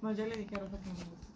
No, 0.00 0.12
ya 0.12 0.26
le 0.26 0.36
dije 0.36 0.54
a 0.54 0.60
Rafa 0.60 0.78
que 0.78 0.88
no 0.88 0.94
me 0.94 1.04
gusta. 1.04 1.28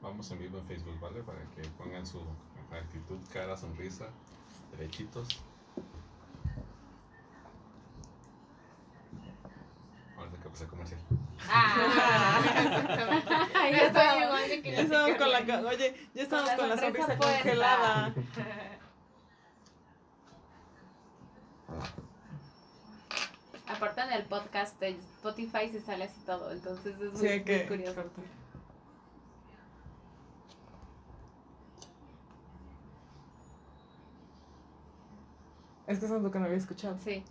Vamos 0.00 0.30
en 0.30 0.38
vivo 0.38 0.58
en 0.58 0.66
Facebook, 0.66 1.00
¿vale? 1.00 1.22
Para 1.22 1.40
que 1.50 1.62
pongan 1.76 2.06
su 2.06 2.20
actitud, 2.70 3.18
cara, 3.32 3.56
sonrisa, 3.56 4.06
derechitos. 4.70 5.28
Ahorita 10.16 10.42
que 10.42 10.48
puse 10.48 10.66
comercial. 10.68 11.00
Ah, 11.50 12.40
ya 13.70 13.86
estoy 13.86 14.17
Ya 14.78 14.84
estamos 14.84 15.16
con 15.16 15.30
la, 15.32 15.38
oye, 15.68 15.94
ya 16.14 16.22
estamos 16.22 16.50
con 16.50 16.68
la, 16.68 16.78
sonrisa 16.78 17.18
congelada. 17.18 18.14
Aparte 23.66 24.00
en 24.02 24.12
el 24.12 24.24
podcast 24.26 24.78
de 24.78 24.90
Spotify 24.90 25.68
se 25.70 25.80
sale 25.80 26.04
así 26.04 26.20
todo, 26.24 26.52
entonces 26.52 27.00
es 27.00 27.12
muy, 27.12 27.20
Sí, 27.20 27.26
hay 27.26 27.38
muy 27.38 27.44
que 27.44 27.66
curioso. 27.66 28.04
Es 35.88 35.98
que 35.98 36.06
es 36.06 36.10
lo 36.12 36.30
que 36.30 36.38
no 36.38 36.44
había 36.44 36.56
escuchado. 36.56 36.96
Sí. 37.02 37.24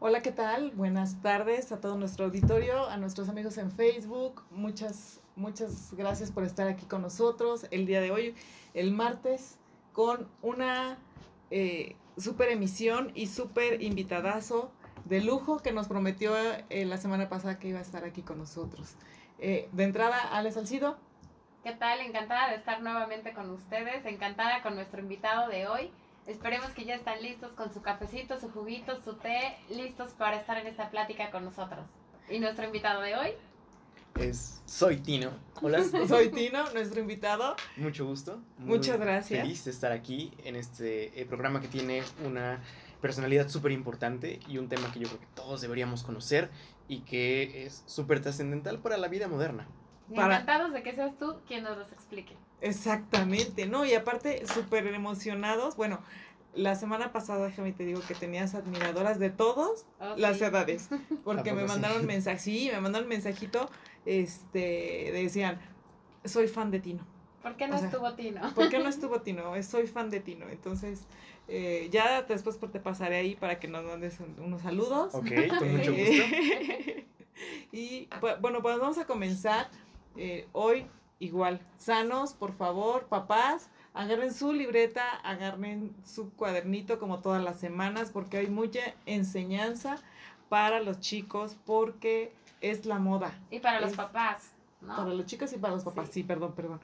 Hola, 0.00 0.20
¿qué 0.20 0.32
tal? 0.32 0.72
Buenas 0.72 1.22
tardes 1.22 1.70
a 1.70 1.80
todo 1.80 1.96
nuestro 1.96 2.24
auditorio, 2.24 2.88
a 2.88 2.96
nuestros 2.96 3.28
amigos 3.28 3.56
en 3.58 3.70
Facebook. 3.70 4.42
Muchas, 4.50 5.20
muchas 5.36 5.94
gracias 5.94 6.32
por 6.32 6.42
estar 6.42 6.66
aquí 6.66 6.86
con 6.86 7.02
nosotros 7.02 7.66
el 7.70 7.86
día 7.86 8.00
de 8.00 8.10
hoy, 8.10 8.34
el 8.74 8.90
martes, 8.90 9.58
con 9.92 10.26
una 10.42 10.98
eh, 11.52 11.94
super 12.16 12.48
emisión 12.48 13.12
y 13.14 13.28
super 13.28 13.80
invitadazo 13.80 14.72
de 15.10 15.20
lujo 15.20 15.58
que 15.58 15.72
nos 15.72 15.88
prometió 15.88 16.34
eh, 16.70 16.86
la 16.86 16.96
semana 16.96 17.28
pasada 17.28 17.58
que 17.58 17.66
iba 17.68 17.80
a 17.80 17.82
estar 17.82 18.04
aquí 18.04 18.22
con 18.22 18.38
nosotros. 18.38 18.94
Eh, 19.40 19.68
de 19.72 19.84
entrada, 19.84 20.16
Ale 20.32 20.52
Salcido. 20.52 20.96
¿Qué 21.64 21.72
tal? 21.72 22.00
Encantada 22.00 22.50
de 22.50 22.56
estar 22.56 22.80
nuevamente 22.80 23.34
con 23.34 23.50
ustedes, 23.50 24.06
encantada 24.06 24.62
con 24.62 24.76
nuestro 24.76 25.00
invitado 25.00 25.50
de 25.50 25.66
hoy. 25.66 25.90
Esperemos 26.28 26.70
que 26.70 26.84
ya 26.84 26.94
están 26.94 27.20
listos 27.22 27.52
con 27.52 27.74
su 27.74 27.82
cafecito, 27.82 28.38
su 28.38 28.50
juguito, 28.50 29.00
su 29.02 29.14
té, 29.14 29.56
listos 29.68 30.12
para 30.12 30.36
estar 30.36 30.56
en 30.58 30.68
esta 30.68 30.90
plática 30.90 31.32
con 31.32 31.44
nosotros. 31.44 31.84
Y 32.30 32.38
nuestro 32.38 32.64
invitado 32.64 33.00
de 33.00 33.16
hoy, 33.16 33.30
Es, 34.14 34.62
soy 34.64 34.98
Tino. 34.98 35.32
Hola, 35.60 35.82
Soy 36.08 36.28
Tino, 36.28 36.70
nuestro 36.72 37.00
invitado. 37.00 37.56
mucho 37.76 38.06
gusto. 38.06 38.40
Muy 38.58 38.78
Muchas 38.78 39.00
gracias. 39.00 39.40
Feliz 39.40 39.64
de 39.64 39.70
estar 39.72 39.90
aquí 39.90 40.32
en 40.44 40.54
este 40.54 41.20
eh, 41.20 41.26
programa 41.26 41.60
que 41.60 41.66
tiene 41.66 42.04
una 42.24 42.60
personalidad 43.00 43.48
súper 43.48 43.72
importante 43.72 44.40
y 44.48 44.58
un 44.58 44.68
tema 44.68 44.92
que 44.92 45.00
yo 45.00 45.08
creo 45.08 45.20
que 45.20 45.26
todos 45.34 45.60
deberíamos 45.60 46.02
conocer 46.02 46.50
y 46.88 47.00
que 47.00 47.64
es 47.66 47.82
súper 47.86 48.20
trascendental 48.20 48.78
para 48.78 48.96
la 48.96 49.08
vida 49.08 49.28
moderna. 49.28 49.66
Para- 50.14 50.34
encantados 50.34 50.72
de 50.72 50.82
que 50.82 50.92
seas 50.92 51.16
tú 51.18 51.36
quien 51.46 51.62
nos 51.64 51.78
los 51.78 51.92
explique. 51.92 52.34
Exactamente, 52.60 53.66
¿no? 53.66 53.84
Y 53.86 53.94
aparte, 53.94 54.46
súper 54.46 54.86
emocionados. 54.88 55.76
Bueno, 55.76 56.00
la 56.54 56.74
semana 56.74 57.12
pasada, 57.12 57.46
déjame 57.46 57.72
te 57.72 57.84
digo 57.84 58.00
que 58.06 58.14
tenías 58.14 58.54
admiradoras 58.54 59.18
de 59.18 59.30
todos 59.30 59.86
Oh, 60.00 60.14
las 60.16 60.38
sí. 60.38 60.44
edades. 60.44 60.88
Porque 61.24 61.50
¿A 61.50 61.54
me 61.54 61.60
poco 61.62 61.72
sí? 61.72 61.80
mandaron 61.80 62.06
mensaje, 62.06 62.38
sí, 62.40 62.70
me 62.72 62.80
mandaron 62.80 63.08
mensajito, 63.08 63.70
este, 64.04 65.10
decían, 65.12 65.60
soy 66.24 66.48
fan 66.48 66.70
de 66.70 66.80
Tino. 66.80 67.06
¿Por 67.42 67.56
qué 67.56 67.66
no 67.68 67.76
O 67.76 67.78
sea, 67.78 67.88
estuvo 67.88 68.12
Tino? 68.14 68.54
¿Por 68.54 68.68
qué 68.68 68.78
no 68.78 68.88
estuvo 68.88 69.20
Tino? 69.22 69.54
Eh, 69.56 69.62
Soy 69.62 69.86
fan 69.86 70.10
de 70.10 70.20
Tino. 70.20 70.48
Entonces, 70.48 71.02
eh, 71.48 71.88
ya 71.90 72.22
después 72.22 72.58
te 72.58 72.80
pasaré 72.80 73.16
ahí 73.16 73.34
para 73.34 73.58
que 73.58 73.68
nos 73.68 73.84
mandes 73.84 74.20
un- 74.20 74.36
unos 74.44 74.62
saludos. 74.62 75.14
Ok, 75.14 75.24
con 75.58 75.72
mucho 75.76 75.92
Eh, 75.92 76.96
gusto. 76.96 77.02
y 77.72 78.08
bu- 78.20 78.40
bueno, 78.40 78.60
pues 78.62 78.78
vamos 78.78 78.98
a 78.98 79.06
comenzar 79.06 79.68
eh, 80.16 80.46
hoy 80.52 80.86
igual. 81.18 81.60
Sanos, 81.78 82.34
por 82.34 82.52
favor, 82.52 83.06
papás. 83.06 83.70
Agarren 83.92 84.32
su 84.32 84.52
libreta, 84.52 85.16
agarren 85.24 85.92
su 86.04 86.30
cuadernito 86.34 86.98
como 87.00 87.18
todas 87.20 87.42
las 87.42 87.58
semanas 87.58 88.10
porque 88.12 88.36
hay 88.38 88.46
mucha 88.46 88.80
enseñanza 89.06 89.96
para 90.48 90.80
los 90.80 91.00
chicos 91.00 91.56
porque 91.66 92.32
es 92.60 92.86
la 92.86 92.98
moda. 93.00 93.36
Y 93.50 93.58
para 93.58 93.80
los 93.80 93.94
papás, 93.94 94.52
¿no? 94.80 94.94
Para 94.94 95.12
los 95.14 95.26
chicos 95.26 95.52
y 95.52 95.58
para 95.58 95.74
los 95.74 95.82
papás, 95.82 96.06
Sí. 96.08 96.14
sí, 96.14 96.22
perdón, 96.22 96.52
perdón. 96.54 96.80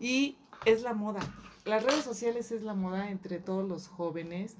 Y 0.00 0.36
es 0.64 0.82
la 0.82 0.94
moda. 0.94 1.20
Las 1.64 1.84
redes 1.84 2.02
sociales 2.04 2.50
es 2.50 2.62
la 2.62 2.74
moda 2.74 3.10
entre 3.10 3.38
todos 3.38 3.68
los 3.68 3.86
jóvenes 3.86 4.56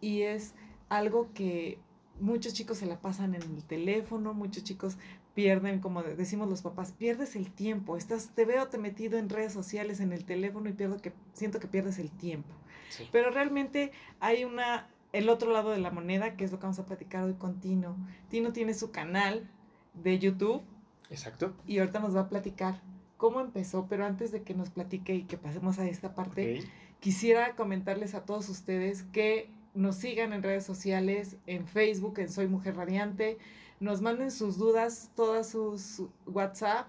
y 0.00 0.22
es 0.22 0.54
algo 0.88 1.32
que 1.32 1.78
muchos 2.20 2.52
chicos 2.52 2.78
se 2.78 2.86
la 2.86 3.00
pasan 3.00 3.34
en 3.34 3.42
el 3.42 3.64
teléfono, 3.64 4.34
muchos 4.34 4.62
chicos 4.62 4.96
pierden, 5.34 5.80
como 5.80 6.02
de- 6.02 6.14
decimos 6.14 6.48
los 6.50 6.60
papás, 6.60 6.92
pierdes 6.92 7.36
el 7.36 7.50
tiempo. 7.50 7.96
Estás, 7.96 8.30
te 8.34 8.44
veo 8.44 8.68
te 8.68 8.76
metido 8.76 9.18
en 9.18 9.30
redes 9.30 9.54
sociales, 9.54 10.00
en 10.00 10.12
el 10.12 10.24
teléfono 10.26 10.68
y 10.68 10.74
pierdo 10.74 10.98
que, 10.98 11.12
siento 11.32 11.58
que 11.58 11.68
pierdes 11.68 11.98
el 11.98 12.10
tiempo. 12.10 12.50
Sí. 12.90 13.08
Pero 13.10 13.30
realmente 13.30 13.92
hay 14.20 14.44
una, 14.44 14.88
el 15.14 15.30
otro 15.30 15.50
lado 15.50 15.70
de 15.70 15.78
la 15.78 15.90
moneda, 15.90 16.36
que 16.36 16.44
es 16.44 16.52
lo 16.52 16.58
que 16.58 16.64
vamos 16.64 16.78
a 16.78 16.84
platicar 16.84 17.24
hoy 17.24 17.32
con 17.34 17.60
Tino. 17.60 17.96
Tino 18.28 18.52
tiene 18.52 18.74
su 18.74 18.90
canal 18.90 19.48
de 19.94 20.18
YouTube 20.18 20.60
Exacto. 21.08 21.54
y 21.66 21.78
ahorita 21.78 21.98
nos 22.00 22.14
va 22.14 22.20
a 22.20 22.28
platicar 22.28 22.82
cómo 23.22 23.40
empezó, 23.40 23.86
pero 23.88 24.04
antes 24.04 24.32
de 24.32 24.42
que 24.42 24.52
nos 24.52 24.70
platique 24.70 25.14
y 25.14 25.22
que 25.22 25.38
pasemos 25.38 25.78
a 25.78 25.86
esta 25.86 26.12
parte, 26.12 26.64
quisiera 26.98 27.54
comentarles 27.54 28.16
a 28.16 28.24
todos 28.24 28.48
ustedes 28.48 29.04
que 29.12 29.48
nos 29.74 29.94
sigan 29.94 30.32
en 30.32 30.42
redes 30.42 30.66
sociales, 30.66 31.36
en 31.46 31.68
Facebook, 31.68 32.18
en 32.18 32.28
Soy 32.28 32.48
Mujer 32.48 32.74
Radiante, 32.74 33.38
nos 33.78 34.00
manden 34.00 34.32
sus 34.32 34.58
dudas, 34.58 35.12
todas 35.14 35.48
sus 35.48 36.02
WhatsApp 36.26 36.88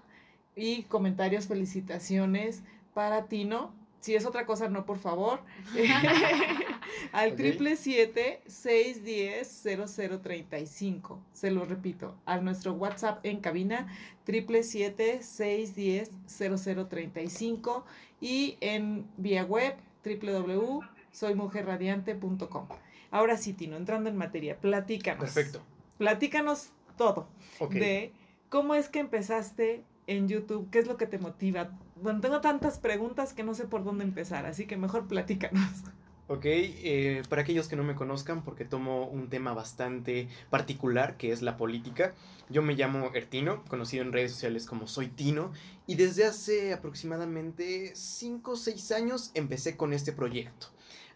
y 0.56 0.82
comentarios, 0.82 1.46
felicitaciones 1.46 2.64
para 2.94 3.26
Tino. 3.26 3.72
Si 4.00 4.16
es 4.16 4.26
otra 4.26 4.44
cosa, 4.44 4.68
no, 4.68 4.84
por 4.86 4.98
favor. 4.98 5.38
Al 7.12 7.36
triple 7.36 7.76
siete 7.76 8.42
seis 8.46 9.04
diez 9.04 9.60
cero 9.62 9.84
cero 9.86 10.20
treinta 10.20 10.58
y 10.58 10.66
cinco. 10.66 11.22
Se 11.32 11.50
lo 11.50 11.64
repito, 11.64 12.16
a 12.26 12.38
nuestro 12.38 12.72
WhatsApp 12.72 13.24
en 13.24 13.40
cabina 13.40 13.86
triple 14.24 14.62
siete 14.62 15.20
seis 15.22 15.74
diez 15.74 16.10
cero 16.26 16.56
cero 16.58 16.86
treinta 16.88 17.22
y 17.22 17.28
cinco 17.28 17.86
y 18.20 18.56
en 18.60 19.06
vía 19.16 19.44
web 19.44 19.76
www.soymujerradiante.com. 20.04 22.68
Ahora 23.10 23.36
sí, 23.36 23.52
Tino, 23.52 23.76
entrando 23.76 24.10
en 24.10 24.16
materia, 24.16 24.58
platícanos. 24.58 25.24
Perfecto. 25.24 25.62
Platícanos 25.98 26.70
todo 26.96 27.28
de 27.70 28.12
cómo 28.48 28.74
es 28.74 28.88
que 28.88 28.98
empezaste 28.98 29.84
en 30.06 30.28
YouTube, 30.28 30.68
qué 30.70 30.80
es 30.80 30.86
lo 30.86 30.96
que 30.96 31.06
te 31.06 31.18
motiva. 31.18 31.70
Bueno, 31.96 32.20
tengo 32.20 32.40
tantas 32.40 32.78
preguntas 32.78 33.32
que 33.32 33.42
no 33.42 33.54
sé 33.54 33.64
por 33.64 33.84
dónde 33.84 34.04
empezar, 34.04 34.46
así 34.46 34.66
que 34.66 34.76
mejor 34.76 35.06
platícanos. 35.06 35.84
Ok, 36.26 36.46
eh, 36.46 37.22
para 37.28 37.42
aquellos 37.42 37.68
que 37.68 37.76
no 37.76 37.84
me 37.84 37.94
conozcan, 37.94 38.44
porque 38.44 38.64
tomo 38.64 39.06
un 39.06 39.28
tema 39.28 39.52
bastante 39.52 40.26
particular, 40.48 41.18
que 41.18 41.32
es 41.32 41.42
la 41.42 41.58
política, 41.58 42.14
yo 42.48 42.62
me 42.62 42.74
llamo 42.74 43.10
Ertino, 43.12 43.62
conocido 43.64 44.02
en 44.02 44.12
redes 44.12 44.32
sociales 44.32 44.64
como 44.64 44.86
Soy 44.86 45.08
Tino, 45.08 45.52
y 45.86 45.96
desde 45.96 46.24
hace 46.24 46.72
aproximadamente 46.72 47.92
5 47.94 48.52
o 48.52 48.56
6 48.56 48.92
años 48.92 49.32
empecé 49.34 49.76
con 49.76 49.92
este 49.92 50.12
proyecto. 50.12 50.68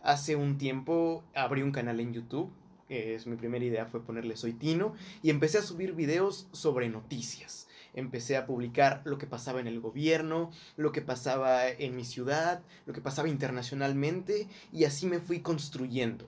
Hace 0.02 0.36
un 0.36 0.58
tiempo 0.58 1.24
abrí 1.34 1.62
un 1.62 1.72
canal 1.72 2.00
en 2.00 2.12
YouTube, 2.12 2.50
es 2.90 3.26
mi 3.26 3.36
primera 3.36 3.64
idea 3.64 3.86
fue 3.86 4.04
ponerle 4.04 4.36
Soy 4.36 4.52
Tino, 4.52 4.92
y 5.22 5.30
empecé 5.30 5.56
a 5.56 5.62
subir 5.62 5.94
videos 5.94 6.48
sobre 6.52 6.90
noticias. 6.90 7.67
Empecé 7.98 8.36
a 8.36 8.46
publicar 8.46 9.02
lo 9.04 9.18
que 9.18 9.26
pasaba 9.26 9.58
en 9.58 9.66
el 9.66 9.80
gobierno, 9.80 10.52
lo 10.76 10.92
que 10.92 11.02
pasaba 11.02 11.68
en 11.68 11.96
mi 11.96 12.04
ciudad, 12.04 12.62
lo 12.86 12.92
que 12.92 13.00
pasaba 13.00 13.28
internacionalmente 13.28 14.46
y 14.72 14.84
así 14.84 15.06
me 15.06 15.18
fui 15.18 15.40
construyendo. 15.40 16.24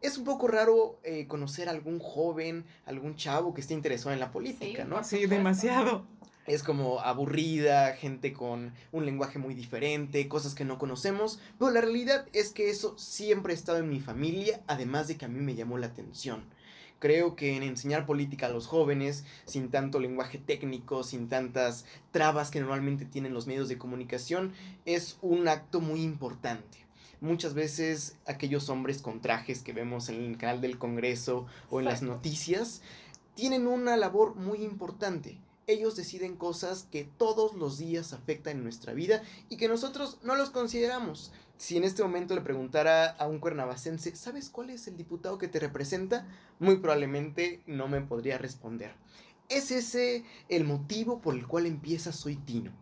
Es 0.00 0.16
un 0.16 0.24
poco 0.24 0.46
raro 0.46 1.00
eh, 1.02 1.26
conocer 1.26 1.68
a 1.68 1.72
algún 1.72 1.98
joven, 1.98 2.64
algún 2.86 3.16
chavo 3.16 3.52
que 3.54 3.60
esté 3.60 3.74
interesado 3.74 4.12
en 4.12 4.20
la 4.20 4.30
política, 4.30 4.84
Sí, 4.84 4.88
¿no? 4.88 5.04
Sí, 5.04 5.26
demasiado. 5.26 6.06
Es 6.46 6.62
como 6.62 7.00
aburrida, 7.00 7.92
gente 7.94 8.32
con 8.32 8.72
un 8.92 9.04
lenguaje 9.04 9.40
muy 9.40 9.54
diferente, 9.54 10.28
cosas 10.28 10.54
que 10.54 10.64
no 10.64 10.78
conocemos, 10.78 11.40
pero 11.58 11.72
la 11.72 11.80
realidad 11.80 12.26
es 12.32 12.52
que 12.52 12.70
eso 12.70 12.96
siempre 12.96 13.52
ha 13.52 13.56
estado 13.56 13.78
en 13.78 13.88
mi 13.88 13.98
familia, 13.98 14.60
además 14.68 15.08
de 15.08 15.16
que 15.16 15.24
a 15.24 15.28
mí 15.28 15.40
me 15.40 15.56
llamó 15.56 15.76
la 15.76 15.88
atención. 15.88 16.44
Creo 17.00 17.34
que 17.34 17.56
en 17.56 17.62
enseñar 17.62 18.04
política 18.04 18.46
a 18.46 18.50
los 18.50 18.66
jóvenes, 18.66 19.24
sin 19.46 19.70
tanto 19.70 20.00
lenguaje 20.00 20.36
técnico, 20.36 21.02
sin 21.02 21.30
tantas 21.30 21.86
trabas 22.10 22.50
que 22.50 22.60
normalmente 22.60 23.06
tienen 23.06 23.32
los 23.32 23.46
medios 23.46 23.68
de 23.68 23.78
comunicación, 23.78 24.52
es 24.84 25.16
un 25.22 25.48
acto 25.48 25.80
muy 25.80 26.02
importante. 26.02 26.78
Muchas 27.22 27.54
veces 27.54 28.16
aquellos 28.26 28.68
hombres 28.68 29.00
con 29.00 29.22
trajes 29.22 29.62
que 29.62 29.72
vemos 29.72 30.10
en 30.10 30.22
el 30.22 30.36
canal 30.36 30.60
del 30.60 30.76
Congreso 30.78 31.46
o 31.70 31.80
en 31.80 31.86
las 31.86 32.02
noticias 32.02 32.82
tienen 33.34 33.66
una 33.66 33.96
labor 33.96 34.36
muy 34.36 34.62
importante. 34.62 35.38
Ellos 35.66 35.96
deciden 35.96 36.36
cosas 36.36 36.86
que 36.90 37.04
todos 37.04 37.54
los 37.54 37.78
días 37.78 38.12
afectan 38.12 38.58
en 38.58 38.64
nuestra 38.64 38.92
vida 38.92 39.22
y 39.48 39.56
que 39.56 39.68
nosotros 39.68 40.18
no 40.22 40.36
los 40.36 40.50
consideramos. 40.50 41.32
Si 41.60 41.76
en 41.76 41.84
este 41.84 42.02
momento 42.02 42.34
le 42.34 42.40
preguntara 42.40 43.10
a 43.10 43.28
un 43.28 43.38
cuernavacense, 43.38 44.16
¿sabes 44.16 44.48
cuál 44.48 44.70
es 44.70 44.88
el 44.88 44.96
diputado 44.96 45.36
que 45.36 45.46
te 45.46 45.60
representa? 45.60 46.26
Muy 46.58 46.78
probablemente 46.78 47.60
no 47.66 47.86
me 47.86 48.00
podría 48.00 48.38
responder. 48.38 48.94
Es 49.50 49.70
ese 49.70 50.24
el 50.48 50.64
motivo 50.64 51.20
por 51.20 51.34
el 51.34 51.46
cual 51.46 51.66
empieza 51.66 52.12
Soy 52.12 52.36
Tino. 52.36 52.72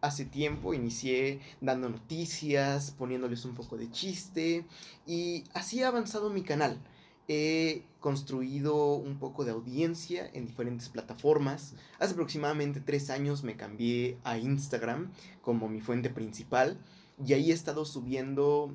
Hace 0.00 0.26
tiempo 0.26 0.74
inicié 0.74 1.40
dando 1.60 1.88
noticias, 1.88 2.92
poniéndoles 2.92 3.44
un 3.44 3.56
poco 3.56 3.76
de 3.76 3.90
chiste 3.90 4.64
y 5.08 5.42
así 5.52 5.82
ha 5.82 5.88
avanzado 5.88 6.30
mi 6.30 6.44
canal. 6.44 6.80
He 7.26 7.82
construido 7.98 8.94
un 8.94 9.18
poco 9.18 9.44
de 9.44 9.50
audiencia 9.50 10.30
en 10.32 10.46
diferentes 10.46 10.88
plataformas. 10.88 11.74
Hace 11.98 12.12
aproximadamente 12.12 12.80
tres 12.80 13.10
años 13.10 13.42
me 13.42 13.56
cambié 13.56 14.18
a 14.22 14.38
Instagram 14.38 15.10
como 15.42 15.68
mi 15.68 15.80
fuente 15.80 16.10
principal 16.10 16.78
y 17.24 17.34
ahí 17.34 17.50
he 17.50 17.54
estado 17.54 17.84
subiendo 17.84 18.74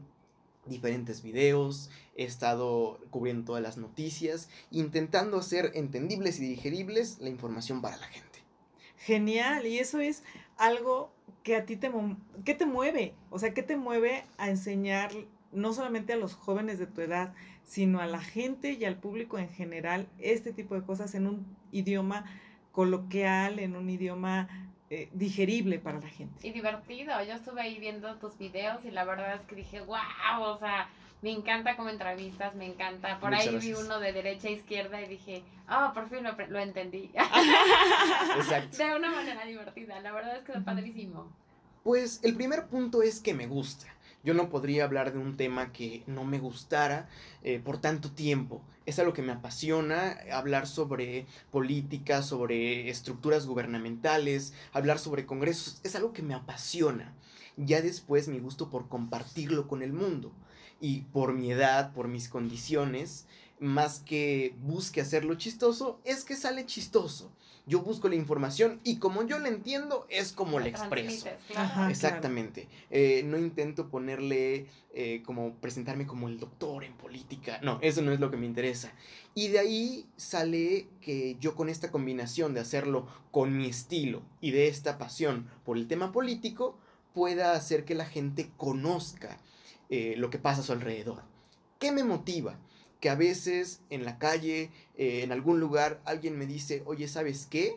diferentes 0.66 1.22
videos, 1.22 1.90
he 2.16 2.24
estado 2.24 3.00
cubriendo 3.10 3.46
todas 3.46 3.62
las 3.62 3.78
noticias, 3.78 4.50
intentando 4.72 5.38
hacer 5.38 5.72
entendibles 5.76 6.40
y 6.40 6.48
digeribles 6.48 7.20
la 7.20 7.30
información 7.30 7.82
para 7.82 7.98
la 7.98 8.08
gente. 8.08 8.40
Genial, 8.98 9.68
y 9.68 9.78
eso 9.78 10.00
es 10.00 10.24
algo 10.58 11.12
que 11.44 11.56
a 11.56 11.66
ti 11.66 11.76
te, 11.76 11.92
¿qué 12.44 12.56
te 12.56 12.66
mueve? 12.66 13.14
O 13.30 13.38
sea, 13.38 13.54
¿qué 13.54 13.62
te 13.62 13.78
mueve 13.78 14.26
a 14.38 14.50
enseñar 14.50 15.12
no 15.52 15.74
solamente 15.74 16.14
a 16.14 16.18
los 16.18 16.34
jóvenes 16.34 16.80
de 16.80 16.88
tu 16.88 17.02
edad, 17.02 17.34
sino 17.64 18.00
a 18.00 18.08
la 18.08 18.22
gente 18.22 18.74
y 18.74 18.86
al 18.86 18.98
público 18.98 19.38
en 19.38 19.50
general 19.50 20.08
este 20.20 20.52
tipo 20.54 20.76
de 20.76 20.84
cosas 20.84 21.16
en 21.16 21.28
un 21.28 21.46
idioma 21.72 22.26
coloquial, 22.72 23.60
en 23.60 23.76
un 23.76 23.90
idioma 23.90 24.74
eh, 24.96 25.10
digerible 25.14 25.80
para 25.80 26.00
la 26.00 26.08
gente? 26.08 26.48
Y 26.48 26.52
divertido. 26.52 27.22
Yo 27.24 27.34
estuve 27.34 27.62
ahí 27.62 27.78
viendo 27.80 28.16
tus 28.16 28.38
videos 28.38 28.84
y 28.86 28.92
la 28.92 29.04
verdad 29.04 29.36
es 29.36 29.42
que 29.42 29.56
dije, 29.56 29.82
wow, 29.82 30.42
o 30.42 30.58
sea, 30.58 30.90
me 31.22 31.32
encanta 31.32 31.76
como 31.76 31.90
entrevistas, 31.90 32.56
me 32.56 32.66
encanta. 32.66 33.20
Por 33.20 33.32
Muchas 33.32 33.48
ahí 33.48 33.60
vi 33.60 33.74
uno 33.74 34.00
de 34.00 34.14
derecha 34.14 34.48
a 34.48 34.52
izquierda 34.52 35.02
y 35.02 35.08
dije, 35.08 35.44
oh, 35.70 35.92
por 35.94 36.08
fin 36.10 36.24
lo, 36.24 36.34
lo 36.48 36.60
entendí. 36.60 37.12
Exacto. 38.38 38.78
de 38.78 38.96
una 38.96 39.12
manera 39.12 39.46
divertida. 39.46 40.00
La 40.00 40.12
verdad 40.14 40.38
es 40.38 40.44
que 40.44 40.54
es 40.54 40.64
padrísimo. 40.64 41.30
Pues 41.84 42.24
el 42.24 42.36
primer 42.36 42.68
punto 42.68 43.02
es 43.02 43.20
que 43.20 43.34
me 43.34 43.48
gusta. 43.48 43.95
Yo 44.26 44.34
no 44.34 44.50
podría 44.50 44.86
hablar 44.86 45.14
de 45.14 45.20
un 45.20 45.38
tema 45.38 45.72
que 45.72 46.04
no 46.08 46.24
me 46.24 46.40
gustara 46.40 47.08
eh, 47.44 47.62
por 47.64 47.78
tanto 47.78 48.10
tiempo. 48.10 48.64
Es 48.88 48.98
algo 48.98 49.14
que 49.14 49.22
me 49.22 49.32
apasiona, 49.32 50.18
hablar 50.34 50.66
sobre 50.66 51.28
política, 51.52 52.24
sobre 52.24 52.90
estructuras 52.90 53.46
gubernamentales, 53.46 54.54
hablar 54.74 54.98
sobre 54.98 55.28
congresos, 55.28 55.80
es 55.84 55.96
algo 55.96 56.12
que 56.12 56.24
me 56.24 56.34
apasiona. 56.34 57.14
Ya 57.56 57.84
después 57.84 58.28
mi 58.28 58.40
gusto 58.40 58.72
por 58.72 58.90
compartirlo 58.90 59.68
con 59.68 59.84
el 59.84 59.94
mundo. 59.94 60.32
Y 60.82 61.02
por 61.02 61.34
mi 61.34 61.52
edad, 61.52 61.94
por 61.94 62.08
mis 62.08 62.28
condiciones, 62.28 63.28
más 63.60 64.00
que 64.00 64.54
busque 64.64 65.02
hacerlo 65.02 65.36
chistoso, 65.36 66.00
es 66.04 66.24
que 66.24 66.36
sale 66.36 66.66
chistoso. 66.66 67.32
Yo 67.68 67.82
busco 67.82 68.08
la 68.10 68.16
información 68.16 68.80
y 68.84 68.98
como 68.98 69.24
yo 69.24 69.40
la 69.40 69.48
entiendo, 69.48 70.06
es 70.10 70.32
como 70.34 70.60
la 70.60 70.66
Lo 70.66 70.72
expreso. 70.72 71.28
claro. 71.48 71.90
Exactamente. 71.90 72.68
Eh, 72.92 73.24
no 73.26 73.40
intento 73.40 73.90
ponerle 73.90 74.68
eh, 74.94 75.24
como 75.26 75.56
presentarme 75.56 76.06
como 76.06 76.28
el 76.28 76.40
doctor 76.40 76.84
en 76.84 76.94
política. 76.94 77.60
No, 77.64 77.80
eso 77.82 78.04
no 78.04 78.12
es 78.12 78.20
lo 78.20 78.30
que 78.30 78.38
me 78.38 78.46
interesa. 78.46 78.94
Y 79.34 79.48
de 79.48 79.60
ahí 79.60 80.06
sale 80.16 80.88
que 81.02 81.38
yo 81.40 81.56
con 81.56 81.70
esta 81.70 81.92
combinación 81.92 82.54
de 82.54 82.60
hacerlo 82.60 83.08
con 83.32 83.58
mi 83.58 83.66
estilo 83.66 84.22
y 84.42 84.52
de 84.52 84.68
esta 84.68 85.00
pasión 85.00 85.50
por 85.64 85.78
el 85.78 85.88
tema 85.88 86.12
político, 86.12 86.78
pueda 87.16 87.54
hacer 87.54 87.84
que 87.84 87.96
la 87.96 88.06
gente 88.06 88.52
conozca 88.58 89.40
eh, 89.90 90.14
lo 90.18 90.30
que 90.30 90.38
pasa 90.38 90.62
a 90.62 90.64
su 90.64 90.74
alrededor. 90.74 91.24
¿Qué 91.80 91.92
me 91.92 92.04
motiva? 92.04 92.60
Que 93.06 93.12
a 93.12 93.16
veces 93.16 93.82
en 93.92 94.04
la 94.04 94.18
calle, 94.18 94.72
eh, 94.98 95.22
en 95.22 95.32
algún 95.32 95.60
lugar, 95.60 96.02
alguien 96.06 96.40
me 96.40 96.48
dice, 96.48 96.82
oye, 96.88 97.08
¿sabes 97.08 97.46
qué? 97.48 97.76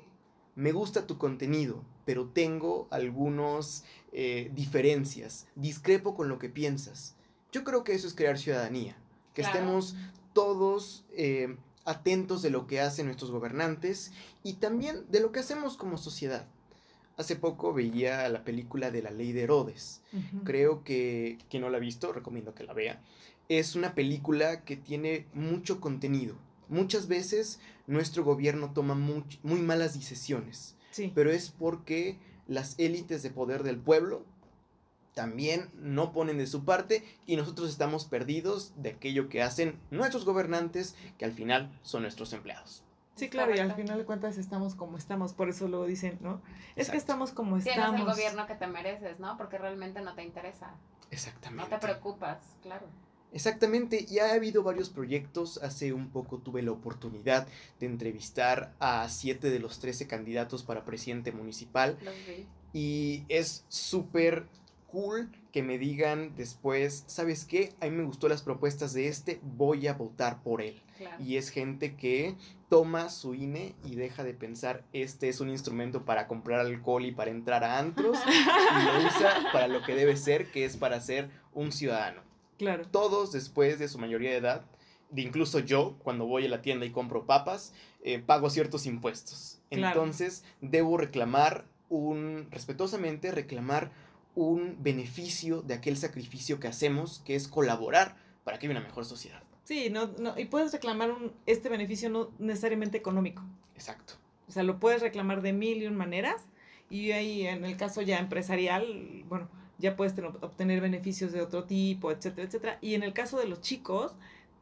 Me 0.54 0.72
gusta 0.72 1.06
tu 1.06 1.18
contenido, 1.18 1.84
pero 2.06 2.28
tengo 2.30 2.88
algunos 2.90 3.84
eh, 4.12 4.50
diferencias, 4.54 5.46
discrepo 5.54 6.14
con 6.14 6.30
lo 6.30 6.38
que 6.38 6.48
piensas. 6.48 7.14
Yo 7.52 7.62
creo 7.62 7.84
que 7.84 7.92
eso 7.92 8.06
es 8.06 8.14
crear 8.14 8.38
ciudadanía, 8.38 8.96
que 9.34 9.42
Claro. 9.42 9.58
estemos 9.58 9.96
todos 10.32 11.04
eh, 11.12 11.58
atentos 11.84 12.40
de 12.40 12.48
lo 12.48 12.66
que 12.66 12.80
hacen 12.80 13.04
nuestros 13.04 13.30
gobernantes 13.30 14.12
y 14.42 14.54
también 14.54 15.04
de 15.10 15.20
lo 15.20 15.30
que 15.30 15.40
hacemos 15.40 15.76
como 15.76 15.98
sociedad. 15.98 16.46
Hace 17.18 17.36
poco 17.36 17.74
veía 17.74 18.26
la 18.30 18.44
película 18.44 18.90
de 18.90 19.02
la 19.02 19.10
ley 19.10 19.32
de 19.32 19.42
Herodes. 19.42 20.00
Creo 20.44 20.84
que 20.84 21.36
quien 21.50 21.60
no 21.64 21.68
la 21.68 21.76
ha 21.76 21.80
visto, 21.80 22.14
recomiendo 22.14 22.54
que 22.54 22.64
la 22.64 22.72
vea. 22.72 23.02
Es 23.48 23.74
una 23.76 23.94
película 23.94 24.62
que 24.64 24.76
tiene 24.76 25.26
mucho 25.32 25.80
contenido. 25.80 26.36
Muchas 26.68 27.08
veces 27.08 27.60
nuestro 27.86 28.22
gobierno 28.24 28.72
toma 28.74 28.94
much- 28.94 29.38
muy 29.42 29.60
malas 29.62 29.94
decisiones 29.94 30.76
Sí. 30.90 31.10
pero 31.14 31.30
es 31.30 31.50
porque 31.50 32.18
las 32.46 32.78
élites 32.78 33.22
de 33.22 33.30
poder 33.30 33.62
del 33.62 33.78
pueblo 33.78 34.24
también 35.14 35.70
no 35.74 36.12
ponen 36.12 36.38
de 36.38 36.46
su 36.46 36.64
parte 36.64 37.04
y 37.26 37.36
nosotros 37.36 37.70
estamos 37.70 38.04
perdidos 38.04 38.72
de 38.76 38.90
aquello 38.90 39.28
que 39.28 39.42
hacen 39.42 39.78
nuestros 39.90 40.24
gobernantes, 40.24 40.94
que 41.18 41.24
al 41.24 41.32
final 41.32 41.76
son 41.82 42.02
nuestros 42.02 42.32
empleados. 42.32 42.84
Sí, 43.16 43.28
claro, 43.28 43.50
y 43.50 43.58
al 43.58 43.66
Correcto. 43.68 43.82
final 43.82 43.98
de 43.98 44.04
cuentas 44.04 44.38
estamos 44.38 44.74
como 44.76 44.96
estamos, 44.96 45.32
por 45.32 45.48
eso 45.48 45.66
luego 45.66 45.86
dicen, 45.86 46.18
¿no? 46.20 46.40
Es 46.76 46.88
Exacto. 46.88 46.92
que 46.92 46.98
estamos 46.98 47.32
como 47.32 47.56
Tienes 47.58 47.78
estamos. 47.78 48.00
el 48.00 48.06
gobierno 48.06 48.46
que 48.46 48.54
te 48.54 48.66
mereces, 48.68 49.18
¿no? 49.18 49.36
Porque 49.36 49.58
realmente 49.58 50.00
no 50.02 50.14
te 50.14 50.22
interesa. 50.22 50.68
No 50.68 50.76
Exactamente. 51.10 51.70
te 51.70 51.78
preocupas, 51.78 52.38
claro. 52.62 52.86
Exactamente, 53.32 54.06
ya 54.06 54.30
ha 54.30 54.34
habido 54.34 54.62
varios 54.62 54.88
proyectos. 54.88 55.58
Hace 55.62 55.92
un 55.92 56.10
poco 56.10 56.38
tuve 56.38 56.62
la 56.62 56.72
oportunidad 56.72 57.46
de 57.78 57.86
entrevistar 57.86 58.74
a 58.78 59.08
siete 59.08 59.50
de 59.50 59.58
los 59.58 59.80
13 59.80 60.06
candidatos 60.06 60.62
para 60.62 60.84
presidente 60.84 61.32
municipal 61.32 61.98
Los 62.02 62.14
vi. 62.26 62.46
Y 62.72 63.24
es 63.28 63.64
súper 63.68 64.46
cool 64.88 65.30
que 65.52 65.62
me 65.62 65.78
digan 65.78 66.34
después, 66.36 67.04
¿sabes 67.06 67.44
qué? 67.44 67.74
A 67.80 67.86
mí 67.86 67.90
me 67.92 68.04
gustó 68.04 68.28
las 68.28 68.42
propuestas 68.42 68.92
de 68.92 69.08
este, 69.08 69.40
voy 69.42 69.86
a 69.86 69.94
votar 69.94 70.42
por 70.42 70.62
él. 70.62 70.82
Claro. 70.96 71.22
Y 71.22 71.36
es 71.36 71.50
gente 71.50 71.94
que 71.94 72.34
toma 72.68 73.08
su 73.08 73.34
INE 73.34 73.74
y 73.84 73.94
deja 73.94 74.24
de 74.24 74.34
pensar, 74.34 74.84
este 74.92 75.28
es 75.28 75.40
un 75.40 75.48
instrumento 75.48 76.04
para 76.04 76.26
comprar 76.26 76.60
alcohol 76.60 77.04
y 77.04 77.12
para 77.12 77.30
entrar 77.30 77.64
a 77.64 77.78
antros, 77.78 78.18
y 78.26 78.84
lo 78.84 78.98
usa 79.08 79.52
para 79.52 79.68
lo 79.68 79.82
que 79.82 79.94
debe 79.94 80.16
ser, 80.16 80.50
que 80.50 80.64
es 80.64 80.76
para 80.76 81.00
ser 81.00 81.30
un 81.54 81.72
ciudadano. 81.72 82.27
Claro. 82.58 82.84
Todos 82.90 83.32
después 83.32 83.78
de 83.78 83.88
su 83.88 83.98
mayoría 83.98 84.30
de 84.30 84.36
edad, 84.36 84.66
de 85.10 85.22
incluso 85.22 85.60
yo, 85.60 85.96
cuando 86.02 86.26
voy 86.26 86.44
a 86.46 86.48
la 86.48 86.60
tienda 86.60 86.84
y 86.84 86.90
compro 86.90 87.24
papas, 87.24 87.72
eh, 88.02 88.18
pago 88.18 88.50
ciertos 88.50 88.86
impuestos. 88.86 89.60
Claro. 89.70 90.00
Entonces, 90.00 90.44
debo 90.60 90.96
reclamar 90.96 91.64
un, 91.88 92.48
respetuosamente, 92.50 93.30
reclamar 93.30 93.90
un 94.34 94.76
beneficio 94.80 95.62
de 95.62 95.74
aquel 95.74 95.96
sacrificio 95.96 96.60
que 96.60 96.68
hacemos, 96.68 97.20
que 97.24 97.34
es 97.34 97.48
colaborar 97.48 98.16
para 98.44 98.58
que 98.58 98.66
haya 98.66 98.78
una 98.78 98.86
mejor 98.86 99.04
sociedad. 99.04 99.42
Sí, 99.64 99.90
no, 99.90 100.06
no, 100.18 100.38
y 100.38 100.46
puedes 100.46 100.72
reclamar 100.72 101.10
un, 101.10 101.32
este 101.46 101.68
beneficio 101.68 102.08
no 102.08 102.30
necesariamente 102.38 102.96
económico. 102.96 103.42
Exacto. 103.74 104.14
O 104.48 104.52
sea, 104.52 104.62
lo 104.62 104.80
puedes 104.80 105.02
reclamar 105.02 105.42
de 105.42 105.52
mil 105.52 105.82
y 105.82 105.86
un 105.86 105.96
maneras. 105.96 106.46
Y 106.90 107.10
ahí, 107.10 107.46
en 107.46 107.64
el 107.64 107.76
caso 107.76 108.00
ya 108.00 108.18
empresarial, 108.18 109.24
bueno, 109.28 109.48
ya 109.78 109.96
puedes 109.96 110.14
tener- 110.14 110.32
obtener 110.40 110.80
beneficios 110.80 111.32
de 111.32 111.40
otro 111.40 111.64
tipo, 111.64 112.10
etcétera, 112.10 112.46
etcétera. 112.46 112.78
Y 112.80 112.94
en 112.94 113.02
el 113.02 113.12
caso 113.12 113.38
de 113.38 113.46
los 113.46 113.60
chicos, 113.60 114.14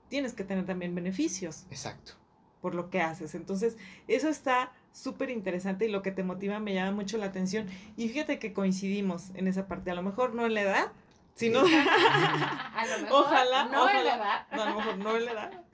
tienes 0.08 0.34
que 0.34 0.44
tener 0.44 0.66
también 0.66 0.94
beneficios 0.94 1.64
Exacto. 1.70 2.12
por 2.60 2.74
lo 2.74 2.90
que 2.90 3.00
haces. 3.00 3.34
Entonces, 3.34 3.76
eso 4.08 4.28
está 4.28 4.72
súper 4.92 5.30
interesante 5.30 5.86
y 5.86 5.90
lo 5.90 6.02
que 6.02 6.10
te 6.12 6.22
motiva 6.22 6.58
me 6.60 6.74
llama 6.74 6.92
mucho 6.92 7.18
la 7.18 7.26
atención. 7.26 7.66
Y 7.96 8.08
fíjate 8.08 8.38
que 8.38 8.52
coincidimos 8.52 9.30
en 9.34 9.46
esa 9.48 9.66
parte. 9.66 9.90
A 9.90 9.94
lo 9.94 10.02
mejor 10.02 10.34
no 10.34 10.46
en 10.46 10.54
la 10.54 10.62
edad, 10.62 10.92
sino... 11.34 11.60
a 11.60 12.86
lo 12.86 13.02
mejor. 13.02 13.24
Ojalá, 13.24 13.64
No 13.66 13.88
en 13.88 14.04
la 14.04 14.14
ojalá. 14.14 14.16
edad. 14.16 14.46
No, 14.56 14.62
a 14.62 14.70
lo 14.70 14.76
mejor 14.76 14.98
no 14.98 15.16
en 15.16 15.24
la 15.26 15.32
edad. 15.32 15.64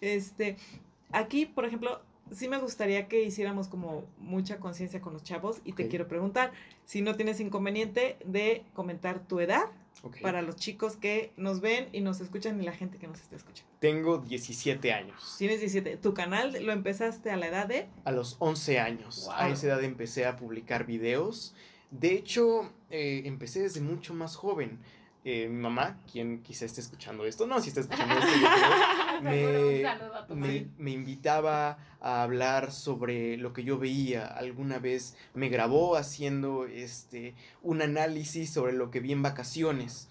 Este, 0.00 0.56
aquí, 1.12 1.46
por 1.46 1.64
ejemplo, 1.64 2.02
sí 2.34 2.48
me 2.48 2.58
gustaría 2.58 3.08
que 3.08 3.22
hiciéramos 3.22 3.68
como 3.68 4.04
mucha 4.18 4.58
conciencia 4.58 5.00
con 5.00 5.12
los 5.12 5.22
chavos 5.22 5.60
y 5.64 5.72
te 5.72 5.88
quiero 5.88 6.08
preguntar 6.08 6.52
si 6.84 7.02
no 7.02 7.14
tienes 7.14 7.40
inconveniente 7.40 8.16
de 8.24 8.64
comentar 8.74 9.20
tu 9.26 9.40
edad 9.40 9.66
para 10.20 10.42
los 10.42 10.56
chicos 10.56 10.96
que 10.96 11.32
nos 11.36 11.60
ven 11.60 11.88
y 11.92 12.00
nos 12.00 12.20
escuchan 12.20 12.60
y 12.60 12.64
la 12.64 12.72
gente 12.72 12.98
que 12.98 13.06
nos 13.06 13.20
está 13.20 13.36
escuchando. 13.36 13.70
Tengo 13.78 14.18
17 14.18 14.92
años. 14.92 15.36
Tienes 15.38 15.60
17. 15.60 15.96
Tu 15.98 16.14
canal 16.14 16.56
lo 16.64 16.72
empezaste 16.72 17.30
a 17.30 17.36
la 17.36 17.46
edad 17.46 17.66
de... 17.66 17.88
A 18.04 18.10
los 18.10 18.36
11 18.40 18.80
años. 18.80 19.28
A 19.34 19.48
esa 19.48 19.68
edad 19.68 19.84
empecé 19.84 20.26
a 20.26 20.36
publicar 20.36 20.86
videos. 20.86 21.54
De 21.90 22.14
hecho, 22.14 22.72
eh, 22.90 23.22
empecé 23.26 23.60
desde 23.60 23.80
mucho 23.80 24.14
más 24.14 24.34
joven. 24.34 24.80
Eh, 25.24 25.48
mi 25.48 25.60
mamá, 25.60 25.98
quien 26.10 26.42
quizá 26.42 26.64
esté 26.64 26.80
escuchando 26.80 27.24
esto, 27.24 27.46
no, 27.46 27.60
si 27.60 27.68
está 27.68 27.80
escuchando 27.80 28.14
esto, 28.18 28.30
yo 28.40 28.48
creo, 29.22 30.34
me- 30.34 30.66
me, 30.78 30.90
invitaba 30.90 31.78
a 32.00 32.22
hablar 32.24 32.72
sobre 32.72 33.36
lo 33.36 33.52
que 33.52 33.62
yo 33.62 33.78
veía. 33.78 34.26
Alguna 34.26 34.80
vez 34.80 35.16
me 35.34 35.48
grabó 35.48 35.94
haciendo 35.96 36.66
este, 36.66 37.34
un 37.62 37.82
análisis 37.82 38.50
sobre 38.52 38.72
lo 38.72 38.90
que 38.90 38.98
vi 38.98 39.12
en 39.12 39.22
vacaciones. 39.22 40.08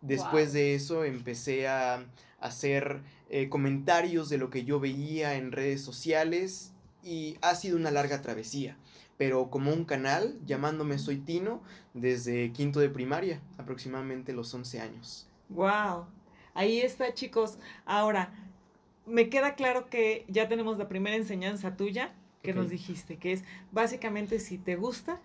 Después 0.00 0.52
de 0.54 0.74
eso 0.74 1.04
empecé 1.04 1.68
a 1.68 2.04
hacer 2.40 3.02
eh, 3.28 3.48
comentarios 3.50 4.28
de 4.30 4.38
lo 4.38 4.48
que 4.48 4.64
yo 4.64 4.80
veía 4.80 5.34
en 5.36 5.52
redes 5.52 5.82
sociales 5.82 6.72
y 7.02 7.36
ha 7.42 7.54
sido 7.54 7.76
una 7.76 7.90
larga 7.90 8.22
travesía. 8.22 8.78
Pero 9.16 9.50
como 9.50 9.72
un 9.72 9.84
canal, 9.84 10.38
llamándome 10.44 10.98
Soy 10.98 11.18
Tino, 11.18 11.62
desde 11.92 12.52
quinto 12.52 12.80
de 12.80 12.88
primaria, 12.88 13.40
aproximadamente 13.58 14.32
los 14.32 14.52
11 14.52 14.80
años. 14.80 15.28
Wow. 15.48 16.06
Ahí 16.54 16.80
está, 16.80 17.14
chicos. 17.14 17.58
Ahora, 17.84 18.32
me 19.06 19.28
queda 19.28 19.54
claro 19.54 19.88
que 19.88 20.24
ya 20.28 20.48
tenemos 20.48 20.78
la 20.78 20.88
primera 20.88 21.16
enseñanza 21.16 21.76
tuya 21.76 22.12
que 22.42 22.52
nos 22.52 22.68
dijiste, 22.68 23.16
que 23.16 23.32
es 23.32 23.42
básicamente 23.72 24.38
si 24.38 24.58
te 24.58 24.76
gusta, 24.76 25.18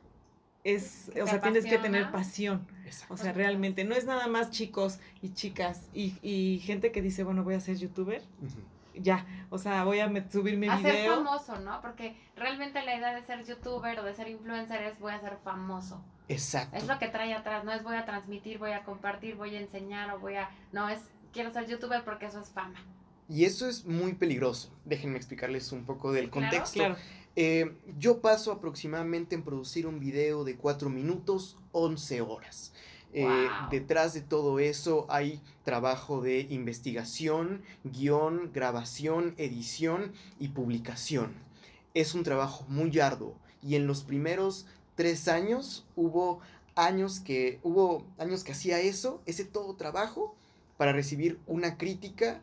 es, 0.63 1.11
o 1.21 1.27
sea, 1.27 1.41
tienes 1.41 1.65
que 1.65 1.77
tener 1.77 2.11
pasión. 2.11 2.65
Exacto. 2.85 3.13
O 3.13 3.17
sea, 3.17 3.33
realmente 3.33 3.83
no 3.83 3.93
es 3.93 4.05
nada 4.05 4.27
más 4.27 4.51
chicos 4.51 4.99
y 5.21 5.33
chicas 5.33 5.89
y, 5.93 6.15
y 6.21 6.59
gente 6.59 6.91
que 6.91 7.01
dice, 7.01 7.23
bueno, 7.23 7.43
voy 7.43 7.55
a 7.55 7.59
ser 7.59 7.77
youtuber. 7.77 8.21
Ya, 8.95 9.25
o 9.49 9.57
sea, 9.57 9.83
voy 9.83 9.99
a 9.99 10.29
subir 10.29 10.57
mi 10.57 10.67
a 10.67 10.79
ser 10.81 10.95
video. 10.95 11.15
famoso, 11.15 11.59
¿no? 11.59 11.81
Porque 11.81 12.17
realmente 12.35 12.81
la 12.83 12.95
idea 12.95 13.13
de 13.15 13.21
ser 13.23 13.45
youtuber 13.45 13.99
o 13.99 14.03
de 14.03 14.13
ser 14.13 14.27
influencer 14.27 14.81
es 14.83 14.99
voy 14.99 15.13
a 15.13 15.19
ser 15.19 15.37
famoso. 15.43 16.03
Exacto. 16.27 16.75
Es 16.77 16.87
lo 16.87 16.99
que 16.99 17.07
trae 17.07 17.33
atrás, 17.33 17.63
no 17.63 17.71
es 17.71 17.83
voy 17.83 17.95
a 17.95 18.05
transmitir, 18.05 18.59
voy 18.59 18.71
a 18.71 18.83
compartir, 18.83 19.35
voy 19.35 19.55
a 19.55 19.59
enseñar 19.59 20.11
o 20.13 20.19
voy 20.19 20.35
a... 20.35 20.49
No, 20.71 20.87
es 20.89 20.99
quiero 21.33 21.51
ser 21.51 21.67
youtuber 21.67 22.03
porque 22.03 22.27
eso 22.27 22.39
es 22.39 22.49
fama. 22.49 22.79
Y 23.27 23.45
eso 23.45 23.67
es 23.67 23.85
muy 23.85 24.13
peligroso. 24.13 24.71
Déjenme 24.85 25.17
explicarles 25.17 25.71
un 25.71 25.85
poco 25.85 26.11
del 26.11 26.29
claro. 26.29 26.47
contexto. 26.49 26.79
Claro, 26.79 26.95
Eh, 27.35 27.77
yo 27.97 28.21
paso 28.21 28.51
aproximadamente 28.51 29.33
en 29.35 29.43
producir 29.43 29.85
un 29.87 29.99
video 29.99 30.43
de 30.43 30.57
4 30.57 30.89
minutos, 30.89 31.57
11 31.71 32.21
horas. 32.21 32.73
Eh, 33.13 33.25
Wow. 33.25 33.69
Detrás 33.71 34.13
de 34.13 34.21
todo 34.21 34.59
eso 34.59 35.05
hay 35.09 35.41
trabajo 35.63 36.21
de 36.21 36.41
investigación, 36.49 37.63
guion, 37.83 38.51
grabación, 38.53 39.33
edición 39.37 40.13
y 40.39 40.49
publicación. 40.49 41.33
Es 41.93 42.13
un 42.13 42.23
trabajo 42.23 42.65
muy 42.67 42.99
arduo 42.99 43.35
y 43.63 43.75
en 43.75 43.87
los 43.87 44.03
primeros 44.03 44.67
tres 44.95 45.27
años 45.27 45.85
hubo 45.95 46.39
años 46.75 47.19
que 47.19 47.59
hubo 47.63 48.05
años 48.17 48.43
que 48.43 48.51
hacía 48.51 48.79
eso, 48.79 49.21
ese 49.25 49.45
todo 49.45 49.75
trabajo 49.75 50.35
para 50.77 50.93
recibir 50.93 51.39
una 51.47 51.77
crítica 51.77 52.41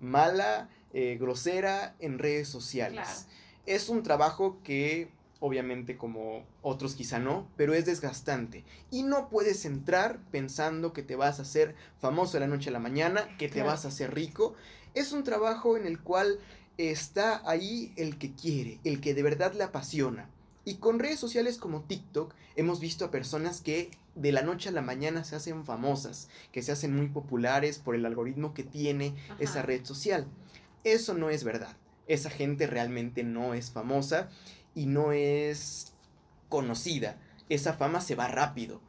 mala, 0.00 0.68
eh, 0.92 1.16
grosera 1.20 1.94
en 2.00 2.18
redes 2.18 2.48
sociales. 2.48 3.04
Claro. 3.04 3.20
Es 3.66 3.88
un 3.88 4.02
trabajo 4.02 4.58
que 4.64 5.08
obviamente 5.40 5.96
como 5.96 6.44
otros 6.62 6.94
quizá 6.94 7.18
no, 7.18 7.46
pero 7.56 7.74
es 7.74 7.84
desgastante. 7.86 8.64
Y 8.90 9.02
no 9.02 9.28
puedes 9.28 9.64
entrar 9.64 10.18
pensando 10.30 10.92
que 10.92 11.02
te 11.02 11.16
vas 11.16 11.38
a 11.38 11.42
hacer 11.42 11.74
famoso 12.00 12.34
de 12.34 12.40
la 12.40 12.46
noche 12.46 12.70
a 12.70 12.72
la 12.72 12.78
mañana, 12.78 13.28
que 13.38 13.48
te 13.48 13.54
Claro. 13.54 13.68
vas 13.70 13.84
a 13.84 13.88
hacer 13.88 14.14
rico. 14.14 14.54
Es 14.94 15.12
un 15.12 15.24
trabajo 15.24 15.76
en 15.76 15.86
el 15.86 16.00
cual 16.00 16.38
está 16.78 17.42
ahí 17.48 17.92
el 17.96 18.18
que 18.18 18.32
quiere, 18.34 18.80
el 18.84 19.00
que 19.00 19.14
de 19.14 19.22
verdad 19.22 19.52
le 19.54 19.64
apasiona. 19.64 20.28
Y 20.64 20.76
con 20.76 20.98
redes 20.98 21.20
sociales 21.20 21.58
como 21.58 21.82
TikTok 21.82 22.34
hemos 22.56 22.80
visto 22.80 23.04
a 23.04 23.10
personas 23.10 23.60
que 23.60 23.90
de 24.14 24.32
la 24.32 24.42
noche 24.42 24.70
a 24.70 24.72
la 24.72 24.82
mañana 24.82 25.22
se 25.24 25.36
hacen 25.36 25.64
famosas, 25.64 26.28
que 26.50 26.62
se 26.62 26.72
hacen 26.72 26.96
muy 26.96 27.08
populares 27.08 27.78
por 27.78 27.94
el 27.94 28.04
algoritmo 28.06 28.52
que 28.54 28.64
tiene 28.64 29.14
Ajá. 29.28 29.36
esa 29.38 29.62
red 29.62 29.84
social. 29.84 30.26
Eso 30.82 31.14
no 31.14 31.30
es 31.30 31.44
verdad. 31.44 31.76
Esa 32.08 32.30
gente 32.30 32.66
realmente 32.66 33.22
no 33.24 33.52
es 33.54 33.70
famosa 33.70 34.28
y 34.76 34.86
no 34.86 35.10
es 35.10 35.94
conocida. 36.48 37.18
Esa 37.48 37.72
fama 37.72 38.00
se 38.00 38.14
va 38.14 38.28
rápido. 38.28 38.80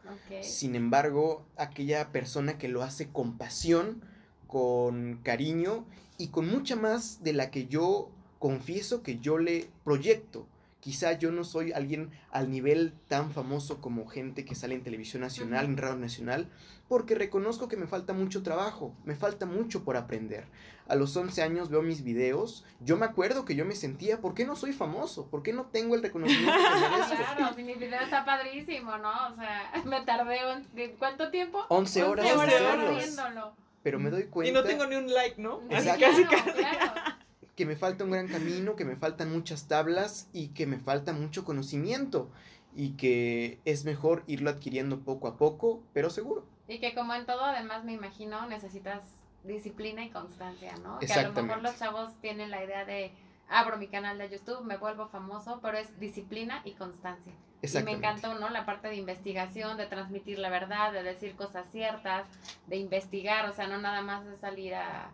Sin 0.41 0.75
embargo, 0.75 1.45
aquella 1.55 2.11
persona 2.11 2.59
que 2.59 2.67
lo 2.67 2.83
hace 2.83 3.09
con 3.09 3.37
pasión, 3.37 4.03
con 4.45 5.21
cariño 5.23 5.85
y 6.17 6.27
con 6.27 6.47
mucha 6.47 6.75
más 6.75 7.23
de 7.23 7.33
la 7.33 7.49
que 7.49 7.67
yo 7.67 8.11
confieso 8.37 9.01
que 9.01 9.17
yo 9.19 9.39
le 9.39 9.69
proyecto. 9.83 10.45
Quizá 10.79 11.13
yo 11.13 11.31
no 11.31 11.43
soy 11.43 11.73
alguien 11.73 12.11
al 12.31 12.49
nivel 12.51 12.93
tan 13.07 13.31
famoso 13.31 13.81
como 13.81 14.07
gente 14.07 14.45
que 14.45 14.55
sale 14.55 14.75
en 14.75 14.83
televisión 14.83 15.21
nacional, 15.21 15.65
en 15.65 15.75
radio 15.75 15.97
nacional, 15.97 16.49
porque 16.87 17.15
reconozco 17.15 17.67
que 17.67 17.75
me 17.75 17.87
falta 17.87 18.13
mucho 18.13 18.43
trabajo, 18.43 18.93
me 19.03 19.15
falta 19.15 19.45
mucho 19.45 19.83
por 19.83 19.97
aprender. 19.97 20.45
A 20.87 20.95
los 20.95 21.17
11 21.17 21.41
años 21.41 21.69
veo 21.69 21.81
mis 21.81 22.03
videos, 22.03 22.63
yo 22.79 22.95
me 22.95 23.05
acuerdo 23.05 23.43
que 23.43 23.55
yo 23.55 23.65
me 23.65 23.75
sentía, 23.75 24.21
¿por 24.21 24.33
qué 24.35 24.45
no 24.45 24.55
soy 24.55 24.71
famoso? 24.71 25.25
¿Por 25.29 25.43
qué 25.43 25.51
no 25.51 25.65
tengo 25.65 25.95
el 25.95 26.03
reconocimiento 26.03 26.53
que 26.53 26.79
merezco? 26.91 27.15
Claro, 27.35 27.55
si 27.55 27.63
mi 27.63 27.73
video 27.73 27.99
está 27.99 28.23
padrísimo, 28.23 28.97
¿no? 28.99 29.11
O 29.29 29.35
sea, 29.35 29.71
me 29.85 30.01
tardé 30.05 30.37
un- 30.55 30.67
¿de 30.75 30.91
¿cuánto 30.93 31.29
tiempo? 31.31 31.65
11 31.69 32.03
horas, 32.03 32.25
11 32.31 32.37
11 32.43 32.55
horas 32.55 33.17
horas. 33.17 33.49
Pero 33.83 33.99
me 33.99 34.09
doy 34.09 34.25
cuenta 34.27 34.49
y 34.51 34.53
no 34.53 34.63
tengo 34.63 34.85
ni 34.85 34.95
un 34.95 35.11
like, 35.13 35.41
¿no? 35.41 35.61
Así 35.71 35.89
Exacto. 35.89 36.05
casi, 36.05 36.23
Claro, 36.25 36.45
casi. 36.45 36.57
claro. 36.59 37.17
Que 37.57 37.65
me 37.65 37.75
falta 37.75 38.03
un 38.03 38.11
gran 38.11 38.27
camino, 38.27 38.75
que 38.75 38.85
me 38.85 38.95
faltan 38.95 39.31
muchas 39.31 39.67
tablas 39.67 40.29
y 40.31 40.49
que 40.49 40.67
me 40.67 40.77
falta 40.77 41.11
mucho 41.11 41.43
conocimiento 41.43 42.29
y 42.75 42.91
que 42.91 43.59
es 43.65 43.83
mejor 43.83 44.23
irlo 44.27 44.51
adquiriendo 44.51 44.99
poco 44.99 45.27
a 45.27 45.37
poco, 45.37 45.81
pero 45.91 46.11
seguro. 46.11 46.45
Y 46.67 46.79
que 46.79 46.93
como 46.93 47.15
en 47.15 47.25
todo, 47.25 47.43
además 47.43 47.83
me 47.83 47.93
imagino, 47.93 48.45
necesitas 48.45 49.01
disciplina 49.43 50.05
y 50.05 50.11
constancia, 50.11 50.75
¿no? 50.83 50.99
Que 50.99 51.11
a 51.11 51.23
lo 51.23 51.33
mejor 51.33 51.63
los 51.63 51.79
chavos 51.79 52.13
tienen 52.21 52.51
la 52.51 52.63
idea 52.63 52.85
de 52.85 53.11
abro 53.49 53.77
mi 53.77 53.87
canal 53.87 54.19
de 54.19 54.29
YouTube, 54.29 54.63
me 54.63 54.77
vuelvo 54.77 55.07
famoso, 55.07 55.59
pero 55.59 55.79
es 55.79 55.99
disciplina 55.99 56.61
y 56.63 56.73
constancia. 56.73 57.33
Y 57.63 57.83
me 57.83 57.93
encantó, 57.93 58.35
¿no? 58.35 58.49
La 58.49 58.67
parte 58.67 58.87
de 58.87 58.97
investigación, 58.97 59.77
de 59.77 59.87
transmitir 59.87 60.37
la 60.37 60.51
verdad, 60.51 60.93
de 60.93 61.01
decir 61.01 61.35
cosas 61.35 61.65
ciertas, 61.71 62.27
de 62.67 62.75
investigar, 62.75 63.49
o 63.49 63.53
sea, 63.53 63.65
no 63.65 63.79
nada 63.79 64.03
más 64.03 64.23
de 64.25 64.37
salir 64.37 64.75
a 64.75 65.09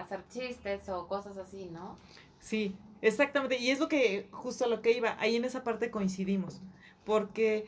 hacer 0.00 0.24
chistes 0.28 0.88
o 0.88 1.06
cosas 1.08 1.36
así, 1.36 1.68
¿no? 1.72 1.96
Sí, 2.40 2.74
exactamente. 3.02 3.58
Y 3.58 3.70
es 3.70 3.78
lo 3.80 3.88
que, 3.88 4.28
justo 4.32 4.64
a 4.64 4.68
lo 4.68 4.82
que 4.82 4.92
iba, 4.92 5.16
ahí 5.20 5.36
en 5.36 5.44
esa 5.44 5.62
parte 5.64 5.90
coincidimos. 5.90 6.60
Porque 7.04 7.66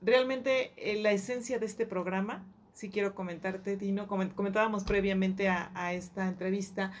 realmente 0.00 0.72
eh, 0.76 1.00
la 1.00 1.12
esencia 1.12 1.58
de 1.58 1.66
este 1.66 1.86
programa, 1.86 2.44
si 2.72 2.90
quiero 2.90 3.14
comentarte, 3.14 3.76
Dino, 3.76 4.06
comen- 4.06 4.34
comentábamos 4.34 4.84
previamente 4.84 5.48
a, 5.48 5.70
a 5.74 5.92
esta 5.94 6.28
entrevista, 6.28 6.92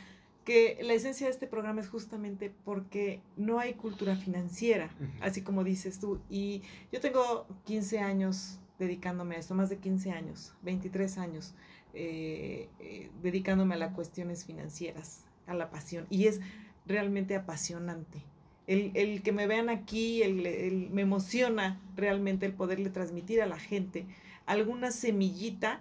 que 0.44 0.78
la 0.82 0.94
esencia 0.94 1.26
de 1.26 1.32
este 1.32 1.46
programa 1.46 1.80
es 1.82 1.88
justamente 1.88 2.50
porque 2.64 3.20
no 3.36 3.58
hay 3.58 3.74
cultura 3.74 4.16
financiera, 4.16 4.86
Ujú. 4.98 5.10
así 5.22 5.42
como 5.42 5.62
dices 5.62 6.00
tú. 6.00 6.20
Y 6.30 6.62
yo 6.90 7.00
tengo 7.00 7.46
15 7.66 7.98
años 8.00 8.58
dedicándome 8.78 9.36
a 9.36 9.38
esto, 9.40 9.54
más 9.54 9.68
de 9.70 9.76
15 9.78 10.10
años, 10.12 10.54
23 10.62 11.18
años, 11.18 11.54
eh, 12.00 12.68
eh, 12.80 13.10
dedicándome 13.22 13.74
a 13.74 13.78
las 13.78 13.92
cuestiones 13.94 14.44
financieras, 14.44 15.24
a 15.46 15.54
la 15.54 15.68
pasión. 15.70 16.06
Y 16.10 16.26
es 16.26 16.40
realmente 16.86 17.34
apasionante. 17.34 18.22
El, 18.68 18.92
el 18.94 19.22
que 19.22 19.32
me 19.32 19.46
vean 19.46 19.68
aquí, 19.68 20.22
el, 20.22 20.46
el- 20.46 20.90
me 20.90 21.02
emociona 21.02 21.80
realmente 21.96 22.46
el 22.46 22.52
poderle 22.52 22.90
transmitir 22.90 23.42
a 23.42 23.46
la 23.46 23.58
gente 23.58 24.06
alguna 24.46 24.90
semillita 24.92 25.80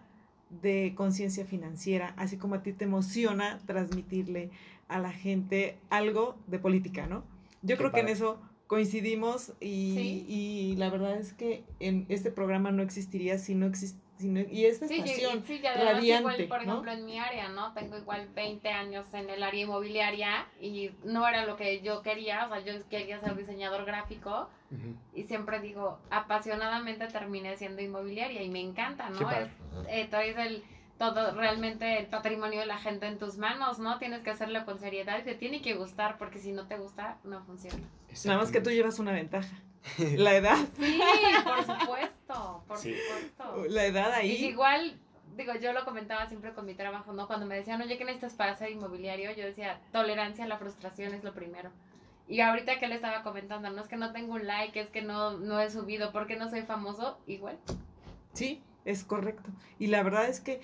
de 0.61 0.93
conciencia 0.95 1.45
financiera, 1.45 2.13
así 2.17 2.37
como 2.37 2.55
a 2.55 2.63
ti 2.63 2.71
te 2.73 2.85
emociona 2.85 3.59
transmitirle 3.65 4.49
a 4.87 4.99
la 4.99 5.11
gente 5.11 5.77
algo 5.89 6.37
de 6.47 6.59
política, 6.59 7.05
¿no? 7.07 7.23
Yo 7.61 7.75
Qué 7.75 7.77
creo 7.77 7.91
que 7.91 7.99
en 7.99 8.07
eso 8.07 8.39
coincidimos 8.67 9.53
y, 9.59 9.93
Sí. 9.95 10.25
y 10.27 10.75
la 10.77 10.89
verdad 10.89 11.17
es 11.19 11.33
que 11.33 11.63
en 11.79 12.05
este 12.09 12.31
programa 12.31 12.71
no 12.71 12.81
existiría 12.83 13.37
si 13.37 13.55
no 13.55 13.65
y 14.19 14.65
esta 14.65 14.87
Sí, 14.87 14.95
y- 14.95 14.99
estación 15.01 15.39
y, 15.43 15.47
sí, 15.47 15.59
y 15.61 15.65
además 15.67 15.93
radiante, 15.93 16.43
igual, 16.43 16.47
por 16.47 16.65
¿no? 16.65 16.71
ejemplo, 16.71 16.91
en 16.91 17.05
mi 17.05 17.19
área, 17.19 17.49
¿no? 17.49 17.73
Tengo 17.73 17.97
igual 17.97 18.27
20 18.33 18.69
años 18.69 19.05
en 19.13 19.29
el 19.29 19.43
área 19.43 19.61
inmobiliaria 19.63 20.47
y 20.59 20.91
no 21.03 21.27
era 21.27 21.45
lo 21.45 21.55
que 21.55 21.81
yo 21.81 22.01
quería, 22.01 22.45
o 22.45 22.49
sea, 22.49 22.59
yo 22.59 22.87
quería 22.89 23.19
ser 23.19 23.35
diseñador 23.35 23.85
gráfico 23.85 24.49
y 25.13 25.23
siempre 25.23 25.59
digo, 25.59 25.99
apasionadamente 26.09 27.07
terminé 27.07 27.55
siendo 27.57 27.81
inmobiliaria 27.81 28.41
y 28.43 28.49
me 28.49 28.59
encanta, 28.61 29.09
¿no? 29.09 29.29
Es, 29.31 29.47
eh, 29.89 30.07
traes 30.09 30.37
el, 30.37 30.63
todo, 30.97 31.31
realmente 31.35 31.99
el 31.99 32.07
patrimonio 32.07 32.59
de 32.59 32.65
la 32.65 32.77
gente 32.77 33.05
en 33.07 33.17
tus 33.19 33.37
manos, 33.37 33.79
¿no? 33.79 33.99
Tienes 33.99 34.21
que 34.21 34.29
hacerlo 34.31 34.65
con 34.65 34.79
seriedad 34.79 35.19
y 35.19 35.23
te 35.23 35.35
tiene 35.35 35.61
que 35.61 35.73
gustar 35.75 36.17
porque 36.17 36.39
si 36.39 36.51
no 36.51 36.67
te 36.67 36.77
gusta, 36.77 37.17
no 37.23 37.43
funciona. 37.43 37.77
Nada 38.25 38.39
más 38.39 38.51
que 38.51 38.61
tú 38.61 38.69
llevas 38.71 38.97
una 38.99 39.11
ventaja, 39.11 39.55
la 40.15 40.35
edad, 40.35 40.57
Sí, 40.77 40.99
por 41.43 41.63
supuesto, 41.65 42.63
por 42.67 42.77
Sí. 42.77 42.95
supuesto. 42.95 43.65
la 43.69 43.85
edad 43.85 44.09
Y 44.23 44.31
ahí. 44.31 44.45
igual 44.45 44.97
digo, 45.35 45.53
yo 45.55 45.71
lo 45.71 45.85
comentaba 45.85 46.25
siempre 46.27 46.53
con 46.53 46.65
mi 46.65 46.73
trabajo, 46.73 47.13
¿no? 47.13 47.27
Cuando 47.27 47.45
me 47.45 47.55
decían, 47.55 47.79
oye, 47.81 47.97
¿qué 47.97 48.05
necesitas 48.05 48.33
para 48.33 48.55
ser 48.55 48.71
inmobiliario? 48.71 49.31
Yo 49.35 49.45
decía, 49.45 49.79
tolerancia 49.91 50.45
a 50.45 50.47
la 50.47 50.57
frustración 50.57 51.13
es 51.13 51.23
lo 51.23 51.33
primero. 51.33 51.69
Y 52.27 52.41
ahorita 52.41 52.79
que 52.79 52.87
le 52.87 52.95
estaba 52.95 53.21
comentando, 53.21 53.69
no 53.69 53.79
es 53.81 53.87
que 53.87 53.97
no 53.97 54.11
tengo 54.13 54.33
un 54.33 54.47
like, 54.47 54.79
es 54.79 54.89
que 54.89 55.03
no, 55.03 55.37
no 55.37 55.59
he 55.61 55.69
subido, 55.69 56.11
porque 56.11 56.35
no 56.37 56.49
soy 56.49 56.63
famoso, 56.63 57.19
igual. 57.27 57.57
Sí, 58.33 58.61
es 58.83 59.03
correcto. 59.03 59.49
Y 59.79 59.87
la 59.87 60.01
verdad 60.01 60.25
es 60.27 60.39
que 60.39 60.59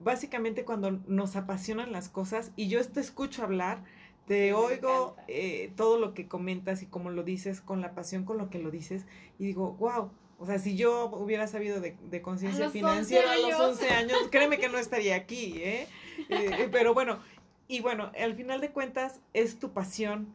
básicamente 0.00 0.64
cuando 0.64 0.92
nos 1.06 1.36
apasionan 1.36 1.92
las 1.92 2.08
cosas 2.08 2.52
y 2.56 2.68
yo 2.68 2.86
te 2.86 3.00
escucho 3.00 3.42
hablar, 3.42 3.82
te 4.26 4.52
oigo 4.52 5.16
eh, 5.26 5.72
todo 5.76 5.98
lo 5.98 6.14
que 6.14 6.28
comentas 6.28 6.82
y 6.82 6.86
como 6.86 7.10
lo 7.10 7.22
dices, 7.22 7.60
con 7.60 7.80
la 7.80 7.94
pasión 7.94 8.24
con 8.24 8.38
lo 8.38 8.50
que 8.50 8.58
lo 8.58 8.70
dices, 8.70 9.06
y 9.38 9.46
digo, 9.46 9.72
wow. 9.78 10.10
O 10.40 10.46
sea, 10.46 10.60
si 10.60 10.76
yo 10.76 11.06
hubiera 11.06 11.48
sabido 11.48 11.80
de, 11.80 11.96
de 12.10 12.22
conciencia 12.22 12.66
los 12.66 12.74
11 12.74 12.78
financiera 12.78 13.32
a 13.32 13.36
los 13.36 13.44
años. 13.46 13.60
11 13.60 13.90
años, 13.90 14.18
créeme 14.30 14.58
que 14.58 14.68
no 14.68 14.78
estaría 14.78 15.16
aquí, 15.16 15.54
¿eh? 15.56 15.88
Eh, 16.28 16.68
Pero 16.70 16.94
bueno, 16.94 17.18
y 17.66 17.80
bueno, 17.80 18.12
al 18.16 18.34
final 18.36 18.60
de 18.60 18.70
cuentas 18.70 19.20
es 19.32 19.58
tu 19.58 19.72
pasión 19.72 20.32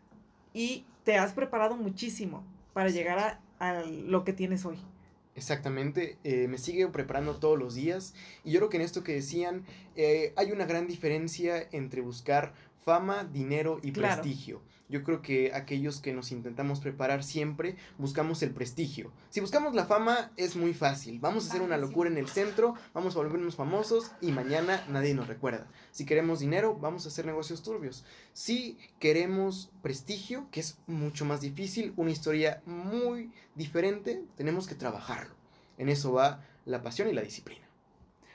y 0.54 0.86
te 1.06 1.18
has 1.18 1.34
preparado 1.34 1.78
muchísimo 1.78 2.44
para 2.74 2.90
llegar 2.90 3.20
a, 3.20 3.40
a 3.60 3.84
lo 3.84 4.26
que 4.26 4.34
tienes 4.34 4.66
hoy. 4.66 4.78
Exactamente, 5.36 6.18
eh, 6.24 6.48
me 6.48 6.58
sigue 6.58 6.88
preparando 6.88 7.38
todos 7.38 7.58
los 7.58 7.74
días 7.74 8.14
y 8.44 8.52
yo 8.52 8.60
creo 8.60 8.70
que 8.70 8.78
en 8.78 8.84
esto 8.84 9.04
que 9.04 9.14
decían 9.14 9.64
eh, 9.96 10.32
hay 10.36 10.52
una 10.52 10.66
gran 10.66 10.88
diferencia 10.88 11.68
entre 11.72 12.02
buscar 12.02 12.54
fama, 12.86 13.24
dinero 13.24 13.80
y 13.82 13.92
Claro. 13.94 14.22
prestigio. 14.22 14.62
Yo 14.94 15.04
creo 15.04 15.24
que 15.24 15.52
aquellos 15.56 16.00
que 16.02 16.14
nos 16.14 16.32
intentamos 16.32 16.80
preparar 16.80 17.24
siempre 17.24 17.78
buscamos 17.98 18.44
el 18.44 18.52
prestigio. 18.52 19.12
Si 19.32 19.40
buscamos 19.40 19.74
la 19.74 19.86
fama 19.88 20.32
es 20.38 20.56
muy 20.56 20.76
fácil, 20.76 21.20
vamos 21.20 21.46
a 21.46 21.50
hacer 21.50 21.64
una 21.64 21.78
locura 21.78 22.12
en 22.12 22.18
el 22.20 22.28
centro, 22.28 22.76
vamos 22.94 23.16
a 23.16 23.18
volvernos 23.18 23.56
famosos 23.56 24.12
y 24.22 24.32
mañana 24.32 24.86
nadie 24.90 25.16
nos 25.16 25.28
recuerda. 25.28 25.66
Si 25.90 26.06
queremos 26.06 26.42
dinero, 26.42 26.76
vamos 26.80 27.06
a 27.06 27.08
hacer 27.08 27.26
negocios 27.26 27.64
turbios. 27.64 28.06
Si 28.34 28.78
queremos 29.00 29.72
prestigio, 29.82 30.48
que 30.52 30.60
es 30.60 30.78
mucho 30.86 31.26
más 31.26 31.42
difícil, 31.42 31.94
una 31.96 32.12
historia 32.12 32.62
muy 32.68 33.32
diferente, 33.56 34.24
tenemos 34.38 34.68
que 34.68 34.76
trabajarlo. 34.76 35.34
En 35.80 35.90
eso 35.90 36.14
va 36.14 36.46
la 36.66 36.84
pasión 36.84 37.10
y 37.10 37.14
la 37.14 37.24
disciplina. 37.24 37.66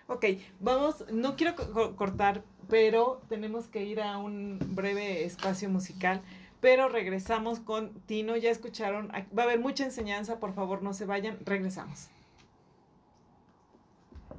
Ok, 0.09 0.25
vamos, 0.59 1.05
no 1.13 1.37
quiero 1.37 1.55
co- 1.55 1.95
cortar, 1.95 2.43
pero 2.69 3.23
tenemos 3.29 3.67
que 3.69 3.85
ir 3.85 4.01
a 4.01 4.19
un 4.19 4.59
breve 4.75 5.25
espacio 5.25 5.69
musical, 5.69 6.23
pero 6.61 6.89
regresamos 6.89 7.61
con 7.61 7.93
Tino, 8.03 8.37
ya 8.37 8.51
escucharon, 8.51 9.09
va 9.09 9.43
a 9.43 9.47
haber 9.47 9.61
mucha 9.61 9.85
enseñanza, 9.85 10.41
por 10.41 10.55
favor 10.55 10.83
no 10.83 10.93
se 10.93 11.07
vayan, 11.07 11.39
regresamos. 11.45 12.09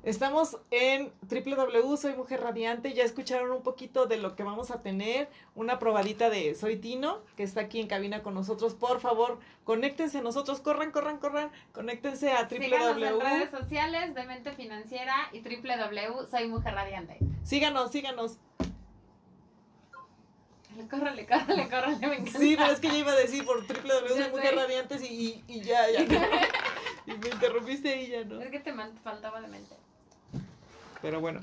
Estamos 0.03 0.57
en 0.71 1.11
www, 1.29 1.97
soy 1.97 2.13
mujer 2.15 2.39
radiante, 2.39 2.93
ya 2.93 3.03
escucharon 3.03 3.51
un 3.51 3.63
poquito 3.63 4.05
de 4.05 4.15
lo 4.15 4.33
que 4.35 4.43
vamos 4.43 4.71
a 4.71 4.81
tener, 4.81 5.27
una 5.55 5.77
probadita 5.77 6.29
de 6.29 6.55
Soy 6.55 6.77
Tino, 6.77 7.19
que 7.35 7.43
está 7.43 7.61
aquí 7.61 7.81
en 7.81 7.88
cabina 7.88 8.23
con 8.23 8.33
nosotros, 8.33 8.75
por 8.75 9.01
favor, 9.01 9.39
conéctense 9.65 10.19
a 10.19 10.21
nosotros, 10.21 10.61
corran, 10.61 10.91
corran, 10.91 11.17
corran, 11.17 11.51
conéctense 11.73 12.31
a 12.31 12.47
Síganos 12.47 12.97
en 12.97 13.13
www. 13.13 13.19
redes 13.19 13.51
sociales 13.51 14.15
de 14.15 14.23
Mente 14.23 14.53
Financiera 14.53 15.15
y 15.33 15.41
www 15.41 16.27
Soy 16.31 16.47
Mujer 16.47 16.75
Radiante. 16.75 17.17
Síganos, 17.43 17.91
síganos. 17.91 18.38
Córrele, 20.89 21.25
córrele, 21.25 21.69
córrele, 21.69 22.07
me 22.07 22.15
encanta. 22.17 22.39
Sí, 22.39 22.55
pero 22.57 22.71
es 22.71 22.79
que 22.79 22.88
yo 22.89 22.95
iba 22.98 23.12
a 23.12 23.15
decir 23.15 23.45
por 23.45 23.65
triple 23.65 23.93
W 23.93 24.21
soy 24.24 24.31
mujer 24.31 24.55
radiantes 24.55 25.01
y, 25.03 25.05
y, 25.05 25.43
y 25.48 25.62
ya, 25.62 25.89
ya. 25.89 26.01
y 27.05 27.12
me 27.17 27.29
interrumpiste 27.29 28.01
y 28.01 28.07
ya, 28.07 28.24
¿no? 28.24 28.41
Es 28.41 28.50
que 28.51 28.59
te 28.59 28.74
faltaba 29.03 29.41
de 29.41 29.48
mente. 29.48 29.75
Pero 31.01 31.19
bueno. 31.21 31.41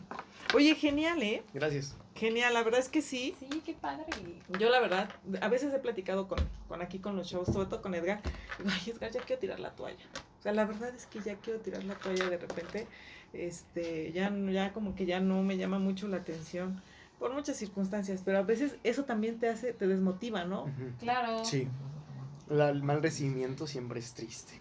Oye, 0.55 0.75
genial, 0.75 1.23
¿eh? 1.23 1.43
Gracias. 1.55 1.95
Genial, 2.15 2.55
la 2.55 2.63
verdad 2.63 2.81
es 2.81 2.89
que 2.89 3.03
sí. 3.03 3.35
Sí, 3.41 3.63
qué 3.65 3.75
padre. 3.75 4.07
Yo 4.59 4.71
la 4.71 4.81
verdad, 4.81 5.11
a 5.41 5.49
veces 5.49 5.73
he 5.75 5.79
platicado 5.79 6.29
con, 6.29 6.39
con 6.69 6.81
aquí 6.83 6.99
con 6.99 7.17
los 7.17 7.29
shows, 7.29 7.47
sobre 7.47 7.67
todo 7.67 7.83
con 7.83 7.95
Edgar. 7.95 8.21
Ay, 8.67 8.91
Edgar, 8.93 9.11
ya 9.11 9.21
quiero 9.21 9.41
tirar 9.41 9.61
la 9.61 9.71
toalla. 9.71 10.05
O 10.39 10.43
sea, 10.43 10.53
la 10.53 10.65
verdad 10.65 10.95
es 10.95 11.07
que 11.07 11.21
ya 11.21 11.35
quiero 11.37 11.59
tirar 11.61 11.85
la 11.85 11.95
toalla 11.95 12.29
de 12.31 12.39
repente. 12.39 12.87
Este, 13.33 14.13
ya, 14.13 14.31
no- 14.31 14.51
ya 14.51 14.73
como 14.73 14.95
que 14.95 15.05
ya 15.05 15.21
no 15.21 15.43
me 15.43 15.57
llama 15.59 15.79
mucho 15.79 16.09
la 16.09 16.19
atención 16.19 16.81
por 17.19 17.33
muchas 17.33 17.57
circunstancias, 17.57 18.23
pero 18.25 18.39
a 18.39 18.43
veces 18.43 18.77
eso 18.85 19.05
también 19.05 19.39
te 19.39 19.49
hace, 19.49 19.73
te 19.73 19.87
desmotiva, 19.87 20.45
¿no? 20.45 20.67
Claro. 20.99 21.45
Sí. 21.45 21.69
La- 22.49 22.69
el 22.71 22.83
mal 22.83 23.03
recibimiento 23.03 23.67
siempre 23.67 24.01
es 24.01 24.13
triste. 24.15 24.61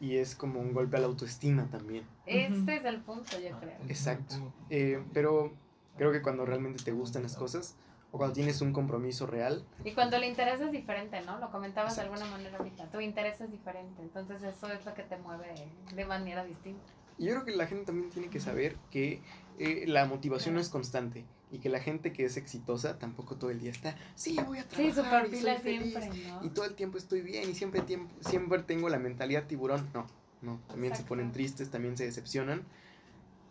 Y 0.00 0.16
es 0.16 0.36
como 0.36 0.60
un 0.60 0.72
golpe 0.72 0.96
a 0.96 1.00
la 1.00 1.06
autoestima 1.06 1.66
también. 1.70 2.04
Este 2.26 2.76
es 2.76 2.84
el 2.84 3.00
punto, 3.00 3.38
yo 3.40 3.58
creo. 3.58 3.76
Exacto. 3.88 4.36
Eh, 4.70 5.02
pero 5.12 5.52
creo 5.96 6.12
que 6.12 6.22
cuando 6.22 6.44
realmente 6.46 6.84
te 6.84 6.92
gustan 6.92 7.24
las 7.24 7.34
cosas, 7.36 7.74
o 8.12 8.16
cuando 8.18 8.32
tienes 8.34 8.60
un 8.62 8.72
compromiso 8.72 9.26
real, 9.26 9.64
Y 9.84 9.92
cuando 9.92 10.16
el 10.16 10.24
interés 10.24 10.60
es 10.60 10.70
diferente, 10.72 11.20
¿no? 11.22 11.38
Lo 11.40 11.50
comentabas 11.50 11.96
de 11.96 12.02
Exacto. 12.02 12.22
alguna 12.22 12.36
manera 12.38 12.58
ahorita. 12.58 12.86
Tu 12.90 13.00
interés 13.00 13.40
es 13.40 13.50
diferente. 13.50 14.00
Entonces 14.00 14.42
eso 14.42 14.72
es 14.72 14.84
lo 14.86 14.94
que 14.94 15.02
te 15.02 15.16
mueve 15.18 15.52
de 15.94 16.04
manera 16.04 16.44
distinta. 16.44 16.84
Y 17.18 17.24
yo 17.26 17.32
creo 17.32 17.44
que 17.44 17.56
la 17.56 17.66
gente 17.66 17.86
también 17.86 18.08
tiene 18.10 18.28
que 18.30 18.38
saber 18.38 18.76
que 18.92 19.20
eh, 19.58 19.84
la 19.88 20.04
motivación 20.06 20.54
no 20.54 20.60
es 20.60 20.68
constante 20.68 21.24
y 21.50 21.58
que 21.58 21.68
la 21.68 21.80
gente 21.80 22.12
que 22.12 22.24
es 22.24 22.36
exitosa 22.36 22.98
tampoco 22.98 23.36
todo 23.36 23.50
el 23.50 23.60
día 23.60 23.70
está, 23.70 23.96
sí, 24.14 24.36
voy 24.46 24.58
a 24.58 24.62
Sí, 24.62 24.68
trabajar 24.92 25.26
super 25.26 25.38
y 25.38 25.42
soy 25.42 25.56
feliz, 25.56 25.92
siempre, 25.94 26.28
¿no? 26.28 26.44
y 26.44 26.50
todo 26.50 26.64
el 26.66 26.74
tiempo 26.74 26.98
estoy 26.98 27.22
bien 27.22 27.48
y 27.50 27.54
siempre, 27.54 27.80
tiempo, 27.82 28.14
siempre 28.20 28.62
tengo 28.62 28.88
la 28.88 28.98
mentalidad 28.98 29.46
tiburón. 29.46 29.88
No, 29.94 30.06
no, 30.42 30.60
también 30.68 30.92
se 30.92 31.00
Exacto. 31.02 31.08
ponen 31.08 31.32
tristes, 31.32 31.70
también 31.70 31.96
se 31.96 32.04
decepcionan. 32.04 32.62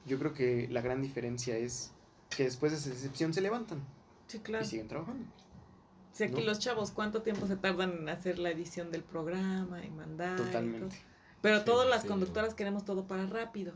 Yo 0.05 0.17
creo 0.19 0.33
que 0.33 0.67
la 0.69 0.81
gran 0.81 1.01
diferencia 1.01 1.57
es 1.57 1.91
que 2.29 2.43
después 2.43 2.71
de 2.71 2.77
esa 2.77 2.89
decepción 2.89 3.33
se 3.33 3.41
levantan 3.41 3.79
Sí, 4.27 4.39
claro. 4.39 4.63
y 4.63 4.67
siguen 4.67 4.87
trabajando. 4.87 5.25
Si 6.13 6.23
aquí 6.23 6.41
¿no? 6.41 6.47
los 6.47 6.59
chavos, 6.59 6.91
¿cuánto 6.91 7.21
tiempo 7.21 7.45
se 7.47 7.57
tardan 7.57 7.91
en 7.99 8.09
hacer 8.09 8.39
la 8.39 8.49
edición 8.49 8.91
del 8.91 9.03
programa 9.03 9.83
y 9.83 9.89
mandar? 9.89 10.33
y 10.33 10.37
todo? 10.37 10.45
Totalmente. 10.47 10.95
Pero 11.41 11.59
Sí, 11.59 11.65
todas 11.65 11.87
las 11.89 12.01
sí. 12.01 12.07
conductoras 12.07 12.53
queremos 12.55 12.85
todo 12.85 13.05
para 13.05 13.25
rápido. 13.27 13.73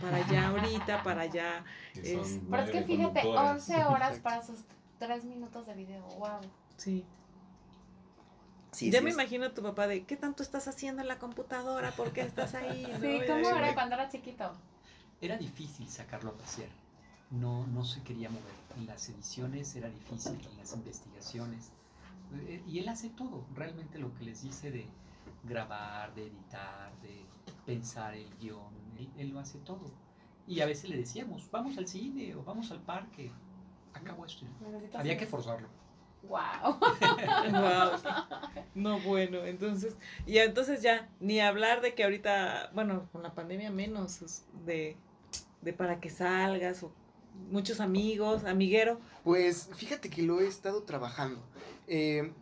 Para 0.00 0.16
allá 0.16 0.48
ahorita, 0.48 1.02
para 1.02 1.22
allá. 1.22 1.64
Es- 1.94 2.40
Pero 2.50 2.62
es 2.62 2.70
que 2.70 2.82
fíjate, 2.82 3.20
conductoras. 3.22 3.68
11 3.68 3.74
horas 3.84 4.08
Exacto. 4.16 4.22
para 4.22 4.42
sus 4.42 4.60
3 4.98 5.24
minutos 5.24 5.66
de 5.66 5.74
video. 5.74 6.02
Wow. 6.18 6.40
Sí. 6.76 7.04
Sí, 8.72 8.90
ya 8.90 8.98
sí 8.98 9.04
me 9.04 9.10
es- 9.10 9.16
imagino 9.16 9.44
a 9.46 9.54
tu 9.54 9.62
papá 9.62 9.86
de, 9.86 10.04
¿qué 10.04 10.16
tanto 10.16 10.42
estás 10.42 10.66
haciendo 10.66 11.02
en 11.02 11.08
la 11.08 11.18
computadora? 11.18 11.90
¿Por 11.92 12.12
qué 12.12 12.22
estás 12.22 12.54
ahí? 12.54 12.84
Sí, 13.00 13.20
¿cómo 13.26 13.50
era 13.56 13.74
cuando 13.74 13.94
era 13.96 14.08
chiquito? 14.08 14.52
Era 15.20 15.36
difícil 15.36 15.88
sacarlo 15.88 16.30
a 16.30 16.34
pasear. 16.34 16.70
No, 17.30 17.66
no 17.68 17.84
se 17.84 18.02
quería 18.02 18.28
mover. 18.28 18.52
En 18.76 18.86
las 18.86 19.08
ediciones 19.08 19.74
era 19.76 19.88
difícil, 19.88 20.38
en 20.50 20.56
las 20.58 20.72
investigaciones. 20.74 21.70
Eh, 22.46 22.62
Y 22.66 22.78
él 22.78 22.88
hace 22.88 23.10
todo. 23.10 23.44
Realmente 23.54 23.98
lo 23.98 24.12
que 24.14 24.24
les 24.24 24.42
dice 24.42 24.70
de 24.70 24.86
grabar, 25.44 26.14
de 26.14 26.26
editar, 26.26 26.90
de 27.02 27.24
pensar 27.66 28.14
el 28.14 28.28
guion, 28.38 28.72
él, 29.02 29.10
él 29.16 29.28
lo 29.30 29.38
hace 29.38 29.58
todo. 29.58 29.90
Y 30.46 30.60
a 30.60 30.66
veces 30.66 30.90
le 30.90 30.96
decíamos, 30.96 31.50
vamos 31.50 31.78
al 31.78 31.86
cine 31.86 32.34
o 32.34 32.42
vamos 32.42 32.70
al 32.70 32.80
parque. 32.80 33.30
Acabo 33.94 34.24
esto. 34.26 34.46
Había 34.94 35.16
que 35.16 35.26
forzarlo. 35.26 35.68
Wow. 36.22 36.78
Guau. 37.50 37.90
No, 38.74 39.00
bueno, 39.00 39.44
entonces, 39.44 39.96
y 40.26 40.38
entonces 40.38 40.82
ya, 40.82 41.08
ni 41.20 41.40
hablar 41.40 41.80
de 41.80 41.94
que 41.94 42.04
ahorita, 42.04 42.70
bueno, 42.74 43.08
con 43.12 43.22
la 43.22 43.34
pandemia 43.34 43.70
menos, 43.70 44.44
de, 44.64 44.96
de 45.60 45.72
para 45.72 46.00
que 46.00 46.10
salgas, 46.10 46.82
o 46.82 46.92
muchos 47.50 47.80
amigos, 47.80 48.44
amiguero. 48.44 49.00
Pues 49.24 49.68
fíjate 49.74 50.10
que 50.10 50.22
lo 50.22 50.40
he 50.40 50.46
estado 50.46 50.82
trabajando. 50.84 51.42
Eh, 51.86 52.32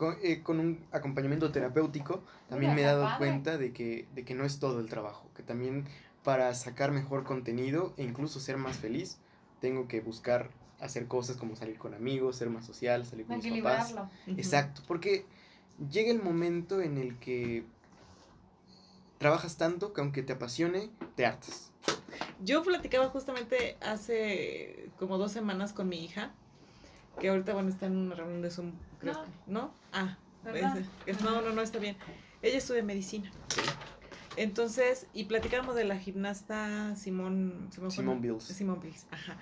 con, 0.00 0.16
eh, 0.22 0.42
con 0.42 0.60
un 0.60 0.82
acompañamiento 0.92 1.52
terapéutico 1.52 2.22
también 2.48 2.74
Mira, 2.74 2.74
me 2.74 2.80
he 2.80 2.84
dado 2.86 3.04
padre. 3.04 3.18
cuenta 3.18 3.58
de 3.58 3.74
que, 3.74 4.08
de 4.14 4.24
que 4.24 4.34
no 4.34 4.46
es 4.46 4.58
todo 4.58 4.80
el 4.80 4.88
trabajo, 4.88 5.28
que 5.36 5.42
también 5.42 5.84
para 6.24 6.54
sacar 6.54 6.90
mejor 6.90 7.22
contenido 7.24 7.92
e 7.98 8.04
incluso 8.04 8.40
ser 8.40 8.56
más 8.56 8.78
feliz, 8.78 9.18
tengo 9.60 9.88
que 9.88 10.00
buscar 10.00 10.48
hacer 10.80 11.06
cosas 11.06 11.36
como 11.36 11.54
salir 11.54 11.76
con 11.76 11.92
amigos, 11.92 12.36
ser 12.36 12.48
más 12.48 12.64
social, 12.64 13.04
salir 13.04 13.26
con 13.26 13.36
mis 13.40 13.62
papás. 13.62 13.94
Exacto, 14.26 14.80
porque 14.88 15.26
llega 15.90 16.10
el 16.10 16.22
momento 16.22 16.80
en 16.80 16.96
el 16.96 17.18
que 17.18 17.66
trabajas 19.18 19.58
tanto 19.58 19.92
que 19.92 20.00
aunque 20.00 20.22
te 20.22 20.32
apasione, 20.32 20.88
te 21.14 21.26
hartas. 21.26 21.72
Yo 22.42 22.62
platicaba 22.62 23.10
justamente 23.10 23.76
hace 23.82 24.88
como 24.98 25.18
dos 25.18 25.30
semanas 25.30 25.74
con 25.74 25.90
mi 25.90 26.02
hija, 26.02 26.32
que 27.20 27.28
ahorita, 27.28 27.52
bueno, 27.52 27.68
está 27.68 27.84
en 27.84 27.98
una 27.98 28.14
reunión 28.14 28.40
de 28.40 28.50
Zoom, 28.50 28.72
creo 29.00 29.14
No. 29.14 29.24
que, 29.24 29.30
¿no? 29.48 29.74
Ah, 29.92 30.16
no, 31.22 31.40
no, 31.42 31.50
no, 31.52 31.62
está 31.62 31.78
bien. 31.78 31.96
Ella 32.42 32.58
estudia 32.58 32.82
medicina. 32.82 33.30
Entonces, 34.36 35.06
y 35.12 35.24
platicamos 35.24 35.74
de 35.74 35.84
la 35.84 35.98
gimnasta 35.98 36.94
Simón, 36.96 37.68
Simone 37.70 38.02
nombre. 38.02 38.30
Biles. 38.30 38.44
Simone 38.44 38.80
Biles, 38.80 39.06
ajá. 39.10 39.36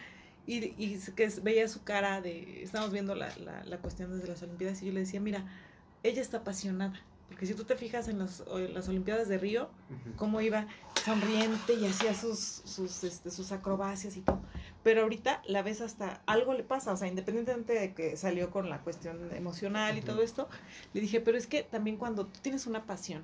Y, 0.47 0.65
y 0.83 0.99
que 1.15 1.29
veía 1.43 1.69
su 1.69 1.85
cara 1.85 2.21
de, 2.23 2.63
estamos 2.63 2.91
viendo 2.91 3.15
la, 3.15 3.29
la, 3.37 3.63
la 3.65 3.79
cuestión 3.79 4.11
desde 4.17 4.29
las 4.29 4.43
Olimpiadas 4.43 4.83
y 4.83 4.87
yo 4.87 4.93
le 4.93 5.01
decía, 5.01 5.21
mira, 5.21 5.45
ella 6.03 6.23
está 6.23 6.39
apasionada. 6.39 6.95
Porque 7.29 7.45
si 7.45 7.53
tú 7.53 7.65
te 7.65 7.77
fijas 7.77 8.09
en, 8.09 8.19
los- 8.19 8.43
en 8.51 8.73
las 8.73 8.89
Olimpiadas 8.89 9.29
de 9.29 9.37
Río, 9.37 9.69
cómo 10.17 10.41
iba 10.41 10.67
sonriente 11.05 11.75
y 11.75 11.85
hacía 11.87 12.15
sus, 12.15 12.39
sus, 12.39 13.05
este, 13.05 13.31
sus 13.31 13.53
acrobacias 13.53 14.17
y 14.17 14.23
todo. 14.23 14.41
Pero 14.89 15.03
ahorita 15.03 15.43
la 15.47 15.61
ves 15.61 15.83
hasta 15.83 16.23
algo 16.25 16.55
le 16.55 16.63
pasa, 16.65 16.95
o 16.95 16.97
sea, 16.97 17.09
independientemente 17.09 17.75
de 17.75 17.93
que 17.93 18.17
salió 18.17 18.51
con 18.51 18.71
la 18.71 18.81
cuestión 18.81 19.31
emocional 19.35 19.97
y 19.97 19.99
Ujú. 19.99 20.07
todo 20.07 20.23
esto, 20.23 20.49
le 20.95 21.03
dije, 21.03 21.21
pero 21.21 21.37
es 21.37 21.47
que 21.47 21.63
también 21.63 21.99
cuando 21.99 22.25
tú 22.25 22.41
tienes 22.41 22.67
una 22.67 22.87
pasión 22.87 23.23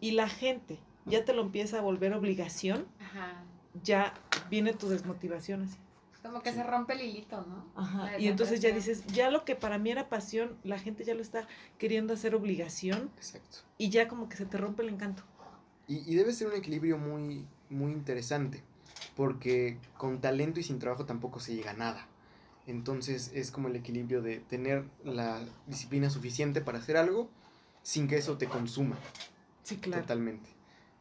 y 0.00 0.10
la 0.10 0.28
gente 0.28 0.80
ya 1.06 1.24
te 1.24 1.32
lo 1.32 1.42
empieza 1.42 1.78
a 1.78 1.82
volver 1.82 2.12
obligación, 2.14 2.88
Ajá. 2.98 3.44
ya 3.84 4.12
viene 4.50 4.72
tu 4.72 4.88
desmotivación 4.88 5.62
así. 5.62 5.78
Como 6.20 6.42
que 6.42 6.50
Sí. 6.50 6.56
se 6.56 6.64
rompe 6.64 6.94
el 6.94 7.02
hilito, 7.02 7.42
¿no? 7.42 7.70
Ajá. 7.76 8.18
Y 8.18 8.26
entonces 8.26 8.58
ya 8.58 8.72
dices, 8.74 9.06
ya 9.06 9.30
lo 9.30 9.44
que 9.44 9.54
para 9.54 9.78
mí 9.78 9.92
era 9.92 10.08
pasión, 10.08 10.58
la 10.64 10.80
gente 10.80 11.04
ya 11.04 11.14
lo 11.14 11.22
está 11.22 11.46
queriendo 11.78 12.14
hacer 12.14 12.34
obligación 12.34 13.12
Exacto. 13.18 13.58
y 13.78 13.90
ya 13.90 14.08
como 14.08 14.28
que 14.28 14.36
se 14.36 14.46
te 14.46 14.56
rompe 14.56 14.82
el 14.82 14.88
encanto. 14.88 15.22
Y, 15.86 15.98
y 16.12 16.16
debe 16.16 16.32
ser 16.32 16.48
un 16.48 16.54
equilibrio 16.54 16.98
muy, 16.98 17.46
muy 17.70 17.92
interesante, 17.92 18.64
porque 19.16 19.78
con 19.96 20.20
talento 20.20 20.60
y 20.60 20.62
sin 20.62 20.78
trabajo 20.78 21.04
tampoco 21.04 21.40
se 21.40 21.54
llega 21.54 21.70
a 21.70 21.74
nada. 21.74 22.06
Entonces 22.66 23.30
es 23.34 23.50
como 23.50 23.68
el 23.68 23.76
equilibrio 23.76 24.22
de 24.22 24.40
tener 24.40 24.84
la 25.04 25.44
disciplina 25.66 26.10
suficiente 26.10 26.60
para 26.60 26.78
hacer 26.78 26.96
algo 26.96 27.28
sin 27.82 28.08
que 28.08 28.16
eso 28.16 28.38
te 28.38 28.46
consuma 28.46 28.96
Sí, 29.62 29.76
claro. 29.76 30.02
totalmente. 30.02 30.48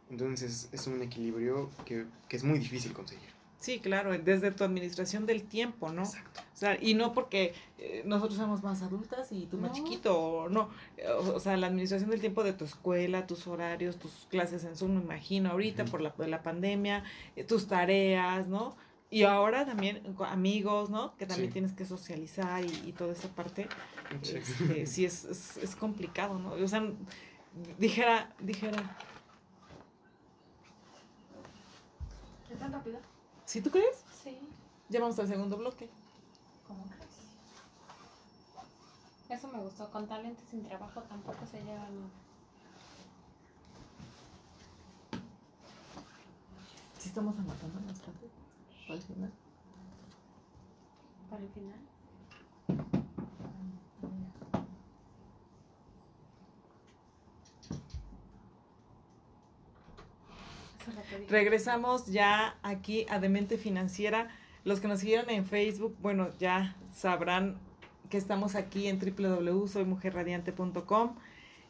Entonces 0.09 0.69
es 0.71 0.87
un 0.87 1.01
equilibrio 1.01 1.71
que, 1.85 2.05
que 2.27 2.35
es 2.37 2.43
muy 2.43 2.59
difícil 2.59 2.93
conseguir. 2.93 3.32
Sí, 3.63 3.79
claro, 3.79 4.11
desde 4.17 4.51
tu 4.51 4.65
administración 4.65 5.25
del 5.25 5.43
tiempo, 5.43 5.89
¿no? 5.93 6.01
Exacto. 6.01 6.41
O 6.53 6.57
sea, 6.57 6.77
y 6.81 6.95
no 6.95 7.13
porque 7.13 7.53
eh, 7.77 8.03
nosotros 8.05 8.37
somos 8.37 8.61
más 8.61 8.81
adultas 8.81 9.31
y 9.31 9.45
tú 9.45 9.57
más 9.57 9.71
No. 9.71 9.77
chiquito, 9.77 10.19
o 10.19 10.49
no. 10.49 10.69
O, 11.17 11.35
o 11.35 11.39
sea, 11.39 11.55
la 11.55 11.67
administración 11.67 12.09
del 12.09 12.19
tiempo 12.19 12.43
de 12.43 12.51
tu 12.51 12.65
escuela, 12.65 13.25
tus 13.25 13.47
horarios, 13.47 13.95
tus 13.95 14.27
clases 14.29 14.65
en 14.65 14.75
Zoom, 14.75 14.95
me 14.97 15.01
imagino, 15.01 15.49
ahorita 15.51 15.85
por 15.85 16.01
la, 16.01 16.11
por 16.13 16.27
la 16.27 16.43
pandemia, 16.43 17.05
eh, 17.37 17.45
tus 17.45 17.65
tareas, 17.67 18.47
¿no? 18.47 18.75
Y 19.09 19.23
ahora 19.23 19.65
también 19.65 20.01
amigos, 20.27 20.89
¿no? 20.89 21.15
Que 21.15 21.25
también 21.25 21.47
Sí. 21.47 21.53
tienes 21.53 21.71
que 21.71 21.85
socializar 21.85 22.65
y, 22.65 22.89
y 22.89 22.91
toda 22.91 23.13
esa 23.13 23.29
parte. 23.29 23.69
Sí. 24.23 24.39
Este, 24.39 24.85
sí, 24.87 25.05
es, 25.05 25.23
es, 25.23 25.55
es 25.55 25.73
complicado, 25.77 26.37
¿no? 26.37 26.51
O 26.51 26.67
sea, 26.67 26.83
dijera, 27.79 28.29
dijera, 28.41 28.97
¿Es 32.51 32.59
tan 32.59 32.73
rápido? 32.73 32.99
¿Sí 33.53 33.61
tú 33.61 33.69
crees? 33.69 34.03
Sí. 34.23 34.35
Ya 34.89 34.99
vamos 34.99 35.19
al 35.19 35.27
segundo 35.27 35.55
bloque. 35.57 35.87
¿Cómo 36.67 36.83
crees? 36.85 37.03
Eso 39.29 39.47
me 39.49 39.59
gustó. 39.59 39.91
Con 39.91 40.07
talento 40.07 40.41
y 40.43 40.49
sin 40.49 40.63
trabajo 40.63 41.03
tampoco 41.03 41.45
se 41.45 41.59
lleva 41.59 41.87
nada. 41.87 42.09
Sí 46.97 47.09
estamos 47.09 47.37
anotando 47.37 47.79
partes 47.79 48.31
para 48.87 48.95
el 48.95 49.03
final. 49.03 49.31
Para 51.29 51.43
el 51.43 51.49
final. 51.49 51.79
Eso 60.79 60.89
es 60.89 60.95
lo 60.95 61.01
que 61.02 61.02
dije. 61.02 61.02
Regresamos 61.29 62.07
ya 62.07 62.57
aquí 62.63 63.05
a 63.09 63.19
Demente 63.19 63.57
Financiera. 63.57 64.29
Los 64.63 64.79
que 64.79 64.87
nos 64.87 65.01
siguieron 65.01 65.29
en 65.29 65.45
Facebook, 65.45 65.95
bueno, 66.01 66.29
ya 66.39 66.77
sabrán 66.93 67.59
que 68.09 68.17
estamos 68.17 68.55
aquí 68.55 68.87
en 68.87 68.99
www.soymujerradiante.com 68.99 71.15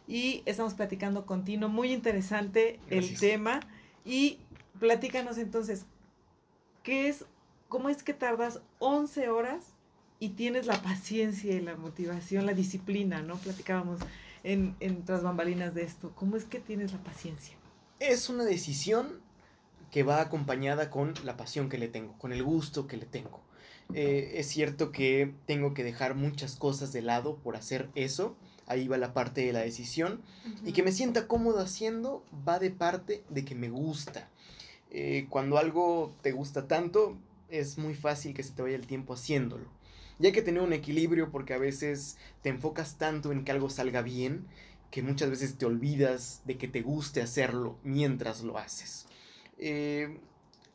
y 0.07 0.43
estamos 0.45 0.73
platicando 0.73 1.25
continuo. 1.25 1.69
Muy 1.69 1.93
interesante 1.93 2.79
el 2.89 3.17
tema. 3.17 3.61
Y 4.05 4.39
platícanos 4.79 5.37
entonces, 5.37 5.85
¿qué 6.83 7.07
es, 7.07 7.25
cómo 7.69 7.89
es 7.89 8.03
que 8.03 8.13
tardas 8.13 8.61
11 8.79 9.29
horas 9.29 9.73
y 10.19 10.29
tienes 10.29 10.65
la 10.65 10.81
paciencia 10.81 11.55
y 11.55 11.61
la 11.61 11.75
motivación, 11.75 12.45
la 12.45 12.53
disciplina, 12.53 13.21
¿no? 13.21 13.37
Platicábamos 13.37 13.99
en, 14.43 14.75
en 14.79 15.05
tras 15.05 15.23
bambalinas 15.23 15.73
de 15.73 15.83
esto. 15.83 16.11
¿Cómo 16.15 16.35
es 16.35 16.43
que 16.43 16.59
tienes 16.59 16.91
la 16.91 16.99
paciencia? 16.99 17.55
Es 17.99 18.29
una 18.29 18.43
decisión 18.43 19.22
que 19.93 20.01
va 20.01 20.21
acompañada 20.21 20.89
con 20.89 21.13
la 21.23 21.37
pasión 21.37 21.69
que 21.69 21.77
le 21.77 21.87
tengo, 21.87 22.17
con 22.17 22.33
el 22.33 22.41
gusto 22.41 22.87
que 22.87 22.97
le 22.97 23.05
tengo. 23.05 23.41
Eh, 23.93 24.33
es 24.37 24.47
cierto 24.47 24.91
que 24.91 25.35
tengo 25.45 25.75
que 25.75 25.83
dejar 25.83 26.15
muchas 26.15 26.55
cosas 26.55 26.91
de 26.93 27.03
lado 27.03 27.37
por 27.37 27.55
hacer 27.55 27.89
eso. 27.93 28.35
Ahí 28.65 28.87
va 28.87 28.97
la 28.97 29.13
parte 29.13 29.45
de 29.45 29.53
la 29.53 29.59
decisión. 29.59 30.23
Y 30.65 30.73
que 30.73 30.81
me 30.81 30.91
sienta 30.91 31.27
cómodo 31.27 31.59
haciendo 31.59 32.25
va 32.47 32.57
de 32.57 32.71
parte 32.71 33.23
de 33.29 33.45
que 33.45 33.53
me 33.53 33.69
gusta. 33.69 34.27
Eh, 34.89 35.27
cuando 35.29 35.59
algo 35.59 36.11
te 36.23 36.31
gusta 36.31 36.67
tanto, 36.67 37.15
es 37.49 37.77
muy 37.77 37.93
fácil 37.93 38.33
que 38.33 38.41
se 38.41 38.53
te 38.53 38.63
vaya 38.63 38.75
el 38.75 38.87
tiempo 38.87 39.13
haciéndolo. 39.13 39.67
Y 40.19 40.25
hay 40.25 40.31
que 40.31 40.41
tener 40.41 40.63
un 40.63 40.73
equilibrio 40.73 41.29
porque 41.29 41.53
a 41.53 41.59
veces 41.59 42.17
te 42.41 42.49
enfocas 42.49 42.97
tanto 42.97 43.31
en 43.31 43.45
que 43.45 43.51
algo 43.51 43.69
salga 43.69 44.01
bien 44.01 44.47
que 44.89 45.03
muchas 45.03 45.29
veces 45.29 45.55
te 45.59 45.67
olvidas 45.67 46.41
de 46.45 46.57
que 46.57 46.67
te 46.67 46.81
guste 46.81 47.21
hacerlo 47.21 47.77
mientras 47.83 48.41
lo 48.41 48.57
haces. 48.57 49.05
Eh, 49.57 50.19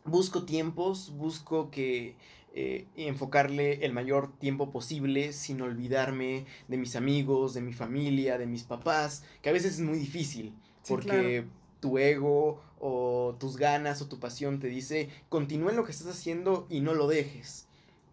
busco 0.05 0.45
tiempos, 0.45 1.13
busco 1.17 1.71
que 1.71 2.17
eh, 2.55 2.87
enfocarle 2.97 3.85
el 3.85 3.93
mayor 3.93 4.33
tiempo 4.39 4.71
posible 4.71 5.33
sin 5.33 5.61
olvidarme 5.61 6.47
de 6.69 6.77
mis 6.77 6.97
amigos, 6.97 7.55
de 7.55 7.61
mi 7.61 7.73
familia, 7.73 8.39
de 8.39 8.47
mis 8.47 8.65
papás, 8.65 9.25
que 9.43 9.51
a 9.51 9.53
veces 9.53 9.75
es 9.75 9.81
muy 9.81 9.99
difícil 9.99 10.55
Sí, 10.83 10.95
porque 10.95 11.43
claro. 11.43 11.49
tu 11.81 11.99
ego 11.99 12.63
o 12.81 13.37
tus 13.39 13.57
ganas 13.57 14.01
o 14.01 14.09
tu 14.09 14.19
pasión 14.19 14.59
te 14.61 14.69
dice 14.69 15.11
continúa 15.29 15.71
en 15.71 15.77
lo 15.77 15.85
que 15.85 15.93
estás 15.93 16.09
haciendo 16.09 16.67
y 16.71 16.81
no 16.81 16.95
lo 16.95 17.07
dejes. 17.07 17.67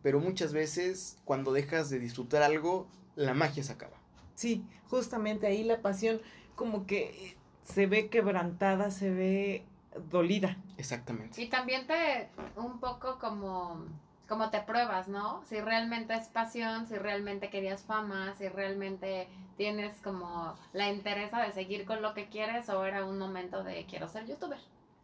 Pero 0.03 0.19
muchas 0.19 0.53
veces 0.53 1.17
cuando 1.25 1.51
dejas 1.53 1.89
de 1.89 1.99
disfrutar 1.99 2.43
algo, 2.43 2.87
la 3.15 3.33
magia 3.33 3.63
se 3.63 3.71
acaba. 3.71 3.97
Sí, 4.35 4.63
justamente 4.89 5.47
ahí 5.47 5.63
la 5.63 5.81
pasión 5.81 6.21
como 6.55 6.85
que 6.85 7.37
se 7.63 7.87
ve 7.87 8.09
quebrantada, 8.09 8.91
se 8.91 9.09
ve 9.09 9.63
dolida. 10.09 10.57
Exactamente. 10.77 11.41
Y 11.41 11.47
también 11.47 11.87
te, 11.87 12.29
un 12.55 12.79
poco 12.79 13.17
como, 13.19 13.85
como 14.27 14.49
te 14.49 14.61
pruebas, 14.61 15.07
¿no? 15.07 15.43
Si 15.47 15.59
realmente 15.59 16.13
es 16.13 16.27
pasión, 16.27 16.87
si 16.87 16.95
realmente 16.95 17.49
querías 17.49 17.83
fama, 17.83 18.33
si 18.37 18.47
realmente 18.49 19.27
tienes 19.57 19.93
como 20.01 20.55
la 20.73 20.91
interesa 20.91 21.41
de 21.41 21.53
seguir 21.53 21.85
con 21.85 22.01
lo 22.01 22.13
que 22.13 22.27
quieres 22.27 22.69
o 22.69 22.85
era 22.85 23.05
un 23.05 23.17
momento 23.17 23.63
de 23.63 23.85
quiero 23.85 24.07
ser 24.07 24.25
youtuber. 24.25 24.59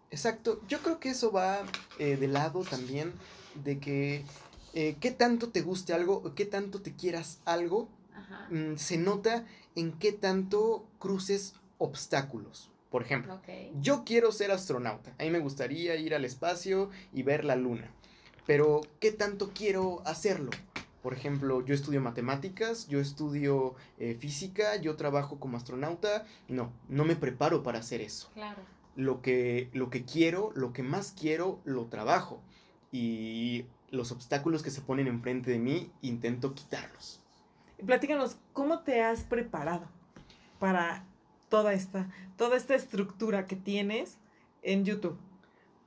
Exacto. 0.10 0.62
Yo 0.68 0.80
creo 0.80 1.00
que 1.00 1.10
eso 1.10 1.32
va 1.32 1.60
eh, 1.98 2.18
de 2.18 2.28
lado 2.28 2.64
también 2.64 3.14
de 3.56 3.80
que 3.80 4.26
eh, 4.74 4.98
qué 5.00 5.12
tanto 5.12 5.50
te 5.50 5.62
guste 5.62 5.94
algo 5.94 6.34
qué 6.36 6.46
tanto 6.46 6.82
te 6.82 6.96
quieras 6.96 7.42
algo 7.44 7.90
Ajá. 8.16 8.48
mm, 8.50 8.78
se 8.78 8.98
nota 8.98 9.46
en 9.76 9.94
qué 9.94 10.12
tanto 10.12 10.86
cruces 11.00 11.56
obstáculos. 11.78 12.71
Por 12.92 13.04
ejemplo. 13.04 13.40
Yo 13.80 14.04
quiero 14.04 14.32
ser 14.34 14.52
astronauta. 14.52 15.16
A 15.18 15.24
mí 15.24 15.32
me 15.32 15.40
gustaría 15.40 15.96
ir 15.96 16.14
al 16.14 16.26
espacio 16.26 16.90
y 17.14 17.24
ver 17.24 17.46
la 17.46 17.56
luna. 17.56 17.90
Pero, 18.46 18.82
¿qué 19.00 19.12
tanto 19.12 19.52
quiero 19.56 20.02
hacerlo? 20.06 20.52
Por 21.02 21.14
ejemplo, 21.14 21.66
yo 21.66 21.74
estudio 21.74 22.02
matemáticas, 22.02 22.88
yo 22.90 23.00
estudio 23.00 23.76
eh, 23.98 24.16
física, 24.20 24.76
yo 24.76 24.98
trabajo 24.98 25.40
como 25.40 25.56
astronauta. 25.56 26.26
No, 26.50 26.74
no 26.90 27.06
me 27.06 27.16
preparo 27.16 27.64
para 27.64 27.80
hacer 27.80 28.02
eso. 28.02 28.30
Claro. 28.34 28.62
Lo 28.98 29.22
que, 29.22 29.70
lo 29.72 29.90
que 29.90 30.04
quiero, 30.04 30.52
lo 30.54 30.74
que 30.74 30.84
más 30.84 31.16
quiero, 31.18 31.62
lo 31.64 31.86
trabajo. 31.86 32.42
Y 32.92 33.66
los 33.90 34.12
obstáculos 34.12 34.64
que 34.64 34.70
se 34.70 34.82
ponen 34.82 35.08
enfrente 35.08 35.50
de 35.50 35.60
mí, 35.60 35.90
intento 36.02 36.54
quitarlos. 36.54 37.22
Platícanos, 37.86 38.36
¿cómo 38.52 38.80
te 38.80 39.02
has 39.02 39.24
preparado 39.24 39.88
para 40.60 41.06
toda 41.52 41.74
esta, 41.74 42.10
toda 42.38 42.58
esta 42.58 42.74
estructura 42.74 43.46
que 43.46 43.58
tienes 43.58 44.18
en 44.64 44.86
YouTube? 44.86 45.18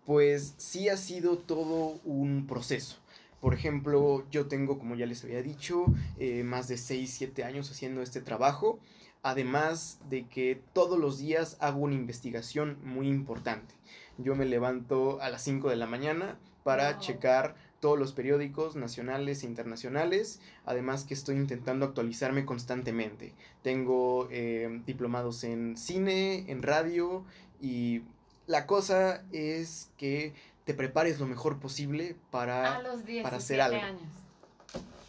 Pues 0.05 0.55
sí 0.59 0.90
ha 0.90 0.96
sido 0.98 1.38
todo 1.38 1.98
un 2.05 2.46
proceso. 2.46 2.98
Por 3.40 3.55
ejemplo, 3.55 4.24
yo 4.31 4.46
tengo, 4.46 4.79
como 4.79 4.94
ya 4.94 5.07
les 5.07 5.24
había 5.24 5.42
dicho, 5.42 5.87
eh, 6.18 6.44
más 6.44 6.68
de 6.68 6.77
6, 6.77 7.11
7 7.11 7.44
años 7.44 7.70
haciendo 7.70 8.03
este 8.03 8.20
trabajo. 8.20 8.79
Además 9.22 9.98
de 10.11 10.27
que 10.27 10.61
todos 10.74 10.98
los 10.98 11.18
días 11.18 11.57
hago 11.61 11.81
una 11.81 11.94
investigación 11.94 12.77
muy 12.85 13.09
importante. 13.09 13.74
Yo 14.18 14.35
me 14.35 14.44
levanto 14.44 15.20
a 15.20 15.29
las 15.31 15.42
5 15.42 15.68
de 15.70 15.77
la 15.77 15.87
mañana 15.87 16.37
para 16.62 16.92
Wow. 16.92 17.00
checar 17.00 17.55
todos 17.81 17.98
los 17.98 18.12
periódicos 18.12 18.77
nacionales 18.77 19.42
e 19.42 19.46
internacionales. 19.46 20.40
Además 20.64 21.05
que 21.05 21.14
estoy 21.14 21.37
intentando 21.37 21.85
actualizarme 21.85 22.44
constantemente. 22.46 23.35
Tengo 23.62 24.29
eh, 24.31 24.81
diplomados 24.87 25.44
en 25.44 25.77
cine, 25.77 26.50
en 26.50 26.62
radio 26.62 27.24
y 27.61 28.03
la 28.46 28.66
cosa 28.66 29.22
es 29.33 29.90
que 29.98 30.33
te 30.64 30.72
prepares 30.74 31.20
lo 31.20 31.27
mejor 31.27 31.59
posible 31.59 32.16
para... 32.31 32.77
A 32.77 32.83
los 32.83 33.05
17 33.05 33.22
para 33.22 33.37
hacer 33.37 33.61
algo. 33.61 33.81
años. 33.83 34.00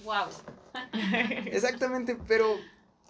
Wow. 0.03 0.27
Exactamente, 1.45 2.17
pero 2.27 2.45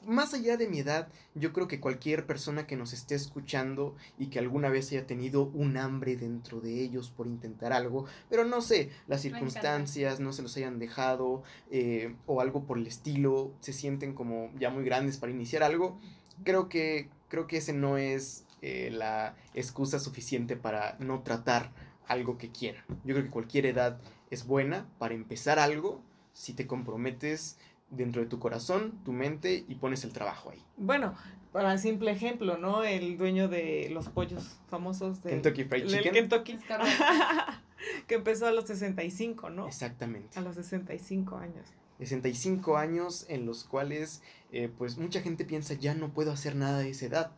más 0.06 0.34
allá 0.34 0.58
de 0.58 0.68
mi 0.68 0.80
edad, 0.80 1.08
yo 1.34 1.54
creo 1.54 1.68
que 1.68 1.80
cualquier 1.80 2.26
persona 2.26 2.68
que 2.68 2.76
nos 2.76 2.94
esté 2.94 3.16
escuchando 3.16 3.96
y 4.18 4.28
que 4.28 4.40
alguna 4.40 4.70
vez 4.70 4.92
haya 4.92 5.08
tenido 5.08 5.46
un 5.54 5.78
hambre 5.78 6.16
dentro 6.16 6.62
de 6.62 6.82
ellos 6.82 7.10
por 7.10 7.28
intentar 7.28 7.74
algo, 7.74 8.06
pero 8.30 8.46
no 8.46 8.62
sé, 8.62 8.92
las 9.08 9.22
circunstancias 9.22 10.20
no 10.20 10.34
se 10.34 10.42
los 10.42 10.56
hayan 10.58 10.80
dejado 10.80 11.44
eh, 11.72 12.16
o 12.26 12.42
algo 12.42 12.66
por 12.66 12.78
el 12.78 12.88
estilo, 12.88 13.52
se 13.60 13.74
sienten 13.74 14.14
como 14.14 14.52
ya 14.60 14.70
muy 14.70 14.84
grandes 14.84 15.18
para 15.18 15.32
iniciar 15.32 15.64
algo, 15.64 16.00
creo 16.44 16.70
que, 16.70 17.10
creo 17.28 17.48
que 17.48 17.58
ese 17.58 17.74
no 17.74 17.98
es 17.98 18.46
eh, 18.62 18.90
la 18.92 19.36
excusa 19.54 20.00
suficiente 20.00 20.56
para 20.56 20.98
no 21.00 21.22
tratar 21.22 21.72
algo 22.08 22.38
que 22.38 22.52
quieran. 22.52 22.84
Yo 23.04 23.16
creo 23.16 23.24
que 23.24 23.32
cualquier 23.32 23.66
edad 23.66 24.00
es 24.30 24.46
buena 24.46 24.88
para 25.00 25.14
empezar 25.14 25.60
algo 25.60 26.02
si 26.34 26.54
te 26.54 26.68
comprometes 26.68 27.58
dentro 27.90 28.22
de 28.22 28.28
tu 28.28 28.40
corazón, 28.40 29.00
tu 29.04 29.12
mente 29.14 29.64
y 29.68 29.76
pones 29.76 30.04
el 30.04 30.12
trabajo 30.14 30.50
ahí. 30.52 30.62
Bueno, 30.78 31.14
para 31.52 31.78
simple 31.78 32.12
ejemplo, 32.12 32.58
¿no? 32.58 32.84
El 32.84 33.18
dueño 33.18 33.48
de 33.48 33.90
los 33.92 34.10
pollos 34.10 34.58
famosos 34.68 35.24
de 35.24 35.30
Kentucky 35.32 35.64
Fried 35.64 35.88
Chicken. 35.88 36.14
Kentucky, 36.14 36.60
que 38.08 38.16
empezó 38.16 38.48
a 38.48 38.52
los 38.52 38.66
65, 38.66 39.50
¿no? 39.50 39.68
Exactamente. 39.68 40.38
A 40.38 40.42
los 40.42 40.56
65 40.56 41.38
años. 41.38 41.66
65 42.00 42.78
años 42.78 43.26
en 43.30 43.46
los 43.46 43.64
cuales 43.64 44.22
eh, 44.52 44.70
pues 44.78 44.98
mucha 44.98 45.22
gente 45.22 45.46
piensa 45.46 45.76
ya 45.76 45.94
no 45.96 46.10
puedo 46.10 46.32
hacer 46.32 46.56
nada 46.56 46.80
de 46.80 46.90
esa 46.90 47.06
edad. 47.06 47.32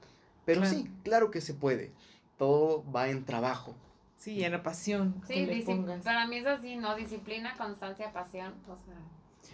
Pero 0.46 0.62
Claro. 0.62 0.76
sí, 0.78 0.90
claro 1.04 1.30
que 1.32 1.42
se 1.42 1.54
puede. 1.54 1.92
Todo 2.38 2.84
va 2.92 3.10
en 3.10 3.26
trabajo. 3.26 3.76
Sí, 4.18 4.44
en 4.44 4.52
la 4.54 4.64
pasión 4.64 5.22
Sí, 5.28 5.34
que 5.34 5.46
le 5.46 5.62
pongas. 5.62 6.04
para 6.04 6.26
mí 6.26 6.38
es 6.38 6.46
así, 6.48 6.76
¿no? 6.76 6.96
Disciplina, 6.96 7.54
constancia, 7.58 8.12
pasión. 8.12 8.54
O 8.68 8.78
sea, 8.86 8.96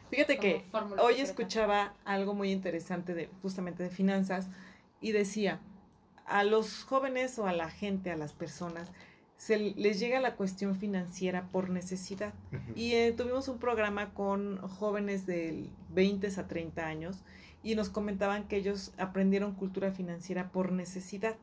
Fíjate 0.10 0.38
que 0.38 0.64
hoy 0.74 1.14
secreta. 1.14 1.22
escuchaba 1.24 1.94
algo 2.06 2.34
muy 2.34 2.52
interesante 2.52 3.14
de 3.14 3.30
justamente 3.42 3.84
de 3.84 3.90
finanzas 3.90 4.50
y 5.02 5.12
decía, 5.12 5.60
a 6.26 6.44
los 6.44 6.84
jóvenes 6.84 7.38
o 7.40 7.48
a 7.48 7.54
la 7.54 7.70
gente, 7.70 8.12
a 8.12 8.18
las 8.18 8.34
personas, 8.34 8.92
se 9.38 9.58
les 9.58 10.00
llega 10.00 10.22
la 10.22 10.36
cuestión 10.36 10.76
financiera 10.76 11.50
por 11.52 11.70
necesidad. 11.70 12.34
Y 12.76 12.94
eh, 12.94 13.12
tuvimos 13.12 13.50
un 13.50 13.58
programa 13.58 14.14
con 14.14 14.58
jóvenes 14.70 15.26
de 15.26 15.70
20 15.90 16.28
a 16.40 16.48
30 16.48 16.86
años 16.86 17.24
y 17.62 17.76
nos 17.76 17.90
comentaban 17.90 18.48
que 18.48 18.56
ellos 18.56 18.94
aprendieron 18.98 19.56
cultura 19.56 19.92
financiera 19.92 20.50
por 20.52 20.72
necesidad, 20.72 21.36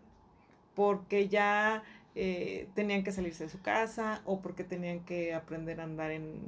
porque 0.75 1.29
ya 1.29 1.83
eh, 2.15 2.69
tenían 2.75 3.05
que 3.05 3.13
salirse 3.13 3.45
de 3.45 3.51
su 3.51 3.61
casa 3.63 4.21
o 4.25 4.41
porque 4.41 4.65
tenían 4.65 5.01
que 5.01 5.33
aprender 5.35 5.81
a 5.81 5.85
andar 5.85 6.11
en 6.11 6.41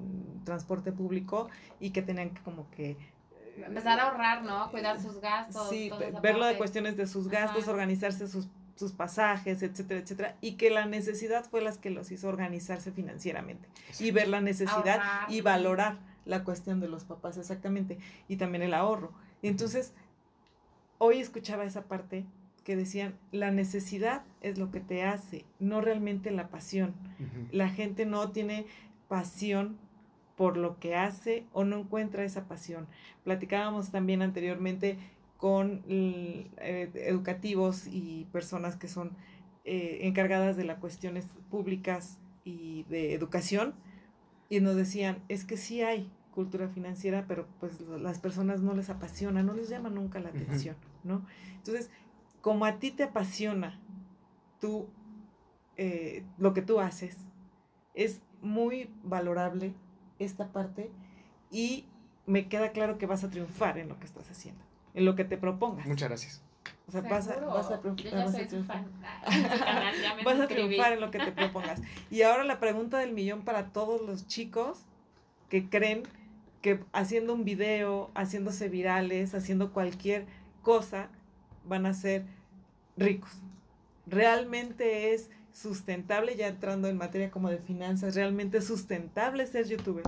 transporte 0.44 0.92
público 0.92 1.48
y 1.80 1.90
que 1.90 2.02
tenían 2.02 2.30
que 2.30 2.42
como 2.42 2.68
que... 2.70 2.90
eh, 2.90 3.64
Empezar 3.66 4.00
a 4.00 4.08
ahorrar, 4.08 4.42
¿no? 4.42 4.70
Cuidar 4.70 5.00
sus 5.00 5.20
gastos. 5.20 5.68
Sí, 5.68 5.90
verlo 6.22 6.46
de 6.46 6.56
cuestiones 6.58 6.96
de 6.96 7.06
sus 7.06 7.28
gastos, 7.28 7.62
Ajá. 7.62 7.70
organizarse 7.72 8.26
sus, 8.26 8.48
sus 8.74 8.92
pasajes, 8.92 9.62
etcétera, 9.62 10.00
etcétera, 10.00 10.36
y 10.40 10.54
que 10.56 10.70
la 10.70 10.86
necesidad 10.86 11.44
fue 11.44 11.60
las 11.60 11.78
que 11.78 11.90
los 11.90 12.10
hizo 12.10 12.28
organizarse 12.28 12.90
financieramente 12.90 13.68
y 14.00 14.10
ver 14.10 14.28
la 14.28 14.40
necesidad 14.40 14.98
Ahorrar. 15.00 15.30
y 15.32 15.40
valorar 15.42 15.98
la 16.24 16.42
cuestión 16.44 16.80
de 16.80 16.88
los 16.88 17.04
papás 17.04 17.36
exactamente 17.36 17.98
y 18.28 18.36
también 18.36 18.62
el 18.62 18.74
ahorro. 18.74 19.12
Y 19.42 19.48
entonces, 19.48 19.92
hoy 20.98 21.18
escuchaba 21.20 21.64
esa 21.64 21.82
parte 21.82 22.24
que 22.64 22.76
decían, 22.76 23.14
la 23.32 23.50
necesidad 23.50 24.24
es 24.40 24.58
lo 24.58 24.70
que 24.70 24.80
te 24.80 25.02
hace, 25.02 25.44
no 25.58 25.80
realmente 25.80 26.30
la 26.30 26.48
pasión. 26.48 26.94
La 27.50 27.68
gente 27.68 28.06
no 28.06 28.30
tiene 28.30 28.66
pasión 29.08 29.76
por 30.36 30.56
lo 30.56 30.78
que 30.78 30.96
hace 30.96 31.44
o 31.52 31.64
no 31.64 31.78
encuentra 31.78 32.24
esa 32.24 32.46
pasión. 32.48 32.86
Platicábamos 33.24 33.90
también 33.90 34.22
anteriormente 34.22 34.98
con 35.36 35.82
eh, 35.88 36.48
educativos 36.94 37.86
y 37.86 38.26
personas 38.32 38.76
que 38.76 38.88
son 38.88 39.12
eh, 39.64 40.00
encargadas 40.02 40.56
de 40.56 40.64
las 40.64 40.78
cuestiones 40.78 41.26
públicas 41.50 42.18
y 42.44 42.84
de 42.84 43.14
educación 43.14 43.74
y 44.48 44.60
nos 44.60 44.76
decían, 44.76 45.18
es 45.28 45.44
que 45.44 45.56
sí 45.56 45.82
hay 45.82 46.10
cultura 46.32 46.68
financiera, 46.68 47.24
pero 47.26 47.46
pues 47.60 47.80
las 47.80 48.18
personas 48.18 48.60
no 48.60 48.74
les 48.74 48.90
apasiona, 48.90 49.42
no 49.42 49.54
les 49.54 49.68
llama 49.68 49.88
nunca 49.88 50.20
la 50.20 50.30
atención, 50.30 50.76
¿no? 51.04 51.24
Entonces, 51.56 51.90
como 52.42 52.66
a 52.66 52.78
ti 52.78 52.90
te 52.90 53.04
apasiona 53.04 53.80
tú, 54.60 54.86
eh, 55.78 56.22
lo 56.38 56.52
que 56.52 56.60
tú 56.60 56.78
haces, 56.80 57.16
es 57.94 58.20
muy 58.42 58.90
valorable 59.02 59.72
esta 60.18 60.48
parte 60.52 60.90
y 61.50 61.86
me 62.26 62.48
queda 62.48 62.72
claro 62.72 62.98
que 62.98 63.06
vas 63.06 63.24
a 63.24 63.30
triunfar 63.30 63.78
en 63.78 63.88
lo 63.88 63.98
que 63.98 64.04
estás 64.06 64.30
haciendo, 64.30 64.62
en 64.94 65.04
lo 65.04 65.14
que 65.16 65.24
te 65.24 65.38
propongas. 65.38 65.86
Muchas 65.86 66.08
gracias. 66.08 66.42
O 66.86 66.92
sea, 66.92 67.00
vas 67.02 67.28
a, 67.28 67.40
vas 67.40 67.70
a 67.70 67.80
triunf- 67.80 67.96
Yo 68.02 68.10
ya 68.10 68.24
vas 68.24 68.34
a 68.34 68.46
triunfar. 68.46 68.84
fan. 68.84 68.90
Ah, 69.02 69.52
canal, 69.58 69.94
Vas 70.24 70.40
a 70.40 70.46
triunfar 70.48 70.92
en 70.92 71.00
lo 71.00 71.10
que 71.10 71.18
te 71.18 71.32
propongas. 71.32 71.80
Y 72.10 72.22
ahora 72.22 72.44
la 72.44 72.60
pregunta 72.60 72.98
del 72.98 73.12
millón 73.12 73.42
para 73.42 73.72
todos 73.72 74.02
los 74.02 74.26
chicos 74.26 74.80
que 75.48 75.68
creen 75.68 76.02
que 76.60 76.84
haciendo 76.92 77.34
un 77.34 77.44
video, 77.44 78.10
haciéndose 78.14 78.68
virales, 78.68 79.34
haciendo 79.34 79.72
cualquier 79.72 80.26
cosa, 80.62 81.08
van 81.64 81.86
a 81.86 81.94
ser 81.94 82.24
ricos. 82.96 83.30
Realmente 84.06 85.14
es 85.14 85.30
sustentable, 85.52 86.36
ya 86.36 86.48
entrando 86.48 86.88
en 86.88 86.96
materia 86.96 87.30
como 87.30 87.50
de 87.50 87.58
finanzas, 87.58 88.14
realmente 88.14 88.58
es 88.58 88.66
sustentable 88.66 89.46
ser 89.46 89.66
youtuber. 89.68 90.04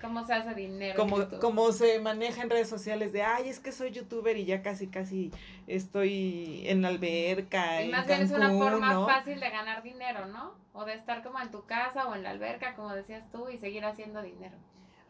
¿Cómo 0.00 0.24
se 0.24 0.34
hace 0.34 0.54
dinero? 0.54 0.96
Como, 0.96 1.28
como 1.40 1.72
se 1.72 1.98
maneja 2.00 2.42
en 2.42 2.50
redes 2.50 2.68
sociales 2.68 3.12
de, 3.12 3.22
ay, 3.22 3.48
es 3.48 3.60
que 3.60 3.72
soy 3.72 3.90
youtuber 3.90 4.36
y 4.36 4.44
ya 4.44 4.62
casi, 4.62 4.88
casi 4.88 5.32
estoy 5.66 6.62
en 6.66 6.82
la 6.82 6.88
alberca. 6.88 7.82
Y 7.82 7.86
en 7.86 7.90
más 7.92 8.06
bien 8.06 8.22
es 8.22 8.30
una 8.30 8.50
forma 8.50 8.92
¿no? 8.92 9.06
fácil 9.06 9.40
de 9.40 9.50
ganar 9.50 9.82
dinero, 9.82 10.26
¿no? 10.26 10.52
O 10.74 10.84
de 10.84 10.94
estar 10.94 11.22
como 11.22 11.40
en 11.40 11.50
tu 11.50 11.64
casa 11.64 12.06
o 12.06 12.14
en 12.14 12.22
la 12.22 12.30
alberca, 12.30 12.74
como 12.76 12.94
decías 12.94 13.30
tú, 13.32 13.48
y 13.48 13.56
seguir 13.56 13.84
haciendo 13.84 14.22
dinero. 14.22 14.56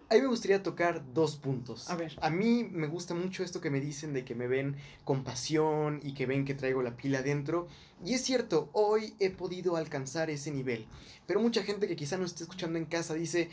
A 0.08 0.14
mí 0.14 0.20
me 0.20 0.28
gustaría 0.28 0.62
tocar 0.62 1.02
dos 1.14 1.36
puntos. 1.36 1.90
A 1.90 1.96
ver. 1.96 2.16
A 2.20 2.30
mí 2.30 2.62
me 2.62 2.86
gusta 2.86 3.12
mucho 3.14 3.42
esto 3.42 3.60
que 3.60 3.70
me 3.70 3.80
dicen 3.80 4.12
de 4.12 4.24
que 4.24 4.36
me 4.36 4.46
ven 4.46 4.76
con 5.04 5.24
pasión 5.24 5.98
y 6.02 6.14
que 6.14 6.26
ven 6.26 6.44
que 6.44 6.54
traigo 6.54 6.80
la 6.82 6.96
pila 6.96 7.18
adentro. 7.18 7.66
Y 8.04 8.14
es 8.14 8.22
cierto, 8.22 8.70
hoy 8.72 9.14
he 9.18 9.30
podido 9.30 9.74
alcanzar 9.74 10.30
ese 10.30 10.52
nivel. 10.52 10.86
Pero 11.26 11.40
mucha 11.40 11.64
gente 11.64 11.88
que 11.88 11.96
quizá 11.96 12.18
no 12.18 12.24
esté 12.24 12.44
escuchando 12.44 12.78
en 12.78 12.84
casa 12.84 13.14
dice, 13.14 13.50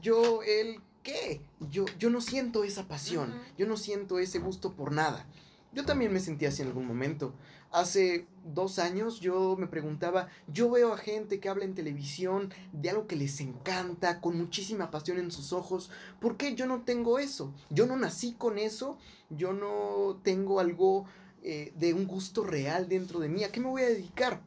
yo, 0.00 0.42
el 0.44 0.80
qué? 1.02 1.40
Yo, 1.70 1.86
yo 1.98 2.08
no 2.08 2.20
siento 2.20 2.62
esa 2.62 2.86
pasión. 2.86 3.34
Yo 3.58 3.66
no 3.66 3.76
siento 3.76 4.20
ese 4.20 4.38
gusto 4.38 4.74
por 4.74 4.92
nada. 4.92 5.26
Yo 5.72 5.84
también 5.84 6.12
me 6.12 6.20
sentí 6.20 6.46
así 6.46 6.62
en 6.62 6.68
algún 6.68 6.86
momento. 6.86 7.34
Hace 7.72 8.26
dos 8.54 8.78
años 8.78 9.20
yo 9.20 9.56
me 9.58 9.66
preguntaba, 9.66 10.28
yo 10.46 10.70
veo 10.70 10.92
a 10.92 10.98
gente 10.98 11.40
que 11.40 11.48
habla 11.48 11.64
en 11.64 11.74
televisión 11.74 12.52
de 12.72 12.90
algo 12.90 13.06
que 13.06 13.16
les 13.16 13.40
encanta, 13.40 14.20
con 14.20 14.38
muchísima 14.38 14.90
pasión 14.90 15.18
en 15.18 15.30
sus 15.30 15.52
ojos, 15.52 15.90
¿por 16.20 16.36
qué 16.36 16.54
yo 16.54 16.66
no 16.66 16.82
tengo 16.82 17.18
eso? 17.18 17.52
Yo 17.70 17.86
no 17.86 17.96
nací 17.96 18.32
con 18.32 18.58
eso, 18.58 18.98
yo 19.30 19.52
no 19.52 20.20
tengo 20.22 20.60
algo 20.60 21.06
eh, 21.42 21.72
de 21.76 21.94
un 21.94 22.06
gusto 22.06 22.44
real 22.44 22.88
dentro 22.88 23.20
de 23.20 23.28
mí, 23.28 23.44
¿a 23.44 23.52
qué 23.52 23.60
me 23.60 23.68
voy 23.68 23.82
a 23.82 23.88
dedicar? 23.88 24.40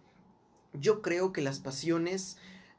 Yo 0.73 1.01
creo 1.01 1.33
que 1.33 1.41
las 1.41 1.59
pasiones 1.59 2.37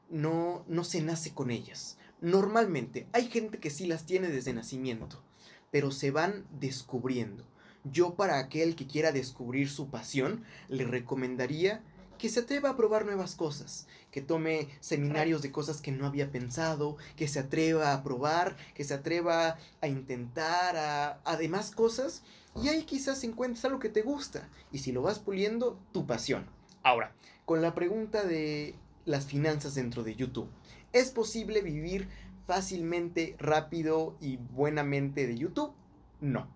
no, 0.09 0.63
no 0.67 0.83
se 0.83 1.01
nace 1.01 1.33
con 1.33 1.51
ellas. 1.51 1.97
Normalmente 2.21 3.07
hay 3.13 3.27
gente 3.29 3.59
que 3.59 3.69
sí 3.69 3.87
las 3.87 4.05
tiene 4.05 4.27
desde 4.27 4.53
nacimiento, 4.53 5.23
pero 5.71 5.91
se 5.91 6.11
van 6.11 6.45
descubriendo. 6.59 7.45
Yo 7.83 8.15
para 8.15 8.39
aquel 8.39 8.75
que 8.75 8.87
quiera 8.87 9.11
descubrir 9.11 9.69
su 9.69 9.89
pasión, 9.89 10.43
le 10.67 10.85
recomendaría 10.85 11.81
que 12.19 12.29
se 12.29 12.41
atreva 12.41 12.69
a 12.69 12.77
probar 12.77 13.05
nuevas 13.05 13.33
cosas, 13.33 13.87
que 14.11 14.21
tome 14.21 14.67
seminarios 14.79 15.41
de 15.41 15.51
cosas 15.51 15.81
que 15.81 15.91
no 15.91 16.05
había 16.05 16.31
pensado, 16.31 16.97
que 17.15 17.27
se 17.27 17.39
atreva 17.39 17.93
a 17.93 18.03
probar, 18.03 18.55
que 18.75 18.83
se 18.83 18.93
atreva 18.93 19.57
a 19.81 19.87
intentar, 19.87 20.77
a, 20.77 21.19
a 21.25 21.37
demás 21.37 21.71
cosas, 21.71 22.21
y 22.61 22.67
ahí 22.67 22.83
quizás 22.83 23.23
encuentres 23.23 23.65
algo 23.65 23.79
que 23.79 23.89
te 23.89 24.03
gusta, 24.03 24.47
y 24.71 24.77
si 24.77 24.91
lo 24.91 25.01
vas 25.01 25.17
puliendo, 25.17 25.79
tu 25.93 26.05
pasión. 26.05 26.45
Ahora, 26.83 27.15
con 27.45 27.63
la 27.63 27.73
pregunta 27.73 28.23
de 28.23 28.75
las 29.05 29.25
finanzas 29.25 29.73
dentro 29.73 30.03
de 30.03 30.13
YouTube, 30.13 30.49
¿es 30.93 31.09
posible 31.09 31.61
vivir 31.61 32.07
fácilmente, 32.45 33.35
rápido 33.39 34.15
y 34.21 34.37
buenamente 34.37 35.25
de 35.25 35.37
YouTube? 35.39 35.73
No, 36.19 36.47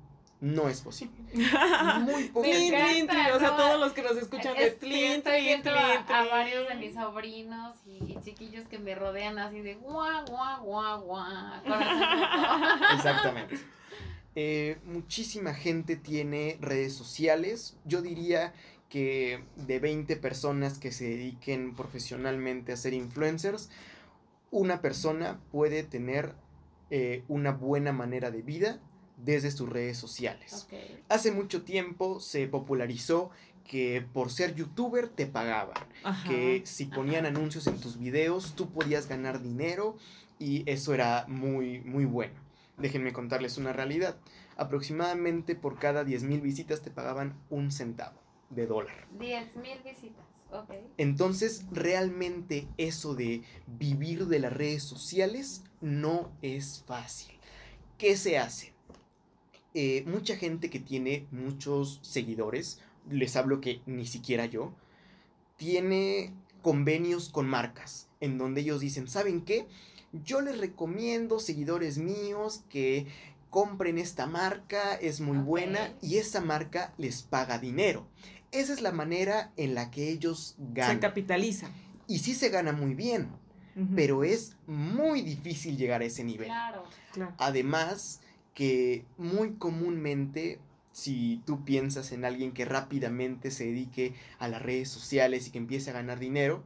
no 0.45 0.69
es 0.69 0.81
posible. 0.81 1.15
Muy 2.01 2.25
poca 2.25 2.47
Tlin, 2.47 2.71
tlin, 2.71 2.73
encanta, 2.75 3.13
tlin, 3.13 3.35
o 3.35 3.39
sea, 3.39 3.49
¿no? 3.49 3.57
todos 3.57 3.79
los 3.79 3.93
que 3.93 4.03
nos 4.03 4.15
escuchan 4.15 4.55
de 4.55 4.67
Es- 4.67 4.73
sí, 4.73 4.79
tlin, 4.79 5.23
tlin, 5.23 5.61
tlin, 5.63 5.73
a, 5.73 6.25
varios 6.29 6.67
de 6.67 6.75
mis 6.75 6.93
sobrinos 6.93 7.75
y, 7.87 8.11
y 8.11 8.17
chiquillos 8.23 8.67
que 8.67 8.77
me 8.77 8.93
rodean 8.93 9.39
así 9.39 9.61
de 9.61 9.73
guau, 9.73 10.23
guau, 10.27 10.63
guau, 10.63 11.01
guau. 11.01 11.61
Exactamente. 12.93 13.57
Eh, 14.35 14.77
muchísima 14.85 15.55
gente 15.55 15.95
tiene 15.95 16.59
redes 16.61 16.93
sociales. 16.93 17.75
Yo 17.83 18.03
diría 18.03 18.53
que 18.87 19.43
de 19.55 19.79
20 19.79 20.15
personas 20.17 20.77
que 20.77 20.91
se 20.91 21.05
dediquen 21.05 21.75
profesionalmente 21.75 22.71
a 22.71 22.77
ser 22.77 22.93
influencers, 22.93 23.71
una 24.51 24.79
persona 24.79 25.39
puede 25.51 25.81
tener 25.81 26.35
eh, 26.91 27.23
una 27.29 27.51
buena 27.51 27.93
manera 27.93 28.29
de 28.29 28.43
vida 28.43 28.79
desde 29.17 29.51
sus 29.51 29.69
redes 29.69 29.97
sociales. 29.97 30.67
Hace 31.09 31.31
mucho 31.31 31.63
tiempo 31.63 32.19
se 32.19 32.47
popularizó 32.47 33.31
que 33.63 34.05
por 34.13 34.31
ser 34.31 34.53
youtuber 34.55 35.07
te 35.07 35.25
pagaban, 35.25 35.75
Ajá. 36.03 36.29
que 36.29 36.61
si 36.65 36.85
ponían 36.85 37.25
anuncios 37.25 37.65
en 37.67 37.79
tus 37.79 37.97
videos 37.97 38.53
tú 38.55 38.69
podías 38.69 39.07
ganar 39.07 39.41
dinero 39.41 39.97
y 40.37 40.69
eso 40.69 40.93
era 40.93 41.25
muy 41.27 41.81
muy 41.81 42.05
bueno. 42.05 42.35
Déjenme 42.77 43.13
contarles 43.13 43.57
una 43.57 43.73
realidad. 43.73 44.17
Aproximadamente 44.57 45.55
por 45.55 45.79
cada 45.79 46.03
10.000 46.03 46.41
visitas 46.41 46.81
te 46.81 46.91
pagaban 46.91 47.37
un 47.49 47.71
centavo 47.71 48.19
de 48.49 48.67
dólar. 48.67 49.07
10 49.17 49.55
mil 49.57 49.79
visitas. 49.83 50.25
Ok. 50.51 50.71
Entonces, 50.97 51.65
realmente 51.71 52.67
eso 52.77 53.15
de 53.15 53.41
vivir 53.67 54.27
de 54.27 54.39
las 54.39 54.53
redes 54.53 54.83
sociales 54.83 55.63
no 55.81 56.31
es 56.41 56.83
fácil. 56.85 57.35
¿Qué 57.97 58.15
se 58.15 58.37
hace? 58.37 58.74
Eh, 59.77 60.05
mucha 60.07 60.37
gente 60.37 60.69
que 60.69 60.79
tiene 60.79 61.27
muchos 61.31 61.99
seguidores, 62.01 62.79
les 63.09 63.35
hablo 63.35 63.59
que 63.59 63.81
ni 63.85 64.05
siquiera 64.05 64.45
yo, 64.45 64.73
tiene 65.57 66.31
convenios 66.61 67.29
con 67.29 67.47
marcas 67.47 68.07
en 68.21 68.37
donde 68.37 68.61
ellos 68.61 68.79
dicen, 68.79 69.07
¿saben 69.07 69.41
qué? 69.41 69.67
Yo 70.23 70.39
les 70.39 70.57
recomiendo 70.57 71.39
seguidores 71.39 71.97
míos 71.97 72.63
que 72.69 73.05
compren 73.49 73.97
esta 73.97 74.27
marca, 74.27 74.95
es 74.95 75.19
muy 75.21 75.37
buena 75.37 75.93
y 76.01 76.17
esa 76.17 76.39
marca 76.41 76.93
les 76.97 77.21
paga 77.23 77.59
dinero. 77.59 78.07
Esa 78.51 78.71
es 78.71 78.81
la 78.81 78.93
manera 78.93 79.51
en 79.57 79.75
la 79.75 79.91
que 79.91 80.09
ellos 80.09 80.55
Se 80.57 80.73
ganan. 80.73 80.99
capitaliza. 80.99 81.69
Y 82.07 82.19
sí 82.19 82.33
se 82.33 82.49
gana 82.49 82.71
muy 82.71 82.93
bien, 82.93 83.29
pero 83.95 84.23
es 84.23 84.55
muy 84.67 85.21
difícil 85.21 85.75
llegar 85.77 86.01
a 86.01 86.05
ese 86.05 86.23
nivel. 86.23 86.47
Claro. 86.47 86.83
Claro. 87.11 87.33
Además, 87.37 88.21
que 88.55 89.05
muy 89.17 89.53
comúnmente, 89.53 90.59
si 90.91 91.43
tú 91.45 91.63
piensas 91.63 92.11
en 92.13 92.25
alguien 92.25 92.53
que 92.53 92.65
rápidamente 92.65 93.51
se 93.51 93.65
dedique 93.65 94.15
a 94.39 94.47
las 94.47 94.61
redes 94.63 94.89
sociales 94.89 95.45
y 95.47 95.51
que 95.51 95.59
empiece 95.59 95.91
a 95.91 95.93
ganar 95.93 96.17
dinero, 96.17 96.63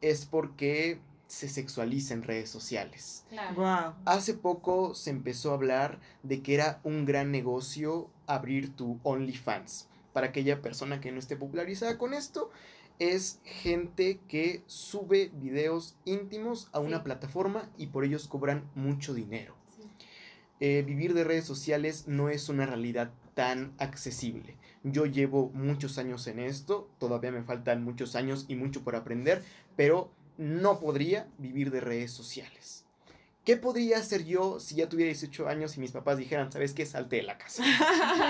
es 0.00 0.24
porque 0.26 0.98
se 1.26 1.48
sexualiza 1.48 2.14
en 2.14 2.22
redes 2.22 2.48
sociales. 2.48 3.24
Claro. 3.28 3.54
Wow. 3.54 3.94
Hace 4.06 4.32
poco 4.32 4.94
se 4.94 5.10
empezó 5.10 5.50
a 5.50 5.54
hablar 5.54 6.00
de 6.22 6.42
que 6.42 6.54
era 6.54 6.80
un 6.82 7.04
gran 7.04 7.30
negocio 7.30 8.08
abrir 8.26 8.74
tu 8.74 8.98
OnlyFans. 9.02 9.88
Para 10.14 10.28
aquella 10.28 10.62
persona 10.62 11.00
que 11.00 11.12
no 11.12 11.18
esté 11.18 11.36
popularizada 11.36 11.98
con 11.98 12.14
esto, 12.14 12.50
es 12.98 13.40
gente 13.44 14.18
que 14.26 14.62
sube 14.66 15.30
videos 15.34 15.94
íntimos 16.06 16.70
a 16.72 16.80
una 16.80 16.96
Sí. 16.98 17.02
plataforma 17.04 17.68
y 17.76 17.88
por 17.88 18.04
ellos 18.04 18.26
cobran 18.26 18.68
mucho 18.74 19.12
dinero. 19.12 19.57
Eh, 20.60 20.82
vivir 20.86 21.14
de 21.14 21.24
redes 21.24 21.44
sociales 21.44 22.04
no 22.08 22.28
es 22.28 22.48
una 22.48 22.66
realidad 22.66 23.10
tan 23.34 23.72
accesible. 23.78 24.56
Yo 24.82 25.06
llevo 25.06 25.50
muchos 25.54 25.98
años 25.98 26.26
en 26.26 26.40
esto, 26.40 26.90
todavía 26.98 27.30
me 27.30 27.44
faltan 27.44 27.84
muchos 27.84 28.16
años 28.16 28.44
y 28.48 28.56
mucho 28.56 28.82
por 28.82 28.96
aprender, 28.96 29.44
pero 29.76 30.10
no 30.36 30.80
podría 30.80 31.28
vivir 31.38 31.70
de 31.70 31.80
redes 31.80 32.10
sociales. 32.10 32.84
¿Qué 33.44 33.56
podría 33.56 33.98
hacer 33.98 34.24
yo 34.24 34.60
si 34.60 34.74
ya 34.74 34.88
tuviera 34.88 35.08
18 35.08 35.48
años 35.48 35.76
y 35.76 35.80
mis 35.80 35.92
papás 35.92 36.18
dijeran, 36.18 36.52
¿sabes 36.52 36.74
qué? 36.74 36.84
Salte 36.84 37.16
de 37.16 37.22
la 37.22 37.38
casa. 37.38 37.62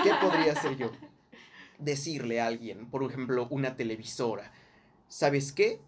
¿Qué 0.03 0.11
podría 0.21 0.53
hacer 0.53 0.77
yo? 0.77 0.91
Decirle 1.79 2.39
a 2.39 2.47
alguien, 2.47 2.85
por 2.85 3.03
ejemplo, 3.03 3.47
una 3.49 3.75
televisora, 3.75 4.51
¿sabes 5.07 5.51
qué? 5.51 5.81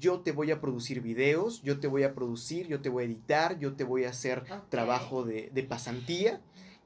Yo 0.00 0.20
te 0.20 0.32
voy 0.32 0.50
a 0.50 0.60
producir 0.60 1.00
videos, 1.00 1.62
yo 1.62 1.78
te 1.80 1.86
voy 1.86 2.02
a 2.02 2.14
producir, 2.14 2.66
yo 2.66 2.80
te 2.80 2.88
voy 2.88 3.04
a 3.04 3.06
editar, 3.06 3.58
yo 3.58 3.74
te 3.74 3.84
voy 3.84 4.04
a 4.04 4.10
hacer 4.10 4.44
trabajo 4.68 5.24
de, 5.24 5.50
de 5.52 5.62
pasantía, 5.62 6.40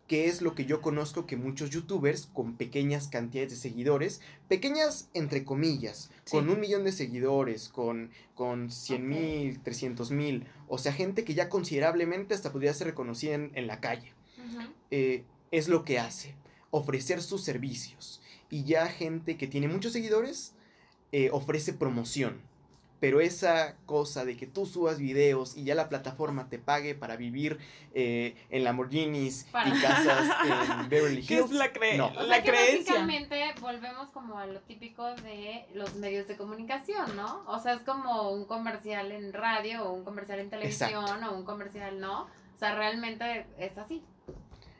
que 0.07 0.27
es 0.27 0.41
lo 0.41 0.55
que 0.55 0.65
yo 0.65 0.81
conozco 0.81 1.27
que 1.27 1.37
muchos 1.37 1.71
youtubers 1.71 2.27
con 2.27 2.57
pequeñas 2.57 3.09
cantidades 3.09 3.51
de 3.51 3.57
seguidores, 3.57 4.21
pequeñas 4.49 5.11
entre 5.15 5.45
comillas, 5.45 6.11
Sí. 6.25 6.33
con 6.37 6.49
un 6.49 6.61
millón 6.61 6.85
de 6.85 6.93
seguidores, 6.93 7.69
con, 7.69 8.11
con 8.35 8.71
100 8.71 9.03
Ok. 9.03 9.09
mil, 9.09 9.61
300 9.61 10.11
mil, 10.11 10.47
o 10.67 10.79
sea, 10.79 10.93
gente 10.93 11.25
que 11.25 11.35
ya 11.35 11.49
considerablemente 11.49 12.35
hasta 12.35 12.53
podría 12.53 12.73
ser 12.75 12.89
reconocida 12.89 13.35
en, 13.35 13.51
en 13.55 13.67
la 13.67 13.81
calle, 13.81 14.13
eh, 14.91 15.25
es 15.51 15.69
lo 15.69 15.85
que 15.85 15.99
hace, 15.99 16.35
ofrecer 16.71 17.23
sus 17.23 17.43
servicios. 17.45 18.21
Y 18.51 18.65
ya 18.65 18.87
gente 18.87 19.37
que 19.37 19.47
tiene 19.47 19.69
muchos 19.69 19.93
seguidores 19.93 20.55
eh, 21.13 21.29
ofrece 21.33 21.73
promoción. 21.75 22.41
Pero 23.01 23.21
esa 23.21 23.77
cosa 23.87 24.25
de 24.25 24.37
que 24.37 24.47
tú 24.49 24.67
subas 24.67 24.99
videos 24.99 25.57
y 25.57 25.63
ya 25.65 25.77
la 25.77 25.89
plataforma 25.89 26.49
te 26.49 26.59
pague 26.59 26.97
para 26.97 27.15
vivir 27.17 27.59
eh, 27.95 28.35
en 28.51 28.65
Lamborghinis 28.65 29.47
Para- 29.53 29.69
y 29.69 29.81
casas 29.81 30.29
en 30.45 30.89
Beverly 30.89 31.25
¿Qué 31.25 31.37
es 31.37 31.41
Hills. 31.43 31.53
la, 31.53 31.73
cre- 31.73 31.97
No. 31.97 32.09
O 32.09 32.15
sea 32.15 32.23
la 32.25 32.43
que 32.43 32.51
creencia? 32.51 32.95
básicamente 32.95 33.55
volvemos 33.61 34.09
como 34.11 34.37
a 34.39 34.47
lo 34.47 34.61
típico 34.63 35.05
de 35.15 35.65
los 35.75 35.95
medios 35.95 36.27
de 36.27 36.37
comunicación, 36.37 37.15
¿no? 37.15 37.45
O 37.47 37.61
sea, 37.61 37.75
es 37.75 37.83
como 37.83 38.31
un 38.33 38.47
comercial 38.47 39.13
en 39.13 39.33
radio 39.33 39.85
o 39.85 39.93
un 39.93 40.05
comercial 40.05 40.41
en 40.41 40.51
televisión 40.51 40.91
Exacto. 41.05 41.31
o 41.33 41.39
un 41.39 41.45
comercial, 41.45 42.01
¿no? 42.01 42.23
O 42.23 42.59
sea, 42.59 42.75
realmente 42.75 43.47
es 43.59 43.79
así. 43.79 44.03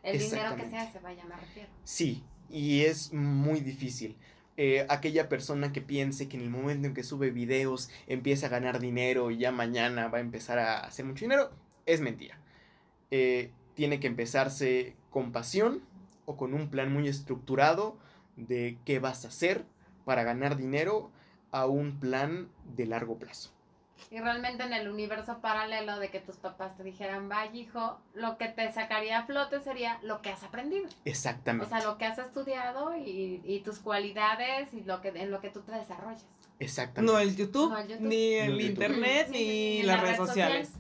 El 0.03 0.19
dinero 0.19 0.57
que 0.57 0.69
se 0.69 0.77
hace, 0.77 0.99
vaya, 1.01 1.25
me 1.25 1.37
refiero. 1.37 1.69
Sí, 1.85 2.25
y 2.51 2.83
es 2.85 3.13
muy 3.13 3.61
difícil. 3.61 4.17
Eh, 4.61 4.85
aquella 4.89 5.29
persona 5.29 5.73
que 5.73 5.81
piense 5.81 6.29
que 6.29 6.37
en 6.37 6.43
el 6.43 6.51
momento 6.51 6.89
en 6.89 6.93
que 6.93 7.05
sube 7.05 7.31
videos 7.31 7.91
empieza 8.09 8.47
a 8.47 8.49
ganar 8.49 8.81
dinero 8.81 9.31
y 9.31 9.39
ya 9.39 9.53
mañana 9.53 10.09
va 10.09 10.19
a 10.19 10.21
empezar 10.21 10.59
a 10.59 10.81
hacer 10.81 11.05
mucho 11.05 11.25
dinero, 11.25 11.53
es 11.87 12.01
mentira. 12.01 12.41
Eh, 13.13 13.53
tiene 13.75 14.01
que 14.01 14.09
empezarse 14.09 14.97
con 15.11 15.31
pasión 15.31 15.85
o 16.27 16.37
con 16.37 16.55
un 16.55 16.71
plan 16.71 16.93
muy 16.93 17.07
estructurado 17.07 17.99
de 18.37 18.79
qué 18.85 18.99
vas 18.99 19.25
a 19.25 19.29
hacer 19.29 19.65
para 20.05 20.25
ganar 20.25 20.57
dinero 20.57 21.13
a 21.53 21.67
un 21.67 22.01
plan 22.01 22.49
de 22.75 22.87
largo 22.87 23.17
plazo. 23.17 23.58
Y 24.11 24.19
realmente 24.21 24.63
en 24.65 24.73
el 24.73 24.89
universo 24.89 25.39
paralelo 25.41 25.99
de 25.99 26.11
que 26.11 26.21
tus 26.21 26.37
papás 26.37 26.77
te 26.77 26.83
dijeran, 26.85 27.29
vaya 27.29 27.53
hijo, 27.55 28.01
lo 28.15 28.39
que 28.39 28.49
te 28.49 28.73
sacaría 28.73 29.19
a 29.21 29.27
flote 29.27 29.61
sería 29.61 29.99
lo 30.03 30.23
que 30.23 30.31
has 30.31 30.43
aprendido. 30.43 30.87
O 30.87 30.91
Exactamente. 31.05 31.69
sea, 31.69 31.85
lo 31.85 31.99
que 31.99 32.07
has 32.07 32.19
estudiado 32.19 32.97
y, 32.97 33.41
y 33.45 33.61
tus 33.61 33.79
cualidades 33.81 34.73
y 34.73 34.83
lo 34.83 35.01
que 35.01 35.09
en 35.09 35.31
lo 35.31 35.41
que 35.41 35.51
tú 35.51 35.61
te 35.61 35.73
desarrollas. 35.73 36.25
Exactamente. 36.61 37.13
No 37.13 37.19
el 37.19 37.37
YouTube, 37.37 37.71
No 37.71 37.79
el 37.79 37.89
YouTube. 37.89 38.07
ni 38.09 38.35
el 38.35 38.53
YouTube. 38.59 38.69
internet, 38.69 39.27
Sí, 39.31 39.35
sí, 39.35 39.39
sí, 39.39 39.79
ni 39.79 39.83
las 39.83 39.97
la 39.97 40.03
redes 40.03 40.19
red 40.19 40.27
social. 40.27 40.49
sociales. 40.67 40.71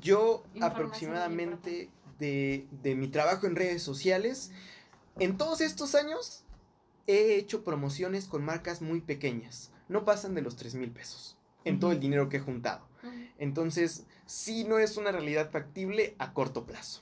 Yo 0.00 0.44
aproximadamente 0.60 1.90
de, 2.18 2.66
de 2.82 2.94
mi 2.94 3.08
trabajo 3.08 3.46
en 3.46 3.56
redes 3.56 3.82
sociales, 3.82 4.50
en 5.18 5.36
todos 5.36 5.60
estos 5.60 5.94
años 5.94 6.44
he 7.06 7.34
hecho 7.36 7.64
promociones 7.64 8.26
con 8.26 8.44
marcas 8.44 8.82
muy 8.82 9.00
pequeñas. 9.00 9.72
No 9.88 10.04
pasan 10.04 10.34
de 10.34 10.42
los 10.42 10.56
3 10.56 10.76
mil 10.76 10.90
pesos 10.90 11.36
en 11.64 11.80
todo 11.80 11.92
el 11.92 12.00
dinero 12.00 12.28
que 12.28 12.38
he 12.38 12.40
juntado. 12.40 12.86
Entonces, 13.38 14.06
sí 14.26 14.64
no 14.64 14.78
es 14.78 14.96
una 14.96 15.12
realidad 15.12 15.50
factible 15.50 16.14
a 16.18 16.32
corto 16.32 16.64
plazo. 16.64 17.00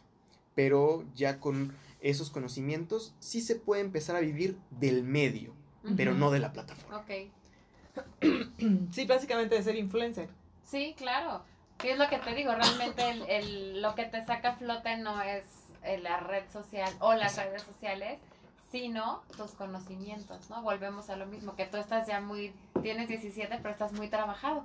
Pero 0.54 1.04
ya 1.14 1.40
con 1.40 1.74
esos 2.00 2.30
conocimientos 2.30 3.14
sí 3.18 3.40
se 3.40 3.56
puede 3.56 3.80
empezar 3.82 4.14
a 4.16 4.20
vivir 4.20 4.58
del 4.70 5.02
medio, 5.04 5.52
pero 5.96 6.14
no 6.14 6.30
de 6.30 6.38
la 6.40 6.52
plataforma. 6.52 6.98
Ok. 6.98 7.10
Sí, 8.92 9.06
básicamente 9.06 9.54
de 9.54 9.62
ser 9.62 9.76
influencer. 9.76 10.28
Sí, 10.64 10.94
claro. 10.96 11.42
¿Qué 11.78 11.92
es 11.92 11.98
lo 11.98 12.08
que 12.08 12.18
te 12.18 12.34
digo? 12.34 12.52
Realmente 12.54 13.08
el, 13.10 13.22
el- 13.28 13.82
lo 13.82 13.94
que 13.94 14.04
te 14.04 14.24
saca 14.24 14.50
a 14.50 14.56
flote 14.56 14.96
no 14.98 15.20
es 15.22 15.44
eh, 15.84 15.98
la 15.98 16.18
red 16.20 16.44
social 16.52 16.92
o 17.00 17.14
las 17.14 17.32
Exacto. 17.32 17.50
redes 17.50 17.62
sociales, 17.62 18.18
sino 18.72 19.22
tus 19.36 19.52
conocimientos, 19.52 20.50
¿no? 20.50 20.62
Volvemos 20.62 21.08
a 21.10 21.16
lo 21.16 21.26
mismo, 21.26 21.54
que 21.56 21.66
tú 21.66 21.76
estás 21.76 22.06
ya 22.06 22.20
muy, 22.20 22.52
tienes 22.82 23.08
17, 23.08 23.58
pero 23.58 23.70
estás 23.70 23.92
muy 23.92 24.08
trabajado, 24.08 24.64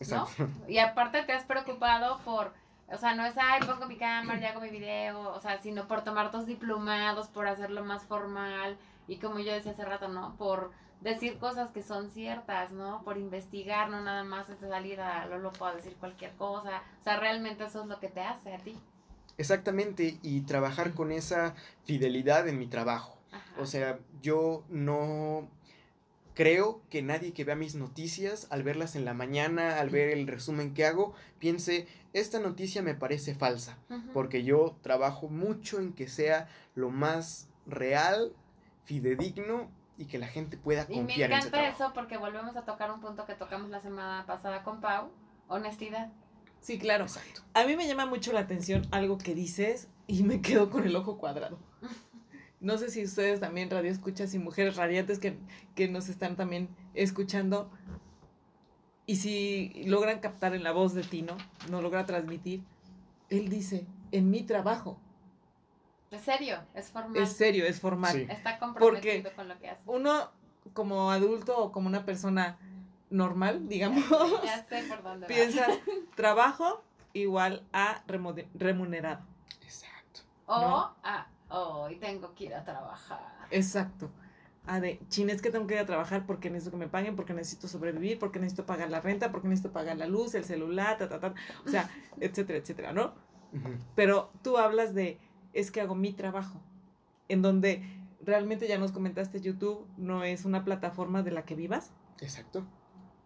Exacto. 0.00 0.48
Y 0.68 0.78
aparte 0.78 1.22
te 1.22 1.32
has 1.32 1.44
preocupado 1.44 2.18
por, 2.24 2.52
o 2.88 2.98
sea, 2.98 3.14
no 3.14 3.24
es, 3.24 3.34
ay, 3.36 3.60
pongo 3.66 3.86
mi 3.86 3.96
cámara, 3.96 4.40
ya 4.40 4.50
hago 4.50 4.60
mi 4.60 4.70
video, 4.70 5.32
o 5.32 5.40
sea, 5.40 5.58
sino 5.58 5.88
por 5.88 6.02
tomar 6.02 6.30
tus 6.30 6.46
diplomados, 6.46 7.28
por 7.28 7.46
hacerlo 7.46 7.84
más 7.84 8.04
formal, 8.04 8.76
y 9.08 9.16
como 9.16 9.38
yo 9.38 9.52
decía 9.52 9.72
hace 9.72 9.84
rato, 9.84 10.08
¿no? 10.08 10.36
Por 10.36 10.70
decir 11.00 11.38
cosas 11.38 11.70
que 11.70 11.82
son 11.82 12.10
ciertas, 12.10 12.72
¿no? 12.72 13.02
Por 13.04 13.18
investigar, 13.18 13.88
no 13.88 14.02
nada 14.02 14.24
más 14.24 14.48
es 14.48 14.58
salir 14.60 15.00
a 15.00 15.26
lo 15.26 15.38
loco 15.38 15.66
a 15.66 15.74
decir 15.74 15.94
cualquier 15.96 16.32
cosa, 16.32 16.82
o 17.00 17.04
sea, 17.04 17.18
realmente 17.18 17.64
eso 17.64 17.82
es 17.82 17.86
lo 17.86 18.00
que 18.00 18.08
te 18.08 18.20
hace 18.20 18.54
a 18.54 18.58
ti. 18.58 18.78
Exactamente, 19.38 20.18
y 20.22 20.42
trabajar 20.42 20.94
con 20.94 21.12
esa 21.12 21.54
fidelidad 21.84 22.48
en 22.48 22.58
mi 22.58 22.66
trabajo. 22.66 23.18
Ajá. 23.32 23.60
O 23.60 23.66
sea, 23.66 23.98
yo 24.22 24.64
no 24.68 25.48
creo 26.36 26.82
que 26.90 27.02
nadie 27.02 27.32
que 27.32 27.44
vea 27.44 27.56
mis 27.56 27.74
noticias, 27.74 28.46
al 28.50 28.62
verlas 28.62 28.94
en 28.94 29.06
la 29.06 29.14
mañana, 29.14 29.80
al 29.80 29.88
ver 29.88 30.10
el 30.10 30.26
resumen 30.26 30.74
que 30.74 30.84
hago, 30.84 31.14
piense, 31.38 31.88
esta 32.12 32.38
noticia 32.38 32.82
me 32.82 32.94
parece 32.94 33.34
falsa, 33.34 33.78
porque 34.12 34.44
yo 34.44 34.76
trabajo 34.82 35.28
mucho 35.28 35.80
en 35.80 35.94
que 35.94 36.08
sea 36.08 36.46
lo 36.74 36.90
más 36.90 37.48
real, 37.66 38.34
fidedigno 38.84 39.70
y 39.96 40.04
que 40.04 40.18
la 40.18 40.26
gente 40.26 40.58
pueda 40.58 40.84
Y 40.90 40.96
me 40.96 41.06
confiar 41.06 41.30
en 41.32 41.38
ese 41.38 41.48
encanta 41.48 41.58
trabajo. 41.62 41.84
eso 41.84 41.94
porque 41.94 42.18
volvemos 42.18 42.54
a 42.54 42.66
tocar 42.66 42.90
un 42.92 43.00
punto 43.00 43.24
que 43.24 43.34
tocamos 43.34 43.70
la 43.70 43.80
semana 43.80 44.24
pasada 44.26 44.62
con 44.62 44.82
Pau, 44.82 45.08
honestidad. 45.48 46.12
Sí, 46.60 46.78
claro. 46.78 47.04
Exacto. 47.04 47.40
A 47.54 47.64
mí 47.64 47.76
me 47.76 47.86
llama 47.86 48.04
mucho 48.04 48.32
la 48.34 48.40
atención 48.40 48.86
algo 48.90 49.16
que 49.16 49.34
dices 49.34 49.88
y 50.06 50.22
me 50.22 50.42
quedo 50.42 50.68
con 50.68 50.84
el 50.84 50.94
ojo 50.96 51.16
cuadrado. 51.16 51.58
No 52.60 52.78
sé 52.78 52.90
si 52.90 53.04
ustedes 53.04 53.40
también, 53.40 53.70
radio 53.70 53.90
escuchas 53.90 54.32
y 54.34 54.38
mujeres 54.38 54.76
radiantes 54.76 55.18
que, 55.18 55.38
que 55.74 55.88
nos 55.88 56.08
están 56.08 56.36
también 56.36 56.68
escuchando, 56.94 57.70
y 59.04 59.16
si 59.16 59.84
logran 59.86 60.18
captar 60.20 60.54
en 60.54 60.64
la 60.64 60.72
voz 60.72 60.94
de 60.94 61.02
Tino, 61.02 61.36
no 61.70 61.80
logra 61.82 62.06
transmitir, 62.06 62.62
él 63.30 63.48
dice, 63.48 63.86
en 64.10 64.30
mi 64.30 64.42
trabajo, 64.42 64.98
Es 66.10 66.22
serio, 66.22 66.58
es 66.74 66.90
formal. 66.90 67.22
es 67.22 67.32
serio, 67.32 67.66
es 67.66 67.80
formal. 67.80 68.12
Sí. 68.12 68.26
Está 68.28 68.58
comprometido 68.58 69.22
Porque 69.22 69.34
con 69.36 69.48
lo 69.48 69.58
que 69.58 69.70
hace. 69.70 69.82
Uno, 69.86 70.30
como 70.72 71.10
adulto 71.10 71.56
o 71.58 71.72
como 71.72 71.86
una 71.88 72.04
persona 72.04 72.58
normal, 73.10 73.68
digamos, 73.68 74.04
Ya 74.44 74.64
sé 74.66 74.82
por 74.88 75.02
dónde 75.02 75.26
va. 75.26 75.28
piensa 75.28 75.66
trabajo 76.16 76.82
igual 77.12 77.64
a 77.72 78.02
remunerado. 78.54 79.24
Exacto. 79.62 80.20
O, 80.46 80.60
¿no? 80.60 80.96
ah, 81.04 81.26
hoy 81.48 81.96
tengo 81.96 82.34
que 82.34 82.44
ir 82.44 82.54
a 82.54 82.64
trabajar. 82.64 83.20
Exacto. 83.50 84.10
A 84.66 84.80
de, 84.80 85.00
chin, 85.08 85.30
es 85.30 85.40
que 85.40 85.50
tengo 85.50 85.66
que 85.66 85.74
ir 85.74 85.80
a 85.80 85.86
trabajar 85.86 86.26
porque 86.26 86.50
necesito 86.50 86.72
que 86.72 86.84
me 86.84 86.88
paguen, 86.88 87.14
porque 87.14 87.34
necesito 87.34 87.68
sobrevivir, 87.68 88.18
porque 88.18 88.40
necesito 88.40 88.66
pagar 88.66 88.90
la 88.90 89.00
renta, 89.00 89.30
porque 89.30 89.46
necesito 89.46 89.72
pagar 89.72 89.96
la 89.96 90.06
luz, 90.06 90.34
el 90.34 90.44
celular, 90.44 90.98
ta, 90.98 91.08
ta, 91.08 91.20
ta. 91.20 91.34
O 91.64 91.68
sea, 91.68 91.88
etcétera, 92.20 92.58
etcétera, 92.58 92.92
¿no? 92.92 93.14
Pero 93.94 94.30
tú 94.42 94.58
hablas 94.58 94.92
de, 94.92 95.18
es 95.54 95.70
que 95.70 95.80
hago 95.80 95.94
mi 95.94 96.12
trabajo, 96.12 96.60
en 97.28 97.40
donde 97.42 97.82
realmente 98.20 98.68
ya 98.68 98.76
nos 98.76 98.92
comentaste, 98.92 99.40
YouTube 99.40 99.86
no 99.96 100.24
es 100.24 100.44
una 100.44 100.64
plataforma 100.64 101.22
de 101.22 101.30
la 101.30 101.44
que 101.44 101.54
vivas, 101.54 101.92
Exacto. 102.20 102.66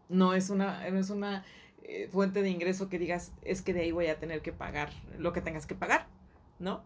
no 0.08 0.34
es 0.34 0.50
una, 0.50 0.88
no 0.90 0.98
es 0.98 1.10
una 1.10 1.44
eh, 1.82 2.08
fuente 2.12 2.42
de 2.42 2.50
ingreso 2.50 2.88
que 2.88 2.98
digas, 2.98 3.32
es 3.42 3.62
que 3.62 3.72
de 3.72 3.80
ahí 3.80 3.92
voy 3.92 4.06
a 4.06 4.20
tener 4.20 4.42
que 4.42 4.52
pagar 4.52 4.90
lo 5.18 5.32
que 5.32 5.40
tengas 5.40 5.66
que 5.66 5.74
pagar, 5.74 6.06
¿no? 6.60 6.84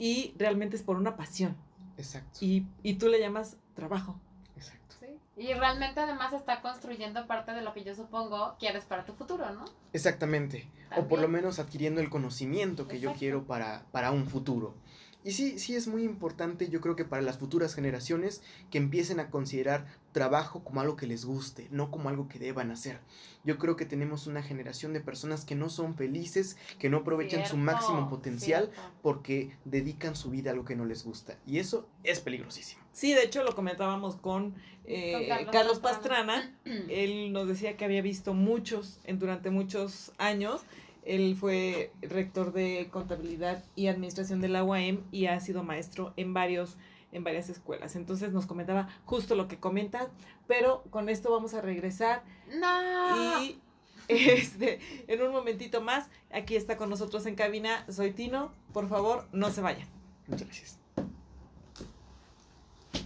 Y 0.00 0.34
realmente 0.38 0.76
es 0.76 0.82
por 0.82 0.96
una 0.96 1.16
pasión. 1.16 1.56
Exacto. 1.98 2.38
Y, 2.40 2.66
y 2.82 2.94
tú 2.94 3.08
le 3.08 3.20
llamas 3.20 3.58
trabajo. 3.74 4.18
Exacto. 4.56 4.96
Sí. 4.98 5.06
Y 5.36 5.52
realmente 5.52 6.00
además 6.00 6.32
está 6.32 6.62
construyendo 6.62 7.26
parte 7.26 7.52
de 7.52 7.60
lo 7.60 7.74
que 7.74 7.84
yo 7.84 7.94
supongo 7.94 8.56
quieres 8.58 8.84
para 8.84 9.04
tu 9.04 9.12
futuro, 9.12 9.50
¿no? 9.52 9.66
Exactamente. 9.92 10.66
O 10.96 11.06
por 11.06 11.20
lo 11.20 11.28
menos 11.28 11.58
adquiriendo 11.58 12.00
el 12.00 12.08
conocimiento 12.08 12.88
que 12.88 12.98
yo 12.98 13.12
quiero 13.12 13.44
para, 13.44 13.84
para 13.92 14.10
un 14.10 14.26
futuro. 14.26 14.74
Y 15.22 15.32
sí, 15.32 15.58
sí 15.58 15.76
es 15.76 15.86
muy 15.86 16.04
importante, 16.04 16.68
yo 16.68 16.80
creo 16.80 16.96
que 16.96 17.04
para 17.04 17.20
las 17.20 17.38
futuras 17.38 17.74
generaciones, 17.74 18.42
que 18.70 18.78
empiecen 18.78 19.20
a 19.20 19.30
considerar 19.30 19.86
trabajo 20.12 20.64
como 20.64 20.80
algo 20.80 20.96
que 20.96 21.06
les 21.06 21.24
guste, 21.24 21.68
no 21.70 21.90
como 21.90 22.08
algo 22.08 22.28
que 22.28 22.38
deban 22.38 22.70
hacer. 22.70 23.00
Yo 23.44 23.58
creo 23.58 23.76
que 23.76 23.84
tenemos 23.84 24.26
una 24.26 24.42
generación 24.42 24.92
de 24.92 25.00
personas 25.00 25.44
que 25.44 25.54
no 25.54 25.68
son 25.68 25.94
felices, 25.94 26.56
que 26.78 26.88
no 26.88 26.98
aprovechan 26.98 27.46
su 27.46 27.56
máximo 27.56 28.08
potencial 28.08 28.70
cierto. 28.72 28.92
porque 29.02 29.56
dedican 29.64 30.16
su 30.16 30.30
vida 30.30 30.52
a 30.52 30.54
lo 30.54 30.64
que 30.64 30.74
no 30.74 30.84
les 30.84 31.04
gusta. 31.04 31.38
Y 31.46 31.58
eso 31.58 31.88
es 32.02 32.20
peligrosísimo. 32.20 32.82
Sí, 32.92 33.12
de 33.12 33.22
hecho 33.22 33.44
lo 33.44 33.54
comentábamos 33.54 34.16
con, 34.16 34.54
eh, 34.84 35.12
Con 35.12 35.26
Carlos 35.28 35.52
Carlos, 35.52 35.78
Pastrana. 35.78 36.54
Pastrana. 36.64 36.84
Él 36.88 37.32
nos 37.32 37.46
decía 37.46 37.76
que 37.76 37.84
había 37.84 38.02
visto 38.02 38.34
muchos 38.34 39.00
en, 39.04 39.18
durante 39.18 39.50
muchos 39.50 40.12
años. 40.18 40.62
Él 41.04 41.36
fue 41.38 41.92
rector 42.02 42.52
de 42.52 42.88
contabilidad 42.92 43.64
y 43.74 43.86
administración 43.88 44.40
de 44.40 44.48
la 44.48 44.62
UAM 44.64 45.00
y 45.10 45.26
ha 45.26 45.40
sido 45.40 45.62
maestro 45.62 46.12
en 46.16 46.34
varios 46.34 46.76
en 47.12 47.24
varias 47.24 47.48
escuelas. 47.48 47.96
Entonces 47.96 48.32
nos 48.32 48.46
comentaba 48.46 48.88
justo 49.04 49.34
lo 49.34 49.48
que 49.48 49.58
comentas, 49.58 50.08
pero 50.46 50.84
con 50.90 51.08
esto 51.08 51.32
vamos 51.32 51.54
a 51.54 51.60
regresar 51.60 52.22
No. 52.54 53.42
y 53.42 53.58
este 54.08 54.78
en 55.08 55.22
un 55.22 55.32
momentito 55.32 55.80
más 55.80 56.08
aquí 56.32 56.54
está 56.56 56.76
con 56.76 56.88
nosotros 56.90 57.26
en 57.26 57.34
cabina 57.34 57.84
soy 57.88 58.12
Tino, 58.12 58.52
por 58.72 58.88
favor, 58.88 59.26
no 59.32 59.50
se 59.50 59.60
vayan. 59.60 59.88
Muchas 60.28 60.46
gracias. 60.46 60.76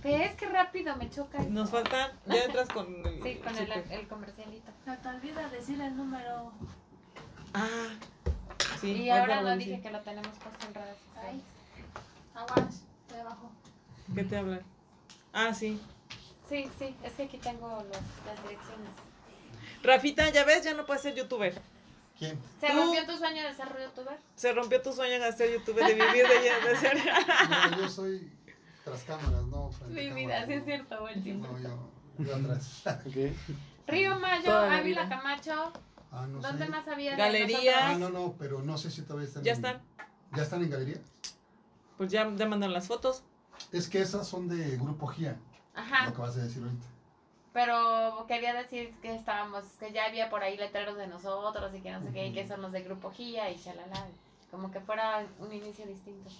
¿Ves 0.03 0.35
qué 0.37 0.47
rápido 0.47 0.95
me 0.97 1.09
choca? 1.09 1.39
esto? 1.39 1.51
Nos 1.51 1.71
faltan 1.71 2.11
ya 2.27 2.45
entras 2.45 2.69
con 2.69 2.87
el 3.07 3.23
Sí, 3.23 3.37
con 3.37 3.57
el 3.57 4.07
comercialito. 4.09 4.71
No 4.85 4.99
te 4.99 5.09
olvides 5.09 5.51
decir 5.51 5.81
el 5.81 5.97
número. 5.97 6.53
Ah, 7.55 7.89
sí. 8.81 8.93
y 8.93 9.11
ahora 9.11 9.41
lo 9.43 9.51
no 9.51 9.57
dije 9.57 9.81
que 9.81 9.91
lo 9.91 10.01
tenemos 10.01 10.37
puesto 10.39 10.67
en 10.67 10.75
redes 10.75 10.97
Ahí. 11.17 11.41
sociales. 11.41 11.45
Aguas, 12.35 12.83
de 13.13 13.21
abajo. 13.21 13.51
¿Qué 14.15 14.25
te 14.25 14.37
hablan? 14.37 14.61
Ah, 15.33 15.55
sí. 15.55 15.81
Sí, 16.49 16.69
sí, 16.79 16.95
es 17.03 17.13
que 17.13 17.23
aquí 17.25 17.39
tengo 17.39 17.69
los, 17.69 17.87
las 18.27 18.43
direcciones. 18.43 18.91
Rafita, 19.83 20.29
ya 20.31 20.45
ves, 20.45 20.65
ya 20.65 20.75
no 20.75 20.85
puedes 20.87 21.03
ser 21.03 21.15
youtuber. 21.15 21.55
¿Quién? 22.19 22.39
¿Se 22.61 22.69
Tú- 22.69 22.77
rompió 22.77 23.07
tu 23.07 23.17
sueño 23.17 23.43
de 23.43 23.55
ser 23.55 23.69
youtuber? 23.81 24.19
Se 24.37 24.53
rompió 24.53 24.83
tu 24.83 24.93
sueño 24.93 25.23
de 25.23 25.33
ser 25.33 25.53
youtuber, 25.53 25.85
de 25.87 25.95
vivir 25.95 26.27
de, 26.29 26.69
de 26.69 26.77
ser. 26.77 26.99
No, 27.71 27.79
yo 27.79 27.89
soy 27.89 28.31
tras 28.85 29.03
cámaras, 29.05 29.45
no 29.45 29.71
frente 29.71 29.95
Mi 29.95 30.11
vida, 30.13 30.41
cámaras, 30.41 30.47
sí 30.47 30.53
es 30.53 30.59
no. 30.61 30.65
cierto, 30.65 31.07
tiempo. 31.23 31.49
No, 31.49 31.59
yo, 31.59 31.89
yo 32.19 32.37
atrás. 32.37 32.83
Río 33.87 34.19
Mayo, 34.19 34.57
Ávila. 34.57 35.09
Camacho, 35.09 35.73
Ah, 36.17 36.27
no 36.29 36.41
¿dónde 36.41 36.65
sé. 36.67 36.71
más 36.71 36.87
había? 36.89 37.11
de 37.13 37.17
Galería. 37.17 37.89
Ah, 37.91 37.95
no, 37.99 38.09
no, 38.09 38.35
pero 38.39 38.63
no 38.63 38.79
sé 38.79 38.91
si 38.91 39.03
todavía 39.03 39.27
están. 39.29 39.43
Ya 39.43 39.53
en- 39.53 39.57
están. 39.57 39.83
¿Ya 40.37 40.43
están 40.43 40.63
en 40.63 40.71
galería? 40.71 40.99
Pues 41.97 42.11
ya, 42.11 42.31
ya 42.35 42.47
mandaron 42.47 42.73
las 42.73 42.87
fotos. 42.87 43.23
Es 43.73 43.89
que 43.89 44.01
esas 44.01 44.27
son 44.27 44.49
de 44.49 44.77
Grupo 44.77 45.07
GIA, 45.09 45.37
Ajá, 45.75 46.07
lo 46.07 46.15
que 46.15 46.21
vas 46.23 46.37
a 46.37 46.41
decir 46.43 46.63
ahorita. 46.63 46.87
pero 47.53 48.25
quería 48.27 48.53
decir 48.55 48.93
que 49.01 49.15
estábamos, 49.15 49.65
que 49.79 49.93
ya 49.93 50.07
había 50.07 50.29
por 50.31 50.43
ahí 50.43 50.57
letreros 50.57 50.97
de 50.97 51.07
nosotros 51.07 51.73
y 51.75 51.81
que 51.81 51.93
no 51.93 52.01
sé 52.03 52.11
qué, 52.13 52.27
y 52.29 52.33
que 52.33 52.47
son 52.49 52.63
los 52.63 52.73
de 52.73 52.83
Grupo 52.83 53.11
Gia 53.13 53.49
y 53.51 53.57
shalala. 53.57 54.07
Como 54.51 54.71
que 54.73 54.81
fuera 54.81 55.25
un 55.39 55.53
inicio 55.53 55.87
distinto. 55.87 56.31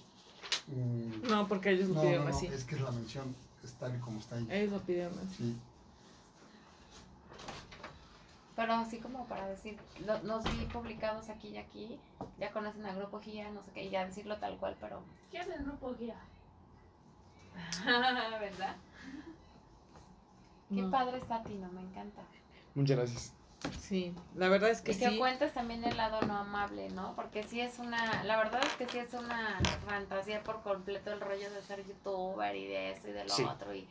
Mm, 0.67 1.27
No, 1.29 1.47
porque 1.47 1.71
ellos 1.71 1.89
lo 1.89 1.95
no, 1.95 2.01
pidieron 2.01 2.25
no, 2.25 2.31
no, 2.31 2.37
así. 2.37 2.47
es 2.47 2.63
que 2.65 2.75
es 2.75 2.81
la 2.81 2.91
mención, 2.91 3.35
es 3.63 3.73
tal 3.73 3.95
y 3.95 3.99
como 3.99 4.19
está 4.19 4.35
ahí. 4.35 4.47
Ellos 4.49 4.73
lo 4.73 4.79
pidieron 4.81 5.17
así. 5.19 5.35
Sí. 5.37 5.55
Pero 8.55 8.73
así 8.73 8.99
como 8.99 9.25
para 9.25 9.47
decir, 9.47 9.77
lo- 10.05 10.21
los 10.23 10.43
vi 10.45 10.65
publicados 10.65 11.29
aquí 11.29 11.49
y 11.49 11.57
aquí, 11.57 11.99
ya 12.39 12.51
conocen 12.51 12.85
a 12.85 12.93
Grupo 12.93 13.19
Gia, 13.19 13.49
no 13.49 13.61
sé 13.63 13.71
qué, 13.71 13.83
y 13.83 13.89
ya 13.89 14.05
decirlo 14.05 14.37
tal 14.37 14.57
cual, 14.57 14.77
pero... 14.79 15.01
¿Qué 15.31 15.39
es 15.39 15.47
el 15.47 15.63
grupo 15.65 15.93
guía? 15.95 16.15
¿Verdad? 17.85 18.75
Qué 20.73 20.81
No. 20.81 20.91
padre 20.91 21.17
está 21.17 21.43
Tino, 21.43 21.69
me 21.71 21.81
encanta. 21.81 22.21
Muchas 22.73 22.97
gracias. 22.97 23.33
Sí, 23.79 24.13
la 24.35 24.47
verdad 24.49 24.69
es 24.69 24.81
que 24.81 24.91
y 24.91 24.97
que 24.99 25.09
sí. 25.09 25.17
cuentes 25.17 25.53
también 25.53 25.83
el 25.83 25.97
lado 25.97 26.21
no 26.21 26.37
amable, 26.37 26.89
¿no? 26.91 27.15
Porque 27.15 27.43
sí 27.43 27.61
es 27.61 27.79
una, 27.79 28.23
la 28.23 28.37
verdad 28.37 28.61
es 28.63 28.73
que 28.73 28.87
sí 28.87 28.99
es 28.99 29.13
una 29.13 29.59
fantasía 29.87 30.43
por 30.43 30.61
completo 30.61 31.11
el 31.11 31.19
rollo 31.19 31.49
de 31.49 31.61
ser 31.63 31.83
youtuber 31.85 32.55
y 32.55 32.67
de 32.67 32.91
esto 32.91 33.07
y 33.07 33.11
de 33.13 33.23
lo 33.23 33.29
Sí. 33.33 33.43
otro. 33.43 33.73
Y, 33.73 33.87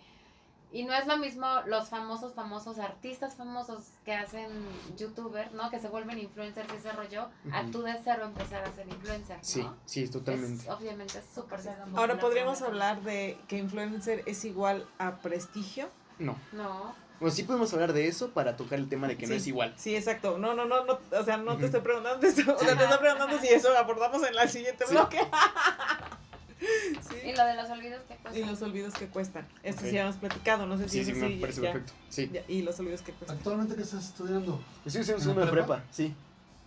y 0.75 0.85
no 0.85 0.93
es 0.93 1.07
lo 1.07 1.17
mismo 1.17 1.47
los 1.67 1.89
famosos, 1.89 2.35
famosos 2.35 2.79
artistas 2.79 3.37
famosos 3.37 3.85
que 4.05 4.13
hacen 4.13 4.51
youtuber, 4.99 5.53
¿no? 5.55 5.71
Que 5.71 5.79
se 5.79 5.89
vuelven 5.89 6.19
influencers 6.19 6.69
y 6.73 6.77
ese 6.77 6.91
rollo, 6.93 7.29
a 7.53 7.63
Ujú. 7.63 7.71
tú 7.71 7.83
de 7.83 7.95
cero 8.03 8.25
empezar 8.25 8.65
a 8.65 8.73
ser 8.73 8.89
influencer, 8.89 9.37
¿no? 9.37 9.45
Sí, 9.45 9.67
sí, 9.87 10.09
totalmente. 10.09 10.65
Es, 10.65 10.71
obviamente 10.71 11.19
es 11.19 11.25
súper. 11.35 11.61
Ahora 11.95 12.19
podríamos 12.19 12.61
hablar 12.61 13.01
de 13.03 13.39
que 13.49 13.57
influencer 13.57 14.23
es 14.27 14.45
igual 14.45 14.87
a 14.99 15.17
prestigio. 15.19 15.89
No. 16.19 16.37
No, 16.53 16.95
Bueno, 17.21 17.35
sí 17.35 17.45
podemos 17.45 17.73
hablar 17.73 17.93
de 17.93 18.09
eso 18.09 18.31
para 18.31 18.57
tocar 18.57 18.79
el 18.81 18.89
tema 18.89 19.07
de 19.07 19.17
que 19.17 19.27
no 19.29 19.35
es 19.35 19.47
igual. 19.47 19.73
Sí, 19.77 19.95
exacto. 19.97 20.37
No, 20.39 20.55
no, 20.55 20.65
no, 20.65 20.85
no, 20.85 20.99
o 21.19 21.25
sea, 21.25 21.37
no 21.37 21.57
te 21.57 21.67
estoy 21.67 21.81
preguntando 21.81 22.27
eso. 22.27 22.43
O 22.55 22.59
sea, 22.59 22.77
te 22.77 22.83
estoy 22.85 22.99
preguntando 22.99 23.39
si 23.39 23.47
eso 23.49 23.71
lo 23.71 23.79
abordamos 23.79 24.23
en 24.27 24.35
la 24.35 24.49
siguiente 24.49 24.85
Sí. 24.87 24.93
bloque. 24.95 25.19
y 27.19 27.31
sí. 27.31 27.37
lo 27.37 27.45
de 27.45 27.55
los 27.55 27.71
olvidos 27.71 28.01
que 28.09 28.17
cuesta. 28.17 28.39
Y 28.39 28.45
los 28.45 28.63
olvidos 28.63 28.95
que 28.95 29.07
cuestan. 29.09 29.47
Esto 29.63 29.81
Ok. 29.83 29.91
sí 29.91 29.99
habíamos 29.99 30.17
platicado, 30.17 30.67
no 30.67 30.77
sé 30.79 30.89
si 30.89 30.99
Sí, 30.99 31.05
sí, 31.05 31.11
eso 31.13 31.21
me 31.21 31.29
sí, 31.29 31.37
parece 31.41 31.61
ya- 31.63 31.73
perfecto. 31.73 31.93
Sí. 32.09 32.31
ya, 32.33 32.43
Y 32.49 32.63
los 32.63 32.79
olvidos 32.81 33.03
que 33.03 33.13
cuestan. 33.13 33.37
¿Actualmente 33.37 33.75
qué 33.77 33.83
estás 33.83 34.05
estudiando? 34.05 34.61
Estoy 34.85 35.01
haciendo 35.03 35.19
¿En 35.19 35.23
segundo 35.23 35.47
de 35.47 35.53
prepa? 35.53 35.67
prepa, 35.77 35.85
sí. 35.93 36.15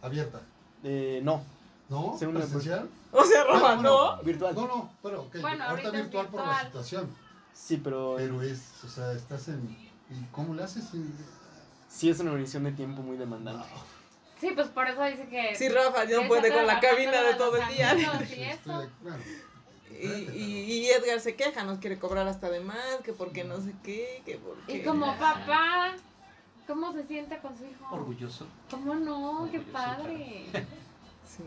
¿Abierta? 0.02 0.42
Eh, 0.84 1.22
no, 1.24 1.44
¿No? 1.90 2.18
Segunda 2.20 2.42
de 2.42 2.48
¿Presencial? 2.48 2.90
O 3.14 3.24
sea, 3.24 3.44
Roma, 3.46 3.72
Ah, 3.72 3.76
bueno. 3.76 4.16
¿no? 4.18 4.24
virtual. 4.24 4.54
No, 4.56 4.68
no, 4.68 4.92
pero 5.02 5.22
ok. 5.24 5.38
Bueno, 5.40 5.64
ahorita 5.64 5.88
ahorita 5.88 5.88
es 5.90 5.94
virtual 6.04 6.28
por 6.28 6.46
la 6.46 6.62
situación. 6.66 7.10
Sí, 7.54 7.78
pero, 7.84 8.16
Pero 8.18 8.42
es, 8.44 8.84
o 8.84 8.88
sea, 8.90 9.12
estás 9.14 9.48
en. 9.48 9.62
¿Y 10.10 10.22
cómo 10.32 10.54
le 10.54 10.64
haces? 10.64 10.84
Sí 11.90 12.10
es 12.10 12.20
una 12.20 12.32
organización 12.32 12.66
de 12.66 12.72
tiempo 12.74 13.02
muy 13.02 13.18
demandante. 13.18 13.66
Sí, 14.40 14.52
pues 14.54 14.68
por 14.68 14.88
eso 14.88 15.04
dice 15.06 15.28
que... 15.30 15.56
Sí, 15.56 15.68
Rafa, 15.70 16.04
ya 16.06 16.22
no 16.22 16.28
puede 16.28 16.52
con 16.54 16.68
la 16.68 16.80
cabina 16.80 17.24
de 17.24 17.34
todo 17.34 17.56
el 17.58 17.68
día. 17.70 17.94
eso. 17.94 18.12
de- 18.82 18.90
bueno, 19.02 19.18
Y, 19.92 20.06
y, 20.38 20.64
y 20.74 20.86
Edgar 20.90 21.20
se 21.20 21.36
queja, 21.36 21.64
nos 21.64 21.80
quiere 21.80 21.98
cobrar 21.98 22.28
hasta 22.28 22.50
de 22.50 22.60
más, 22.60 22.98
que 23.04 23.14
porque 23.14 23.44
no 23.44 23.60
sé 23.62 23.74
qué, 23.84 24.22
que 24.26 24.38
porque... 24.38 24.78
Y 24.78 24.84
como 24.84 25.08
papá, 25.18 25.94
¿cómo 26.68 26.92
se 26.94 27.04
siente 27.04 27.38
con 27.40 27.58
su 27.58 27.66
hijo? 27.66 27.86
Orgulloso. 27.96 28.46
¿Cómo 28.70 28.94
no? 28.96 29.50
¡Qué 29.52 29.60
padre! 29.60 30.46
Sí. 31.26 31.44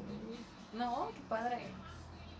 No, 0.74 1.08
qué 1.14 1.20
padre. 1.28 1.58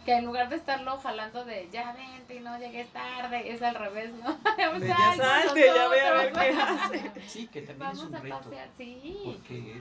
Que 0.05 0.15
en 0.17 0.25
lugar 0.27 0.49
de 0.51 0.57
estarlo 0.57 0.99
jalando 0.99 1.45
de 1.45 1.69
ya 1.73 1.93
vente 1.95 2.37
y 2.37 2.41
no 2.41 2.57
llegues 2.59 2.89
tarde, 2.93 3.51
es 3.53 3.61
al 3.63 3.75
revés, 3.75 4.13
¿no? 4.15 4.39
Ya 4.79 5.17
salte, 5.17 5.67
ya 5.67 5.89
ve 5.89 6.01
a 6.01 6.13
ver 6.13 6.33
qué 6.33 6.39
hace. 6.61 7.13
Sí, 7.27 7.47
que 7.49 7.63
también 7.63 7.91
es 7.93 7.99
un 8.03 8.15
a 8.15 8.21
reto. 8.21 8.39
pasear, 8.39 8.69
sí. 8.77 9.21
Porque 9.25 9.81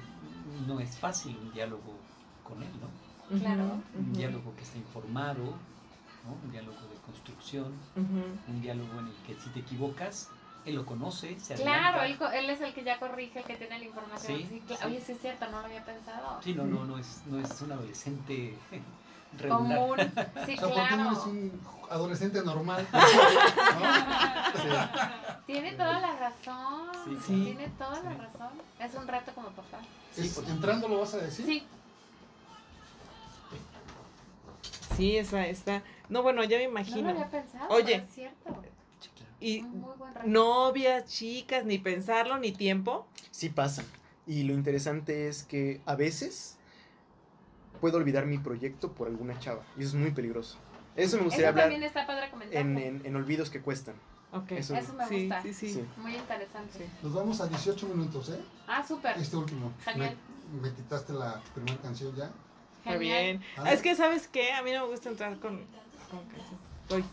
no 0.66 0.80
es 0.80 0.98
fácil 0.98 1.38
un 1.38 1.52
diálogo 1.54 1.94
con 2.44 2.64
él, 2.64 2.72
¿no? 2.80 3.38
Claro. 3.40 3.82
un 3.96 4.14
diálogo 4.14 4.56
que 4.56 4.64
está 4.64 4.78
informado, 4.78 5.54
¿no? 6.26 6.34
un 6.44 6.52
diálogo 6.52 6.78
de 6.90 6.96
construcción, 7.06 7.74
un 7.96 8.62
diálogo 8.62 9.00
en 9.00 9.08
el 9.08 9.14
que 9.26 9.36
si 9.42 9.50
te 9.50 9.60
equivocas, 9.60 10.30
él 10.66 10.76
lo 10.76 10.86
conoce, 10.86 11.40
se 11.40 11.56
Claro, 11.56 12.04
él, 12.04 12.18
co- 12.18 12.30
él 12.30 12.50
es 12.50 12.60
el 12.62 12.74
que 12.74 12.84
ya 12.84 13.00
corrige, 13.00 13.40
el 13.40 13.46
que 13.46 13.56
tiene 13.56 13.80
la 13.80 13.86
información. 13.86 14.38
Sí, 14.38 14.46
Sí, 14.50 14.64
cla- 14.68 14.78
sí. 14.78 14.86
Oye, 14.86 15.02
sí 15.02 15.12
es 15.14 15.22
cierto, 15.22 15.46
no 15.50 15.60
lo 15.62 15.66
había 15.66 15.84
pensado. 15.86 16.40
Sí, 16.44 16.54
no, 16.54 16.66
no, 16.66 16.84
no 16.86 16.98
es, 16.98 17.22
no 17.28 17.40
es 17.40 17.62
un 17.62 17.72
adolescente 17.72 18.58
regular. 19.38 19.78
Común. 19.78 19.98
Sí, 20.46 20.56
O 20.56 20.60
sea, 20.60 20.68
porque 20.68 20.98
no 20.98 21.04
claro. 21.04 21.12
es 21.14 21.26
un 21.26 21.62
adolescente 21.90 22.44
normal. 22.44 22.88
¿no? 22.94 23.00
Sí. 24.62 24.68
Tiene 25.46 25.72
toda 25.74 26.00
la 26.00 26.16
razón. 26.18 26.88
Sí, 27.06 27.18
sí. 27.26 27.44
Tiene 27.46 27.68
toda 27.78 28.02
la 28.04 28.12
razón. 28.14 28.50
Es 28.80 28.94
un 28.96 29.08
reto 29.08 29.32
como 29.34 29.48
papá. 29.50 29.80
Porque- 30.36 30.52
entrando 30.52 30.88
lo 30.88 31.00
vas 31.00 31.14
a 31.16 31.18
decir. 31.18 31.46
Sí. 31.46 31.68
Sí, 35.00 35.18
esa 35.18 35.48
está. 35.48 35.82
No, 36.10 36.22
bueno, 36.24 36.44
ya 36.44 36.58
me 36.58 36.66
No 36.66 36.72
lo 36.74 36.80
imagino. 36.80 37.10
había 37.10 37.30
pensado. 37.30 37.68
Oye. 37.70 37.94
pero 37.94 38.04
Es 38.04 38.10
cierto. 38.14 38.64
Y 39.42 39.66
novias, 40.26 41.06
chicas, 41.06 41.64
ni 41.66 41.78
pensarlo, 41.78 42.38
ni 42.38 42.52
tiempo. 42.52 43.08
Sí 43.32 43.50
pasan. 43.50 43.86
Y 44.28 44.44
lo 44.44 44.54
interesante 44.54 45.28
es 45.30 45.44
que 45.44 45.82
a 45.86 45.96
veces 45.96 46.58
puedo 47.80 47.98
olvidar 47.98 48.26
mi 48.26 48.38
proyecto 48.38 48.92
por 48.94 49.08
alguna 49.08 49.40
chava. 49.40 49.64
Y 49.78 49.82
eso 49.84 49.90
es 49.96 50.02
muy 50.04 50.12
peligroso. 50.12 50.58
Eso 50.96 51.16
me 51.18 51.24
gustaría 51.24 51.46
Eso 51.48 51.50
hablar 51.52 51.66
también 51.70 51.84
está 51.84 52.06
padre 52.06 52.30
en, 52.52 52.78
en- 52.78 53.06
en 53.06 53.16
olvidos 53.16 53.50
que 53.50 53.62
cuestan. 53.62 53.96
Ok. 54.34 54.52
Eso- 54.52 54.76
Eso 54.76 54.94
me 54.94 55.08
sí, 55.08 55.22
gusta. 55.22 55.42
sí, 55.42 55.54
sí, 55.54 55.74
Sí. 55.74 55.86
Muy 55.98 56.16
interesante. 56.16 56.78
Sí. 56.78 56.84
Nos 57.02 57.14
vamos 57.14 57.40
a 57.42 57.48
18 57.48 57.88
minutos, 57.88 58.30
¿eh? 58.30 58.40
Ah, 58.68 58.86
súper. 58.86 59.18
Este 59.18 59.38
último. 59.38 59.72
Genial. 59.86 60.18
Me, 60.62 60.70
me 60.70 60.76
quitaste 60.76 61.14
la 61.14 61.42
primera 61.56 61.78
canción 61.82 62.14
ya. 62.16 62.30
Está 62.80 62.92
Genial. 62.92 63.00
bien. 63.40 63.44
Ah. 63.58 63.72
Es 63.74 63.82
que, 63.82 63.96
¿sabes 63.96 64.28
qué? 64.28 64.52
A 64.54 64.62
mí 64.62 64.72
no 64.72 64.82
me 64.86 64.92
gusta 64.92 65.10
entrar 65.10 65.38
con. 65.40 65.66
con 66.10 66.20
canciones. 66.28 66.60
Voy. 66.90 67.04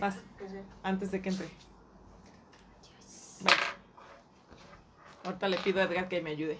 Vas. 0.00 0.16
Antes 0.82 1.10
de 1.10 1.20
que 1.22 1.28
entre. 1.28 1.48
Vale. 3.42 3.56
Ahorita 5.24 5.48
le 5.48 5.56
pido 5.58 5.80
a 5.80 5.84
Edgar 5.84 6.08
que 6.08 6.20
me 6.20 6.30
ayude 6.30 6.58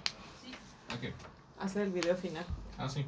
Ok. 0.94 1.12
a 1.60 1.64
hacer 1.64 1.82
el 1.82 1.92
video 1.92 2.16
final. 2.16 2.46
Ah, 2.78 2.88
sí. 2.88 3.04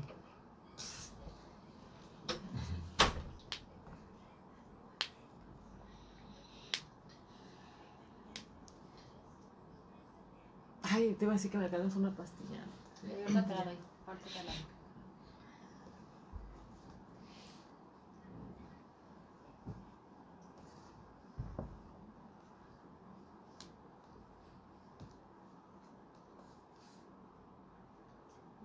Ay, 10.82 11.14
te 11.18 11.24
iba 11.24 11.32
a 11.32 11.36
decir 11.36 11.50
que 11.50 11.58
me 11.58 11.68
regalas 11.68 11.96
una 11.96 12.10
pastilla. 12.14 12.64
Yo 13.08 13.28
no 13.34 13.44
te 13.46 13.54
la 13.54 13.64
doy. 13.64 13.76
Ahorita 14.06 14.28
te 14.28 14.44
la 14.44 14.52
doy. 14.52 14.62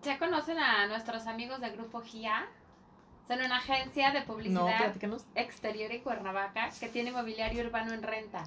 ¿Ya 0.04 0.18
conocen 0.18 0.58
a 0.58 0.88
nuestros 0.88 1.28
amigos 1.28 1.62
del 1.62 1.74
grupo 1.74 2.02
GIA? 2.02 2.48
Son 3.28 3.40
una 3.42 3.58
agencia 3.58 4.12
de 4.12 4.22
No, 4.22 4.26
publicidad 4.26 4.78
platícanos. 4.78 5.26
exterior 5.36 5.92
en 5.92 6.02
Cuernavaca 6.02 6.70
que 6.80 6.90
tiene 6.90 7.12
mobiliario 7.12 7.64
urbano 7.66 7.94
en 7.94 8.02
renta. 8.02 8.44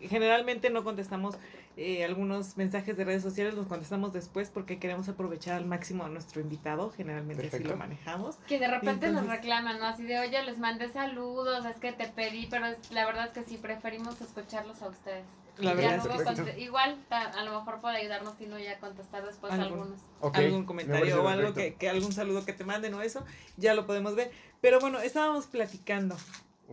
generalmente 0.02 0.70
no 0.70 0.84
contestamos 0.84 1.36
eh, 1.78 2.06
algunos 2.06 2.56
mensajes 2.58 2.96
de 2.98 3.04
redes 3.04 3.22
sociales, 3.22 3.54
los 3.54 3.68
contestamos 3.68 4.14
después 4.14 4.50
porque 4.50 4.80
queremos 4.80 5.10
aprovechar 5.10 5.56
al 5.56 5.66
máximo 5.66 6.06
a 6.06 6.10
nuestro 6.10 6.40
invitado, 6.42 6.92
generalmente 6.92 7.42
así 7.44 7.50
Perfecto. 7.52 7.74
lo 7.74 7.78
manejamos. 7.78 8.36
Que 8.48 8.60
de 8.60 8.68
repente 8.68 9.10
nos 9.12 9.28
reclaman, 9.28 9.80
¿no? 9.80 9.86
Así 9.86 10.04
de, 10.04 10.20
oye, 10.20 10.42
les 10.44 10.58
mandé 10.58 10.90
saludos, 10.92 11.66
es 11.66 11.76
que 11.78 11.92
te 11.92 12.08
pedí, 12.08 12.48
pero 12.50 12.66
es- 12.68 12.92
la 12.92 13.06
verdad 13.06 13.26
es 13.26 13.32
que 13.32 13.44
sí, 13.44 13.58
preferimos 13.58 14.20
escucharlos 14.22 14.82
a 14.82 14.88
ustedes. 14.88 15.26
La 15.58 15.70
Ya 15.72 15.76
verdad 15.76 15.92
no 15.92 16.02
es 16.04 16.08
que 16.10 16.14
me 16.14 16.20
sí. 16.20 16.42
conte- 16.42 16.60
Igual, 16.62 16.98
ta- 17.08 17.30
a 17.32 17.44
lo 17.44 17.60
mejor 17.60 17.80
puede 17.80 17.98
ayudarnos 17.98 18.38
Tino 18.38 18.60
ya 18.60 18.74
a 18.74 18.80
contestar 18.80 19.26
después 19.26 19.54
Algo. 19.54 19.66
algunos. 19.66 20.00
Ok, 20.20 20.36
algún 20.38 20.62
me 20.62 20.66
comentario 20.66 21.24
o 21.24 21.28
algo 21.30 21.54
que, 21.54 21.90
algún 21.90 22.12
saludo 22.12 22.46
que 22.46 22.52
te 22.54 22.66
manden 22.66 22.94
o 22.94 23.02
eso, 23.02 23.24
ya 23.56 23.74
lo 23.74 23.86
podemos 23.86 24.16
ver. 24.16 24.32
Pero 24.60 24.80
bueno, 24.82 25.00
estábamos 25.00 25.46
platicando 25.48 26.18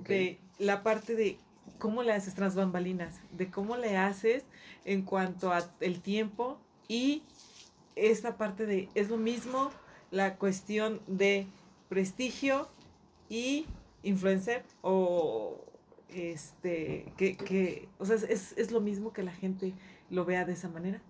de 0.06 0.38
la 0.58 0.82
parte 0.82 1.14
de 1.14 1.38
cómo 1.82 2.04
le 2.04 2.12
haces 2.12 2.36
tras 2.36 2.54
bambalinas, 2.54 3.18
de 3.32 3.50
cómo 3.50 3.76
le 3.76 3.96
haces 3.96 4.44
en 4.84 5.02
cuanto 5.02 5.52
a 5.52 5.68
el 5.80 6.00
tiempo 6.00 6.60
y 6.86 7.24
esta 7.96 8.36
parte 8.36 8.66
de 8.66 8.88
es 8.94 9.10
lo 9.10 9.16
mismo 9.16 9.72
la 10.12 10.36
cuestión 10.36 11.00
de 11.08 11.48
prestigio 11.88 12.68
y 13.28 13.66
influencer 14.04 14.62
o 14.80 15.60
este 16.08 17.12
que, 17.16 17.36
que 17.36 17.88
o 17.98 18.06
sea 18.06 18.14
es, 18.28 18.54
es 18.56 18.70
lo 18.70 18.80
mismo 18.80 19.12
que 19.12 19.24
la 19.24 19.32
gente 19.32 19.74
lo 20.08 20.24
vea 20.24 20.44
de 20.44 20.52
esa 20.52 20.68
manera. 20.68 21.02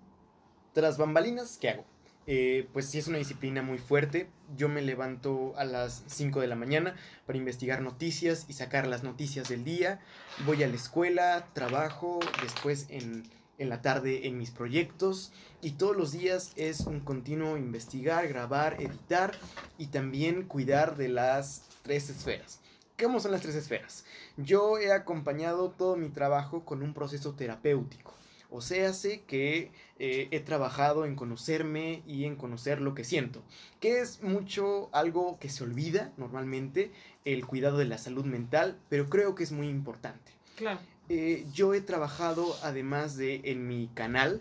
Tras 0.73 0.97
bambalinas, 0.97 1.59
¿qué 1.59 1.69
hago? 1.69 1.85
Eh, 2.27 2.69
pues 2.73 2.87
sí 2.87 2.99
es 2.99 3.09
una 3.09 3.19
disciplina 3.19 3.63
muy 3.63 3.79
fuerte. 3.79 4.29
Yo 4.57 4.69
me 4.69 4.83
levanto 4.83 5.55
a 5.57 5.65
las 5.65 6.05
5 6.07 6.41
de 6.41 6.47
la 6.47 6.57
mañana 6.57 6.95
para 7.27 7.39
investigar 7.39 7.83
noticias 7.83 8.47
y 8.49 8.53
sacar 8.53 8.87
las 8.87 9.03
noticias 9.03 9.49
del 9.49 9.65
día. 9.65 10.01
Voy 10.47 10.63
a 10.63 10.69
la 10.69 10.77
escuela, 10.77 11.49
trabajo, 11.53 12.21
después 12.43 12.87
en, 12.91 13.25
en 13.59 13.69
la 13.69 13.83
tarde 13.83 14.27
en 14.27 14.39
mis 14.39 14.51
proyectos 14.51 15.33
y 15.61 15.73
todos 15.73 15.97
los 15.97 16.13
días 16.13 16.53
es 16.57 16.81
un 16.81 17.01
continuo 17.01 17.57
investigar, 17.57 18.27
grabar, 18.29 18.81
editar 18.81 19.33
y 19.79 19.87
también 19.87 20.45
cuidar 20.45 20.97
de 20.97 21.09
las 21.09 21.65
tres 21.83 22.11
esferas. 22.11 22.61
¿Cómo 23.01 23.21
son 23.21 23.33
las 23.33 23.41
tres 23.41 23.55
esferas? 23.55 24.05
Yo 24.37 24.79
he 24.79 24.93
acompañado 24.93 25.71
todo 25.71 25.97
mi 25.97 26.09
trabajo 26.09 26.65
con 26.65 26.83
un 26.83 26.95
proceso 26.95 27.33
terapéutico. 27.35 28.15
O 28.53 28.61
sea, 28.61 28.93
sé 28.93 29.23
que 29.23 29.73
eh, 29.99 30.29
he 30.31 30.41
trabajado 30.41 31.07
en 31.07 31.17
conocerme 31.17 32.03
y 32.07 32.25
en 32.25 32.37
conocer 32.37 32.81
lo 32.81 32.95
que 32.95 33.03
siento, 33.03 33.43
que 33.81 34.01
es 34.01 34.23
mucho 34.23 34.91
algo 34.93 35.39
que 35.39 35.49
se 35.49 35.65
olvida 35.65 36.13
normalmente, 36.19 36.93
el 37.25 37.47
cuidado 37.47 37.79
de 37.79 37.87
la 37.87 37.99
salud 37.99 38.25
mental, 38.25 38.79
pero 38.89 39.09
creo 39.09 39.35
que 39.35 39.43
es 39.43 39.53
muy 39.53 39.69
importante. 39.69 40.33
Claro. 40.57 40.81
Eh, 41.09 41.47
yo 41.53 41.73
he 41.73 41.81
trabajado, 41.81 42.57
además 42.63 43.17
de 43.17 43.41
en 43.45 43.67
mi 43.67 43.89
canal, 43.95 44.41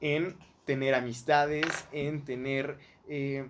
en 0.00 0.36
tener 0.64 0.94
amistades, 0.94 1.66
en 1.92 2.24
tener 2.24 2.78
eh, 3.08 3.46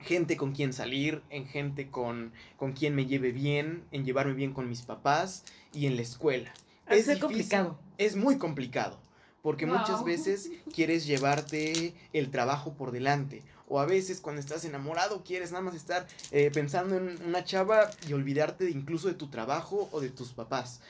gente 0.00 0.36
con 0.36 0.52
quien 0.52 0.72
salir, 0.72 1.22
en 1.30 1.46
gente 1.46 1.88
con, 1.88 2.32
con 2.56 2.72
quien 2.72 2.94
me 2.94 3.06
lleve 3.06 3.32
bien, 3.32 3.84
en 3.92 4.04
llevarme 4.04 4.34
bien 4.34 4.52
con 4.52 4.68
mis 4.68 4.82
papás 4.82 5.44
y 5.72 5.86
en 5.86 5.96
la 5.96 6.02
escuela. 6.02 6.52
Es 6.86 7.06
difícil, 7.06 7.20
complicado. 7.20 7.78
Es 7.98 8.16
muy 8.16 8.38
complicado, 8.38 8.98
porque 9.42 9.66
muchas 9.66 10.04
veces 10.04 10.50
quieres 10.74 11.06
llevarte 11.06 11.94
el 12.12 12.30
trabajo 12.30 12.74
por 12.74 12.90
delante. 12.90 13.42
O 13.68 13.80
a 13.80 13.86
veces 13.86 14.20
cuando 14.20 14.40
estás 14.40 14.64
enamorado 14.64 15.22
quieres 15.24 15.52
nada 15.52 15.62
más 15.62 15.74
estar 15.74 16.06
eh, 16.30 16.50
pensando 16.52 16.96
en 16.96 17.22
una 17.24 17.44
chava 17.44 17.90
y 18.08 18.14
olvidarte 18.14 18.64
de 18.64 18.70
incluso 18.70 19.08
de 19.08 19.14
tu 19.14 19.28
trabajo 19.28 19.88
o 19.92 20.00
de 20.00 20.08
tus 20.08 20.32
papás. 20.32 20.80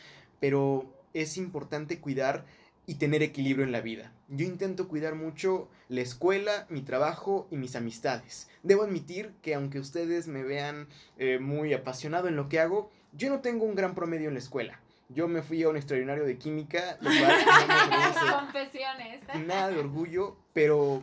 Pero 0.41 0.87
es 1.13 1.37
importante 1.37 1.99
cuidar 1.99 2.45
y 2.87 2.95
tener 2.95 3.23
equilibrio 3.23 3.67
en 3.67 3.73
la 3.73 3.83
vida. 3.83 4.13
Yo 4.29 4.47
intento 4.47 4.89
cuidar 4.89 5.15
mucho 5.15 5.69
la 5.89 6.01
escuela, 6.01 6.67
mi 6.71 6.81
trabajo 6.81 7.47
y 7.51 7.57
mis 7.57 7.77
amistades. 7.77 8.49
Debo 8.63 8.85
admitir 8.85 9.33
que 9.43 9.55
aunque 9.55 9.79
ustedes 9.79 10.27
me 10.27 10.43
vean 10.43 10.89
eh, 11.19 11.39
muy 11.39 11.75
apasionado 11.75 12.29
en 12.29 12.37
lo 12.37 12.49
que 12.49 12.61
hago, 12.61 12.91
yo 13.13 13.29
no 13.29 13.41
tengo 13.41 13.67
un 13.67 13.75
gran 13.75 13.95
promedio 13.95 14.29
en 14.29 14.35
la 14.35 14.41
escuela. 14.41 14.81
Yo 15.09 15.27
me 15.27 15.43
fui 15.43 15.63
a 15.63 15.69
un 15.71 15.77
extraordinario 15.77 16.25
de 16.25 16.37
química, 16.37 16.99
lo 17.01 17.11
cual 17.11 17.21
no 17.47 17.67
me 17.67 17.97
produce 17.97 18.33
Confesiones. 18.33 19.47
nada 19.47 19.69
de 19.69 19.79
orgullo, 19.79 20.37
pero 20.53 21.03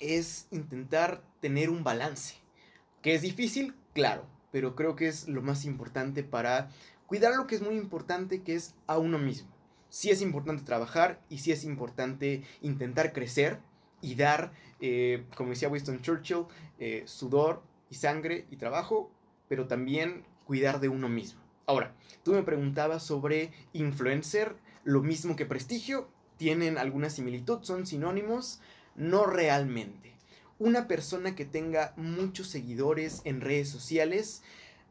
es 0.00 0.46
intentar 0.50 1.22
tener 1.40 1.70
un 1.70 1.84
balance. 1.84 2.36
Que 3.02 3.14
es 3.14 3.22
difícil, 3.22 3.74
claro, 3.92 4.26
pero 4.50 4.74
creo 4.74 4.96
que 4.96 5.08
es 5.08 5.28
lo 5.28 5.42
más 5.42 5.64
importante 5.64 6.22
para 6.22 6.70
cuidar 7.06 7.34
lo 7.34 7.46
que 7.46 7.56
es 7.56 7.62
muy 7.62 7.76
importante, 7.76 8.42
que 8.42 8.54
es 8.54 8.74
a 8.86 8.98
uno 8.98 9.18
mismo. 9.18 9.50
Sí 9.90 10.10
es 10.10 10.22
importante 10.22 10.62
trabajar 10.62 11.20
y 11.28 11.38
sí 11.38 11.52
es 11.52 11.64
importante 11.64 12.42
intentar 12.62 13.12
crecer 13.12 13.58
y 14.00 14.14
dar, 14.14 14.52
eh, 14.80 15.26
como 15.36 15.50
decía 15.50 15.68
Winston 15.68 16.00
Churchill, 16.00 16.46
eh, 16.78 17.02
sudor 17.06 17.62
y 17.90 17.96
sangre 17.96 18.46
y 18.50 18.56
trabajo, 18.56 19.10
pero 19.48 19.66
también 19.66 20.24
cuidar 20.46 20.80
de 20.80 20.88
uno 20.88 21.08
mismo. 21.08 21.40
Ahora, 21.66 21.94
tú 22.22 22.32
me 22.32 22.42
preguntabas 22.42 23.02
sobre 23.02 23.52
influencer, 23.72 24.56
lo 24.84 25.02
mismo 25.02 25.36
que 25.36 25.46
prestigio, 25.46 26.08
tienen 26.36 26.78
alguna 26.78 27.10
similitud, 27.10 27.62
son 27.62 27.86
sinónimos, 27.86 28.60
no 28.96 29.26
realmente. 29.26 30.16
Una 30.58 30.88
persona 30.88 31.34
que 31.34 31.44
tenga 31.44 31.92
muchos 31.96 32.48
seguidores 32.48 33.22
en 33.24 33.40
redes 33.40 33.68
sociales 33.68 34.42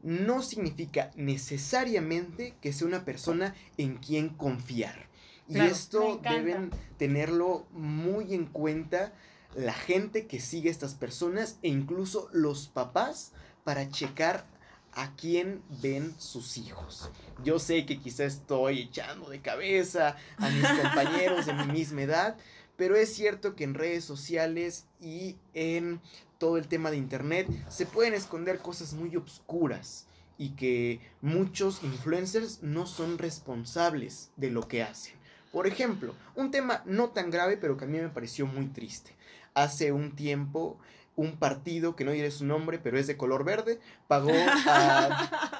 no 0.02 0.42
significa 0.42 1.10
necesariamente 1.14 2.54
que 2.60 2.72
sea 2.72 2.86
una 2.86 3.04
persona 3.04 3.54
en 3.76 3.96
quien 3.96 4.30
confiar. 4.30 5.08
Y 5.48 5.54
Claro, 5.54 5.72
esto 5.72 6.20
deben 6.22 6.70
tenerlo 6.96 7.66
muy 7.72 8.34
en 8.34 8.46
cuenta 8.46 9.12
la 9.54 9.72
gente 9.72 10.26
que 10.26 10.40
sigue 10.40 10.68
a 10.68 10.72
estas 10.72 10.94
personas 10.94 11.58
e 11.62 11.68
incluso 11.68 12.28
los 12.32 12.68
papás 12.68 13.32
para 13.64 13.88
checar 13.90 14.46
a 14.92 15.14
quién 15.16 15.62
ven 15.82 16.14
sus 16.18 16.58
hijos. 16.58 17.10
Yo 17.44 17.58
sé 17.58 17.86
que 17.86 17.98
quizá 17.98 18.24
estoy 18.24 18.80
echando 18.80 19.30
de 19.30 19.40
cabeza 19.40 20.16
a 20.38 20.50
mis 20.50 20.66
compañeros 20.82 21.46
de 21.46 21.54
mi 21.54 21.66
misma 21.66 22.02
edad, 22.02 22.36
pero 22.76 22.96
es 22.96 23.12
cierto 23.12 23.54
que 23.54 23.64
en 23.64 23.74
redes 23.74 24.04
sociales 24.04 24.86
y 25.00 25.36
en 25.54 26.00
todo 26.38 26.56
el 26.56 26.68
tema 26.68 26.90
de 26.90 26.96
internet 26.96 27.46
se 27.68 27.86
pueden 27.86 28.14
esconder 28.14 28.58
cosas 28.58 28.94
muy 28.94 29.14
obscuras 29.16 30.06
y 30.38 30.50
que 30.50 31.00
muchos 31.20 31.82
influencers 31.82 32.62
no 32.62 32.86
son 32.86 33.18
responsables 33.18 34.30
de 34.36 34.50
lo 34.50 34.66
que 34.66 34.82
hacen. 34.82 35.14
Por 35.52 35.66
ejemplo, 35.66 36.14
un 36.34 36.50
tema 36.50 36.82
no 36.86 37.10
tan 37.10 37.30
grave, 37.30 37.58
pero 37.58 37.76
que 37.76 37.84
a 37.84 37.88
mí 37.88 37.98
me 37.98 38.08
pareció 38.08 38.46
muy 38.46 38.68
triste. 38.68 39.14
Hace 39.52 39.92
un 39.92 40.16
tiempo, 40.16 40.78
un 41.16 41.36
partido, 41.36 41.96
que 41.96 42.04
no 42.04 42.12
diré 42.12 42.30
su 42.30 42.44
nombre, 42.44 42.78
pero 42.78 42.98
es 42.98 43.06
de 43.06 43.16
color 43.16 43.44
verde, 43.44 43.80
pagó 44.08 44.32
a, 44.32 45.06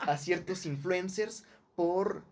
a 0.02 0.16
ciertos 0.18 0.66
influencers 0.66 1.44
por 1.74 2.22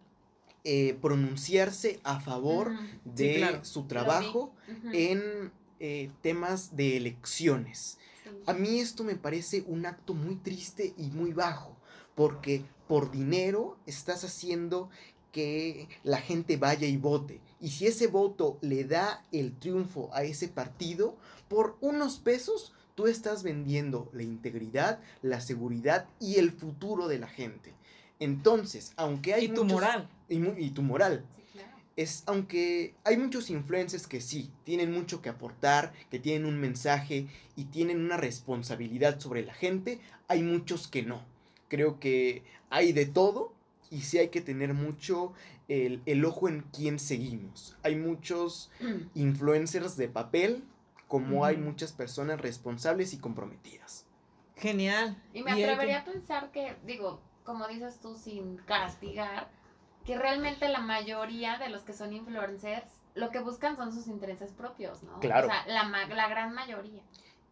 eh, 0.65 0.99
pronunciarse 1.01 2.01
a 2.03 2.21
favor 2.21 2.73
de 3.05 3.37
claro. 3.37 3.65
su 3.65 3.87
trabajo 3.87 4.53
en 4.93 5.53
eh, 5.81 6.11
temas 6.21 6.77
de 6.77 6.97
elecciones. 6.99 7.97
sí. 8.25 8.31
A 8.45 8.53
mí 8.53 8.79
esto 8.79 9.05
me 9.05 9.15
parece 9.15 9.65
un 9.67 9.87
acto 9.87 10.13
muy 10.13 10.37
triste 10.37 10.93
y 10.99 11.07
muy 11.07 11.33
bajo, 11.33 11.77
porque 12.15 12.65
por 12.87 13.11
dinero 13.11 13.79
estás 13.87 14.25
haciendo 14.25 14.91
que 15.33 15.89
la 16.03 16.19
gente 16.19 16.57
vaya 16.57 16.87
y 16.87 16.97
vote. 16.97 17.41
Y 17.61 17.71
si 17.71 17.87
ese 17.87 18.07
voto 18.07 18.59
le 18.61 18.85
da 18.85 19.25
el 19.33 19.57
triunfo 19.59 20.11
a 20.13 20.25
ese 20.25 20.49
partido, 20.49 21.17
por 21.49 21.79
unos 21.81 22.19
pesos 22.19 22.75
tú 22.99 23.07
estás 23.07 23.45
vendiendo 23.45 24.11
la 24.13 24.25
integridad, 24.25 24.99
la 25.23 25.41
seguridad 25.41 26.09
y 26.19 26.35
el 26.41 26.51
futuro 26.51 27.07
de 27.07 27.21
la 27.21 27.29
gente. 27.29 27.73
Entonces, 28.19 28.93
aunque 28.97 29.35
hay 29.35 29.45
y 29.45 29.49
tu 29.51 29.63
muchos- 29.63 29.73
moral. 29.75 30.09
y 30.29 30.71
tu 30.71 30.83
moral 30.83 31.25
Sí, 31.37 31.59
claro. 31.59 31.77
es 31.95 32.25
aunque 32.27 32.97
hay 33.05 33.17
muchos 33.17 33.51
influencers 33.51 34.09
que 34.09 34.21
sí, 34.21 34.51
tienen 34.65 34.91
mucho 34.93 35.23
que 35.23 35.29
aportar, 35.29 35.93
que 36.11 36.19
tienen 36.19 36.45
un 36.45 36.59
mensaje 36.61 37.29
y 37.55 37.67
tienen 37.67 38.01
una 38.05 38.17
responsabilidad 38.17 39.21
sobre 39.21 39.45
la 39.45 39.55
gente, 39.55 40.01
hay 40.27 40.43
muchos 40.43 40.89
que 40.89 41.05
no. 41.05 41.23
Creo 41.69 42.01
que 42.01 42.43
hay 42.69 42.91
de 42.91 43.07
todo 43.07 43.53
y 43.93 44.01
sí 44.01 44.19
hay 44.19 44.31
que 44.31 44.41
tener 44.41 44.75
mucho 44.75 45.35
el, 45.69 46.03
el 46.05 46.25
ojo 46.25 46.49
en 46.49 46.65
quién 46.73 46.99
seguimos. 46.99 47.77
Hay 47.85 47.95
muchos 47.95 48.73
influencers 49.15 49.97
de 49.97 50.09
papel, 50.09 50.65
como 51.09 51.45
hay 51.45 51.57
muchas 51.57 51.93
personas 51.93 52.41
responsables 52.41 53.13
y 53.15 53.19
comprometidas. 53.19 54.07
Genial. 54.57 55.21
Y 55.33 55.43
me 55.43 55.55
que- 55.55 55.65
atrevería 55.65 56.01
a 56.01 56.05
pensar 56.05 56.51
que, 56.53 56.77
digo, 56.85 57.21
como 57.45 57.67
dices 57.69 57.99
tú, 58.01 58.15
sin 58.17 58.57
castigar, 58.59 59.51
que 60.05 60.17
realmente 60.19 60.69
la 60.69 60.81
mayoría 60.81 61.59
de 61.59 61.69
los 61.71 61.83
que 61.83 61.93
son 61.93 62.13
influencers 62.13 62.85
lo 63.15 63.31
que 63.31 63.41
buscan 63.41 63.77
son 63.77 63.93
sus 63.93 64.07
intereses 64.07 64.53
propios, 64.53 65.03
¿no? 65.03 65.19
Claro. 65.19 65.49
O 65.49 65.51
sea, 65.51 65.67
la, 65.67 65.83
ma- 65.85 66.07
la 66.07 66.29
gran 66.29 66.55
mayoría. 66.55 67.03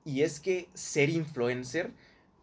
Y 0.04 0.22
es 0.22 0.38
que 0.38 0.68
ser 0.74 1.08
influencer 1.08 1.92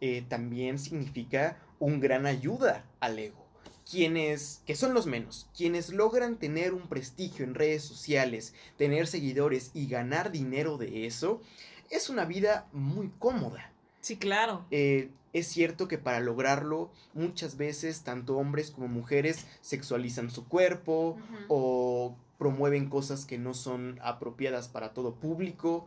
eh, 0.02 0.22
también 0.28 0.78
significa 0.78 1.56
un 1.78 2.00
gran 2.00 2.26
ayuda 2.26 2.84
al 3.00 3.18
ego. 3.18 3.43
Quienes, 3.90 4.62
que 4.66 4.74
son 4.74 4.94
los 4.94 5.06
menos, 5.06 5.46
quienes 5.56 5.90
logran 5.90 6.36
tener 6.36 6.72
un 6.72 6.88
prestigio 6.88 7.44
en 7.44 7.54
redes 7.54 7.82
sociales, 7.82 8.54
tener 8.78 9.06
seguidores 9.06 9.70
y 9.74 9.86
ganar 9.86 10.32
dinero 10.32 10.78
de 10.78 11.06
eso, 11.06 11.42
es 11.90 12.08
una 12.08 12.24
vida 12.24 12.66
muy 12.72 13.10
cómoda. 13.18 13.70
Sí, 14.00 14.16
claro. 14.16 14.64
Eh, 14.70 15.10
es 15.32 15.48
cierto 15.48 15.88
que 15.88 15.98
para 15.98 16.20
lograrlo, 16.20 16.90
muchas 17.12 17.56
veces 17.56 18.02
tanto 18.02 18.36
hombres 18.36 18.70
como 18.70 18.88
mujeres 18.88 19.46
sexualizan 19.60 20.30
su 20.30 20.46
cuerpo, 20.46 21.18
o 21.48 22.16
promueven 22.38 22.88
cosas 22.88 23.24
que 23.24 23.38
no 23.38 23.54
son 23.54 23.98
apropiadas 24.02 24.68
para 24.68 24.92
todo 24.92 25.14
público 25.14 25.86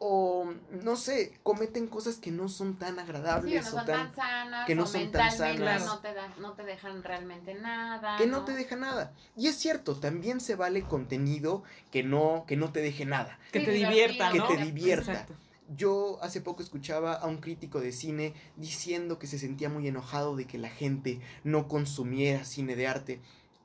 o 0.00 0.52
no 0.82 0.94
sé, 0.96 1.38
cometen 1.42 1.88
cosas 1.88 2.16
que 2.16 2.30
no 2.30 2.48
son 2.48 2.76
tan 2.78 2.94
Sí, 2.94 3.00
agradables 3.00 3.62
no 3.64 3.68
o 3.68 3.72
son 3.72 3.86
tan 3.86 3.96
tan 4.12 4.14
sanas, 4.14 4.66
que 4.66 4.74
no 4.76 4.84
o 4.84 4.86
son 4.86 5.10
tan 5.10 5.30
sanas. 5.36 5.86
no, 5.86 5.98
te 5.98 6.14
da- 6.14 6.34
no 6.38 6.52
te 6.52 6.62
dejan 6.62 7.02
realmente 7.02 7.54
nada. 7.54 8.16
que 8.16 8.26
no 8.26 8.44
te 8.44 8.52
deja 8.52 8.76
nada. 8.76 9.12
Y 9.36 9.48
es 9.48 9.56
cierto, 9.56 9.96
también 9.96 10.40
se 10.40 10.54
vale 10.54 10.82
contenido 10.82 11.64
que 11.90 12.02
no 12.04 12.44
que 12.46 12.56
no 12.56 12.70
te 12.72 12.80
deje 12.80 13.06
nada. 13.06 13.38
Que 13.52 13.60
Sí, 13.60 13.64
te 13.66 13.72
divierta, 13.72 14.30
que 14.30 14.38
¿no? 14.38 14.46
te 14.46 14.56
divierta. 14.58 15.12
Exacto. 15.12 15.34
Yo 15.76 16.18
hace 16.22 16.40
poco 16.40 16.62
escuchaba 16.62 17.12
a 17.14 17.26
un 17.26 17.38
crítico 17.38 17.80
de 17.80 17.92
cine 17.92 18.32
diciendo 18.56 19.18
que 19.18 19.26
se 19.26 19.38
sentía 19.38 19.68
muy 19.68 19.86
enojado 19.86 20.34
de 20.36 20.46
que 20.46 20.56
la 20.58 20.70
gente 20.70 21.20
no 21.44 21.68
consumiera 21.68 22.44
cine 22.44 22.74
de 22.74 22.86
arte. 22.86 23.20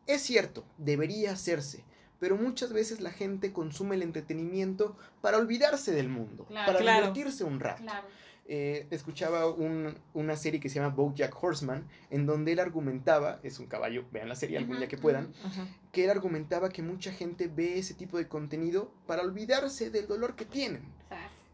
Es 0.05 0.21
cierto, 0.23 0.65
debería 0.77 1.31
hacerse, 1.31 1.85
pero 2.23 2.37
muchas 2.37 2.71
veces 2.71 3.01
la 3.01 3.11
gente 3.11 3.51
consume 3.51 3.95
el 3.95 4.01
entretenimiento 4.01 4.95
para 5.19 5.37
olvidarse 5.37 5.91
del 5.91 6.07
mundo, 6.07 6.45
Claro. 6.45 6.67
para 6.67 6.79
Claro. 6.79 6.99
divertirse 7.01 7.43
un 7.43 7.59
rato. 7.59 7.81
Claro. 7.81 8.07
Eh, 8.47 8.87
escuchaba 8.91 9.49
un- 9.49 9.97
una 10.13 10.37
serie 10.37 10.61
que 10.61 10.69
se 10.69 10.75
llama 10.79 10.95
BoJack 10.95 11.35
Horseman, 11.43 11.85
en 12.11 12.25
donde 12.25 12.53
él 12.53 12.59
argumentaba, 12.61 13.41
es 13.43 13.59
un 13.59 13.65
caballo, 13.67 14.05
vean 14.13 14.29
la 14.29 14.35
serie 14.35 14.57
algún 14.57 14.77
día 14.77 14.87
que 14.87 14.97
puedan. 14.97 15.33
Ajá. 15.43 15.67
que 15.91 16.05
él 16.05 16.09
argumentaba 16.11 16.69
que 16.69 16.81
mucha 16.81 17.11
gente 17.11 17.47
ve 17.49 17.77
ese 17.77 17.93
tipo 17.93 18.17
de 18.17 18.29
contenido 18.29 18.93
para 19.05 19.21
olvidarse 19.21 19.89
del 19.89 20.07
dolor 20.07 20.35
que 20.37 20.45
tienen. 20.45 20.83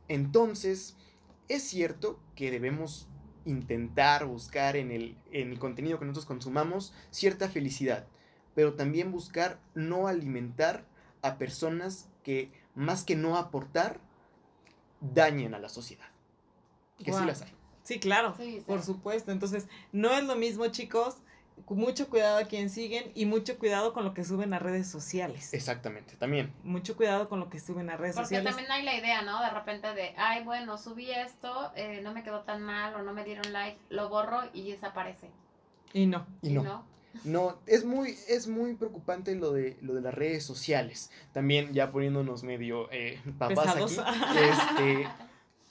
Entonces, 0.08 0.96
es 1.48 1.64
cierto 1.64 2.20
que 2.36 2.52
debemos 2.52 3.08
intentar 3.46 4.26
buscar 4.26 4.76
en 4.76 4.92
el, 4.92 5.18
en 5.32 5.52
el 5.52 5.58
contenido 5.60 5.98
que 5.98 6.06
nosotros 6.06 6.26
consumamos 6.26 6.94
cierta 7.10 7.50
felicidad, 7.50 8.06
pero 8.56 8.74
también 8.74 9.12
buscar 9.12 9.60
no 9.74 10.08
alimentar 10.08 10.86
a 11.22 11.38
personas 11.38 12.10
que, 12.24 12.52
más 12.76 13.04
que 13.04 13.16
no 13.16 13.38
aportar, 13.38 14.00
dañen 15.02 15.54
a 15.54 15.60
la 15.60 15.70
sociedad. 15.70 16.08
Que 16.98 17.14
sí 17.14 17.26
las 17.26 17.42
hay. 17.42 17.54
Sí, 17.84 18.00
claro. 18.00 18.36
Sí, 18.38 18.58
sí. 18.58 18.64
Por 18.68 18.84
supuesto. 18.84 19.32
Entonces, 19.32 19.68
no 19.92 20.12
es 20.12 20.24
lo 20.24 20.36
mismo, 20.36 20.68
chicos. 20.68 21.18
Mucho 21.68 22.08
cuidado 22.08 22.38
a 22.38 22.44
quien 22.44 22.70
siguen 22.70 23.12
y 23.16 23.26
mucho 23.26 23.58
cuidado 23.58 23.94
con 23.94 24.06
lo 24.06 24.14
que 24.14 24.24
suben 24.24 24.54
a 24.54 24.60
redes 24.60 24.88
sociales. 24.88 25.54
Exactamente, 25.54 26.16
también. 26.16 26.54
Mucho 26.64 26.96
cuidado 26.96 27.28
con 27.28 27.40
lo 27.40 27.50
que 27.50 27.60
suben 27.60 27.90
a 27.90 27.98
redes 27.98 28.16
Porque 28.16 28.28
sociales. 28.28 28.56
también 28.56 28.72
hay 28.72 28.84
la 28.84 28.96
idea, 28.96 29.24
¿no? 29.24 29.42
De 29.42 29.50
repente 29.50 29.94
de, 29.94 30.14
ay, 30.18 30.44
bueno, 30.46 30.78
subí 30.78 31.12
esto, 31.12 31.72
eh, 31.76 32.00
no 32.02 32.14
me 32.14 32.24
quedó 32.24 32.42
tan 32.42 32.62
mal 32.62 32.96
o 32.96 33.02
no 33.02 33.12
me 33.12 33.26
dieron 33.26 33.52
like, 33.52 33.78
lo 33.90 34.08
borro 34.08 34.44
y 34.54 34.72
desaparece. 34.72 35.30
Y 35.92 36.06
no. 36.06 36.26
Y 36.42 36.52
no. 36.52 36.86
No, 37.24 37.60
es 37.66 37.86
muy, 37.86 38.16
es 38.28 38.48
muy 38.48 38.76
preocupante 38.76 39.36
lo 39.36 39.52
de, 39.52 39.78
lo 39.82 39.94
de 39.94 40.02
las 40.02 40.14
redes 40.14 40.44
sociales. 40.44 41.10
También 41.34 41.74
ya 41.74 41.92
poniéndonos 41.92 42.44
medio 42.44 42.90
eh, 42.92 43.20
papás 43.38 43.74
Pesados. 43.74 44.00
aquí. 44.00 44.40
Este, 44.50 45.08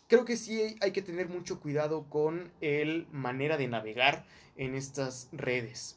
creo 0.09 0.25
que 0.25 0.37
sí 0.37 0.77
hay 0.81 0.93
que 0.93 1.03
tener 1.03 1.29
mucho 1.29 1.61
cuidado 1.61 2.05
con 2.09 2.51
el 2.61 3.07
manera 3.13 3.57
de 3.57 3.69
navegar 3.69 4.25
en 4.57 4.75
estas 4.75 5.29
redes. 5.33 5.97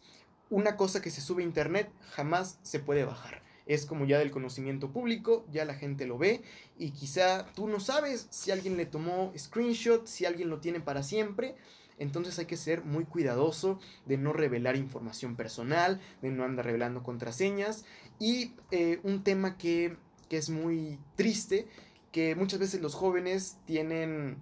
Una 0.49 0.75
cosa 0.75 1.01
que 1.01 1.09
se 1.09 1.21
sube 1.21 1.43
a 1.43 1.45
internet 1.45 1.89
jamás 2.11 2.59
se 2.61 2.79
puede 2.79 3.05
bajar. 3.05 3.41
Es 3.65 3.85
como 3.85 4.05
ya 4.05 4.19
del 4.19 4.31
conocimiento 4.31 4.91
público, 4.91 5.45
ya 5.51 5.65
la 5.65 5.75
gente 5.75 6.05
lo 6.05 6.17
ve 6.17 6.41
y 6.77 6.91
quizá 6.91 7.45
tú 7.53 7.67
no 7.67 7.79
sabes 7.79 8.27
si 8.29 8.51
alguien 8.51 8.75
le 8.75 8.85
tomó 8.85 9.31
screenshot, 9.37 10.07
si 10.07 10.25
alguien 10.25 10.49
lo 10.49 10.59
tiene 10.59 10.81
para 10.81 11.03
siempre. 11.03 11.55
Entonces 11.97 12.39
hay 12.39 12.45
que 12.45 12.57
ser 12.57 12.83
muy 12.83 13.05
cuidadoso 13.05 13.79
de 14.05 14.17
no 14.17 14.33
revelar 14.33 14.75
información 14.75 15.35
personal, 15.35 15.99
de 16.21 16.31
no 16.31 16.43
andar 16.43 16.65
revelando 16.65 17.03
contraseñas. 17.03 17.85
Y 18.19 18.53
eh, 18.71 18.99
un 19.03 19.23
tema 19.23 19.57
que, 19.57 19.97
que 20.29 20.37
es 20.37 20.49
muy 20.49 20.99
triste, 21.15 21.67
que 22.11 22.35
muchas 22.35 22.59
veces 22.59 22.81
los 22.81 22.95
jóvenes 22.95 23.57
tienen 23.65 24.37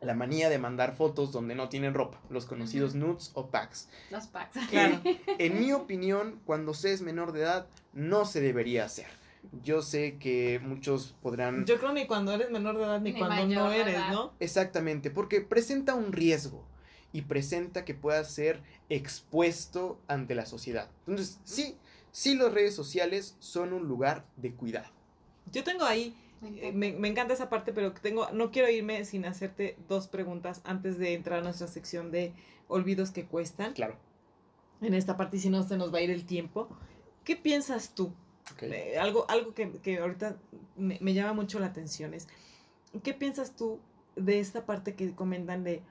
la 0.00 0.14
manía 0.14 0.48
de 0.48 0.58
mandar 0.58 0.96
fotos 0.96 1.32
donde 1.32 1.54
no 1.54 1.68
tienen 1.68 1.94
ropa, 1.94 2.20
los 2.30 2.46
conocidos 2.46 2.94
nudes 2.94 3.32
o 3.34 3.48
packs. 3.48 3.88
Los 4.10 4.26
packs. 4.28 4.58
Claro. 4.70 5.00
En 5.38 5.58
mi 5.58 5.72
opinión, 5.72 6.40
cuando 6.44 6.74
se 6.74 6.92
es 6.92 7.02
menor 7.02 7.32
de 7.32 7.40
edad, 7.40 7.66
no 7.92 8.24
se 8.24 8.40
debería 8.40 8.84
hacer. 8.84 9.06
Yo 9.62 9.82
sé 9.82 10.18
que 10.18 10.60
muchos 10.62 11.16
podrán... 11.22 11.64
Yo 11.64 11.78
creo 11.78 11.92
ni 11.92 12.06
cuando 12.06 12.32
eres 12.32 12.50
menor 12.50 12.76
de 12.76 12.84
edad 12.84 13.00
ni, 13.00 13.12
Ni 13.12 13.18
cuando 13.18 13.46
no 13.46 13.72
eres, 13.72 13.94
edad. 13.94 14.12
¿no? 14.12 14.34
Exactamente, 14.40 15.10
porque 15.10 15.40
presenta 15.40 15.94
un 15.94 16.12
riesgo 16.12 16.67
y 17.12 17.22
presenta 17.22 17.84
que 17.84 17.94
pueda 17.94 18.22
ser 18.24 18.62
expuesto 18.88 19.98
ante 20.08 20.34
la 20.34 20.46
sociedad. 20.46 20.90
Entonces, 21.06 21.40
sí, 21.44 21.76
sí 22.12 22.34
las 22.34 22.52
redes 22.52 22.74
sociales 22.74 23.36
son 23.38 23.72
un 23.72 23.88
lugar 23.88 24.24
de 24.36 24.52
cuidado. 24.52 24.88
Yo 25.50 25.64
tengo 25.64 25.84
ahí, 25.84 26.14
Me 26.40 26.48
eh, 26.48 26.68
encanta. 26.68 26.78
me, 26.78 26.92
me 26.92 27.08
encanta 27.08 27.34
esa 27.34 27.48
parte, 27.48 27.72
pero 27.72 27.92
tengo, 27.92 28.30
no 28.32 28.50
quiero 28.50 28.68
irme 28.70 29.04
sin 29.04 29.24
hacerte 29.24 29.76
dos 29.88 30.06
preguntas 30.08 30.60
antes 30.64 30.98
de 30.98 31.14
entrar 31.14 31.40
a 31.40 31.42
nuestra 31.42 31.66
sección 31.66 32.10
de 32.10 32.32
olvidos 32.68 33.10
que 33.10 33.24
cuestan. 33.24 33.72
Claro. 33.72 33.96
En 34.80 34.94
esta 34.94 35.16
parte, 35.16 35.38
y 35.38 35.40
si 35.40 35.50
no, 35.50 35.62
se 35.66 35.76
nos 35.76 35.92
va 35.92 35.98
a 35.98 36.02
ir 36.02 36.10
el 36.10 36.24
tiempo. 36.26 36.68
¿Qué 37.24 37.34
piensas 37.36 37.94
tú? 37.94 38.12
Eh, 38.62 38.96
algo 38.98 39.26
algo 39.28 39.52
que, 39.52 39.70
que 39.72 39.98
ahorita 39.98 40.36
me, 40.76 40.98
me 41.02 41.12
llama 41.12 41.34
mucho 41.34 41.58
la 41.58 41.66
atención 41.66 42.14
es, 42.14 42.28
¿qué 43.02 43.12
piensas 43.12 43.56
tú 43.56 43.78
de 44.16 44.40
esta 44.40 44.64
parte 44.64 44.94
que 44.94 45.14
comentan 45.14 45.64
de 45.64 45.82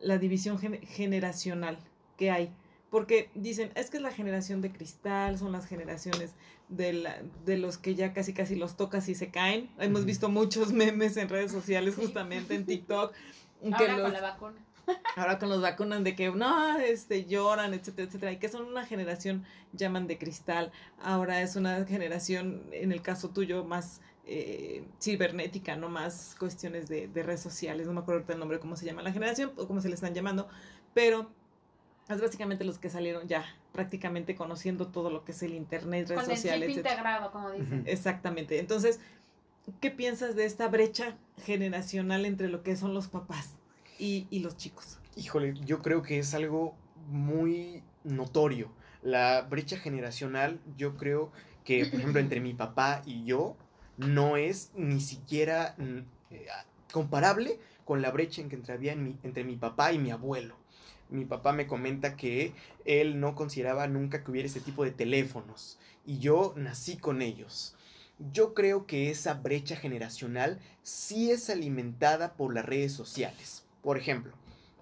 la 0.00 0.18
división 0.18 0.58
gen- 0.58 0.80
generacional 0.86 1.78
que 2.16 2.30
hay? 2.30 2.50
Porque 2.90 3.30
dicen, 3.34 3.70
es 3.76 3.88
que 3.88 3.98
es 3.98 4.02
la 4.02 4.10
generación 4.10 4.60
de 4.62 4.72
cristal, 4.72 5.38
son 5.38 5.52
las 5.52 5.66
generaciones 5.66 6.32
de, 6.68 6.92
la- 6.92 7.22
de 7.44 7.56
los 7.56 7.78
que 7.78 7.94
ya 7.94 8.12
casi 8.12 8.32
casi 8.32 8.56
los 8.56 8.76
tocas 8.76 9.08
y 9.08 9.14
se 9.14 9.30
caen. 9.30 9.70
Hemos 9.78 10.04
visto 10.04 10.28
muchos 10.28 10.72
memes 10.72 11.16
en 11.16 11.28
redes 11.28 11.52
sociales, 11.52 11.94
Sí. 11.94 12.00
justamente 12.02 12.54
en 12.54 12.66
TikTok, 12.66 13.12
que 13.62 13.68
Ahora 13.74 13.92
los, 13.96 14.02
con 14.02 14.12
la 14.12 14.20
vacuna. 14.22 14.54
Ahora 15.16 15.38
con 15.38 15.48
los 15.48 15.60
vacunan 15.60 16.04
de 16.04 16.14
que 16.14 16.30
no, 16.30 16.78
este, 16.78 17.26
lloran, 17.26 17.74
etcétera, 17.74 18.08
etcétera, 18.08 18.32
y 18.32 18.38
que 18.38 18.48
son 18.48 18.66
una 18.66 18.84
generación, 18.84 19.44
llaman 19.72 20.06
de 20.06 20.18
cristal, 20.18 20.72
ahora 21.02 21.42
es 21.42 21.56
una 21.56 21.84
generación, 21.84 22.62
en 22.72 22.92
el 22.92 23.02
caso 23.02 23.30
tuyo, 23.30 23.64
más 23.64 24.00
eh, 24.26 24.84
cibernética, 25.00 25.76
no 25.76 25.88
más 25.88 26.36
cuestiones 26.38 26.88
de, 26.88 27.08
de 27.08 27.22
redes 27.22 27.40
sociales, 27.40 27.86
no 27.86 27.92
me 27.92 28.00
acuerdo 28.00 28.18
ahorita 28.18 28.32
el 28.34 28.38
nombre, 28.38 28.60
cómo 28.60 28.76
se 28.76 28.86
llama 28.86 29.02
la 29.02 29.12
generación, 29.12 29.52
o 29.56 29.66
cómo 29.66 29.80
se 29.80 29.88
le 29.88 29.94
están 29.94 30.14
llamando, 30.14 30.48
pero 30.94 31.30
es 32.08 32.20
básicamente 32.20 32.64
los 32.64 32.78
que 32.78 32.90
salieron 32.90 33.28
ya 33.28 33.44
prácticamente 33.72 34.34
conociendo 34.34 34.88
todo 34.88 35.10
lo 35.10 35.24
que 35.24 35.32
es 35.32 35.42
el 35.42 35.54
internet, 35.54 36.08
redes 36.08 36.22
Con 36.22 36.30
el 36.30 36.36
sociales, 36.36 36.68
chip 36.68 36.78
etcétera. 36.78 36.94
integrado, 36.94 37.32
como 37.32 37.50
dicen. 37.52 37.84
Exactamente. 37.86 38.58
Entonces, 38.58 38.98
¿qué 39.80 39.92
piensas 39.92 40.34
de 40.34 40.44
esta 40.44 40.66
brecha 40.66 41.16
generacional 41.44 42.26
entre 42.26 42.48
lo 42.48 42.64
que 42.64 42.74
son 42.76 42.94
los 42.94 43.06
papás 43.06 43.59
y, 44.00 44.38
los 44.40 44.56
chicos? 44.56 44.98
Híjole, 45.16 45.54
yo 45.64 45.80
creo 45.80 46.02
que 46.02 46.18
es 46.18 46.34
algo 46.34 46.74
muy 47.08 47.82
notorio. 48.04 48.72
La 49.02 49.42
brecha 49.42 49.76
generacional, 49.76 50.60
yo 50.76 50.96
creo 50.96 51.32
que, 51.64 51.86
por 51.86 52.00
ejemplo, 52.00 52.20
entre 52.20 52.40
mi 52.40 52.54
papá 52.54 53.02
y 53.04 53.24
yo, 53.24 53.56
no 53.96 54.36
es 54.36 54.70
ni 54.74 55.00
siquiera 55.00 55.74
mm, 55.78 55.98
eh, 56.30 56.46
comparable 56.92 57.58
con 57.84 58.02
la 58.02 58.10
brecha 58.10 58.40
en 58.40 58.48
que 58.48 58.72
había 58.72 58.92
entre 58.92 59.44
mi 59.44 59.56
papá 59.56 59.92
y 59.92 59.98
mi 59.98 60.10
abuelo. 60.10 60.56
Mi 61.10 61.24
papá 61.24 61.52
me 61.52 61.66
comenta 61.66 62.16
que 62.16 62.52
él 62.84 63.20
no 63.20 63.34
consideraba 63.34 63.88
nunca 63.88 64.22
que 64.22 64.30
hubiera 64.30 64.46
ese 64.46 64.60
tipo 64.60 64.84
de 64.84 64.92
teléfonos 64.92 65.78
y 66.06 66.18
yo 66.18 66.54
nací 66.56 66.96
con 66.96 67.20
ellos. 67.20 67.74
Yo 68.32 68.54
creo 68.54 68.86
que 68.86 69.10
esa 69.10 69.34
brecha 69.34 69.76
generacional 69.76 70.60
sí 70.82 71.30
es 71.30 71.50
alimentada 71.50 72.34
por 72.34 72.54
las 72.54 72.64
redes 72.64 72.92
sociales. 72.92 73.64
Por 73.82 73.96
ejemplo, 73.98 74.32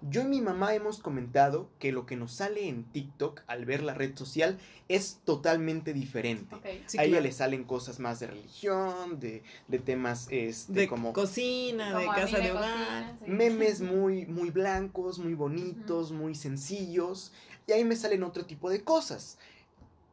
yo 0.01 0.21
y 0.21 0.25
mi 0.25 0.39
mamá 0.41 0.73
hemos 0.73 0.99
comentado 0.99 1.69
que 1.77 1.91
lo 1.91 2.05
que 2.05 2.15
nos 2.15 2.31
sale 2.33 2.69
en 2.69 2.85
TikTok 2.85 3.41
al 3.47 3.65
ver 3.65 3.83
la 3.83 3.93
red 3.93 4.15
social 4.15 4.57
es 4.87 5.19
totalmente 5.25 5.93
diferente. 5.93 6.55
Ok. 6.55 6.65
Sí, 6.85 6.97
a 6.97 7.03
ella 7.03 7.11
claro. 7.17 7.23
le 7.23 7.31
salen 7.33 7.63
cosas 7.65 7.99
más 7.99 8.19
de 8.21 8.27
religión, 8.27 9.19
de, 9.19 9.43
de 9.67 9.79
temas 9.79 10.27
este, 10.31 10.71
de 10.73 10.87
como 10.87 11.11
cocina, 11.11 11.97
de 11.97 12.05
Como 12.05 12.15
casa 12.15 12.39
de 12.39 12.51
hogar. 12.51 13.17
sí. 13.25 13.29
memes 13.31 13.81
muy, 13.81 14.25
muy 14.25 14.51
blancos, 14.51 15.19
muy 15.19 15.33
bonitos, 15.33 16.11
muy 16.13 16.33
sencillos. 16.33 17.33
Y 17.67 17.73
ahí 17.73 17.83
me 17.83 17.95
salen 17.97 18.23
otro 18.23 18.45
tipo 18.45 18.69
de 18.69 18.83
cosas. 18.83 19.37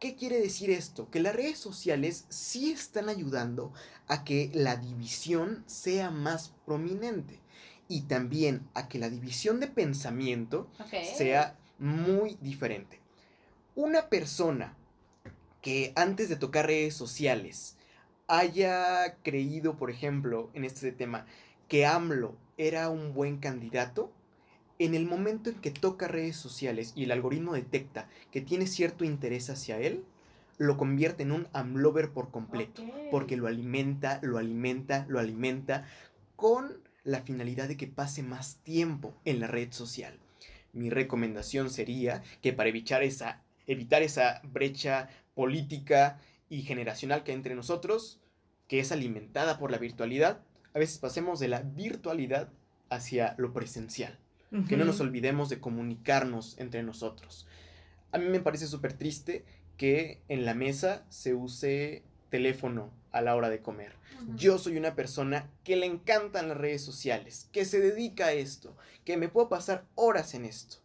¿Qué 0.00 0.14
quiere 0.14 0.40
decir 0.40 0.70
esto? 0.70 1.08
Que 1.10 1.20
las 1.20 1.34
redes 1.34 1.58
sociales 1.58 2.26
sí 2.28 2.70
están 2.70 3.08
ayudando 3.08 3.72
a 4.08 4.24
que 4.24 4.50
la 4.52 4.76
división 4.76 5.64
sea 5.66 6.10
más 6.10 6.52
prominente. 6.66 7.40
Y 7.88 8.02
también 8.02 8.66
a 8.74 8.88
que 8.88 8.98
la 8.98 9.08
división 9.08 9.60
de 9.60 9.68
pensamiento 9.68 10.68
sea 11.16 11.56
muy 11.78 12.36
diferente. 12.40 13.00
Una 13.74 14.08
persona 14.08 14.76
que 15.62 15.92
antes 15.96 16.28
de 16.28 16.36
tocar 16.36 16.66
redes 16.66 16.94
sociales 16.94 17.76
haya 18.28 19.16
creído, 19.22 19.76
por 19.76 19.90
ejemplo, 19.90 20.50
en 20.54 20.64
este 20.64 20.92
tema, 20.92 21.26
que 21.68 21.86
AMLO 21.86 22.36
era 22.56 22.88
un 22.88 23.14
buen 23.14 23.38
candidato, 23.38 24.12
en 24.78 24.94
el 24.94 25.06
momento 25.06 25.50
en 25.50 25.56
que 25.60 25.70
toca 25.70 26.08
redes 26.08 26.36
sociales 26.36 26.92
y 26.94 27.04
el 27.04 27.12
algoritmo 27.12 27.54
detecta 27.54 28.08
que 28.30 28.40
tiene 28.40 28.66
cierto 28.66 29.04
interés 29.04 29.48
hacia 29.50 29.78
él, 29.78 30.04
lo 30.58 30.76
convierte 30.76 31.22
en 31.22 31.32
un 31.32 31.48
AMLover 31.52 32.10
por 32.10 32.30
completo 32.30 32.82
porque 33.10 33.36
lo 33.36 33.46
alimenta, 33.46 34.20
lo 34.22 34.38
alimenta, 34.38 35.04
lo 35.08 35.18
alimenta 35.18 35.86
con 36.34 36.85
la 37.06 37.20
finalidad 37.22 37.68
de 37.68 37.76
que 37.76 37.86
pase 37.86 38.22
más 38.24 38.56
tiempo 38.64 39.14
en 39.24 39.38
la 39.38 39.46
red 39.46 39.72
social. 39.72 40.18
Mi 40.72 40.90
recomendación 40.90 41.70
sería 41.70 42.22
que 42.42 42.52
para 42.52 42.68
evitar 42.68 43.04
esa, 43.04 43.42
evitar 43.68 44.02
esa 44.02 44.42
brecha 44.42 45.08
política 45.34 46.18
y 46.50 46.62
generacional 46.62 47.22
que 47.22 47.30
hay 47.30 47.36
entre 47.36 47.54
nosotros, 47.54 48.18
que 48.66 48.80
es 48.80 48.90
alimentada 48.90 49.58
por 49.58 49.70
la 49.70 49.78
virtualidad, 49.78 50.40
a 50.74 50.78
veces 50.80 50.98
pasemos 50.98 51.38
de 51.38 51.48
la 51.48 51.62
virtualidad 51.62 52.50
hacia 52.90 53.34
lo 53.38 53.52
presencial. 53.52 54.18
Que 54.68 54.76
no 54.76 54.84
nos 54.86 55.00
olvidemos 55.00 55.50
de 55.50 55.60
comunicarnos 55.60 56.58
entre 56.58 56.82
nosotros. 56.82 57.46
A 58.10 58.18
mí 58.18 58.26
me 58.26 58.40
parece 58.40 58.66
súper 58.66 58.94
triste 58.94 59.44
que 59.76 60.22
en 60.28 60.46
la 60.46 60.54
mesa 60.54 61.04
se 61.10 61.34
use 61.34 62.04
teléfono 62.36 62.90
a 63.12 63.22
la 63.22 63.34
hora 63.34 63.48
de 63.48 63.62
comer. 63.62 63.94
Ujú. 64.22 64.36
Yo 64.36 64.58
soy 64.58 64.76
una 64.76 64.94
persona 64.94 65.48
que 65.64 65.76
le 65.76 65.86
encantan 65.86 66.48
las 66.48 66.58
redes 66.58 66.84
sociales, 66.84 67.48
que 67.50 67.64
se 67.64 67.80
dedica 67.80 68.26
a 68.26 68.32
esto, 68.32 68.76
que 69.06 69.16
me 69.16 69.28
puedo 69.28 69.48
pasar 69.48 69.86
horas 69.94 70.34
en 70.34 70.44
esto. 70.44 70.76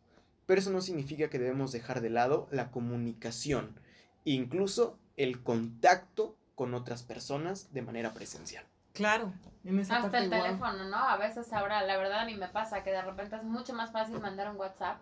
Pero 0.45 0.61
eso 0.61 0.71
no 0.71 0.79
significa 0.79 1.29
que 1.29 1.39
debemos 1.39 1.73
dejar 1.73 1.99
de 1.99 2.09
lado 2.09 2.47
la 2.51 2.71
comunicación, 2.71 3.77
incluso 4.23 4.97
el 5.17 5.43
contacto 5.43 6.37
con 6.55 6.73
otras 6.73 7.03
personas 7.03 7.73
de 7.73 7.81
manera 7.81 8.13
presencial. 8.13 8.65
Claro, 8.93 9.33
en 9.65 9.79
esa 9.79 9.95
Hasta 9.97 10.11
parte 10.11 10.23
el 10.25 10.29
guau. 10.29 10.43
teléfono, 10.43 10.85
¿no? 10.85 10.97
A 10.97 11.17
veces 11.17 11.51
ahora, 11.51 11.81
la 11.83 11.97
verdad, 11.97 12.21
a 12.21 12.25
mí 12.25 12.35
me 12.35 12.47
pasa 12.47 12.81
que 12.83 12.91
de 12.91 13.01
repente 13.01 13.35
es 13.35 13.43
mucho 13.43 13.73
más 13.73 13.91
fácil 13.91 14.19
mandar 14.19 14.49
un 14.49 14.57
WhatsApp 14.57 15.01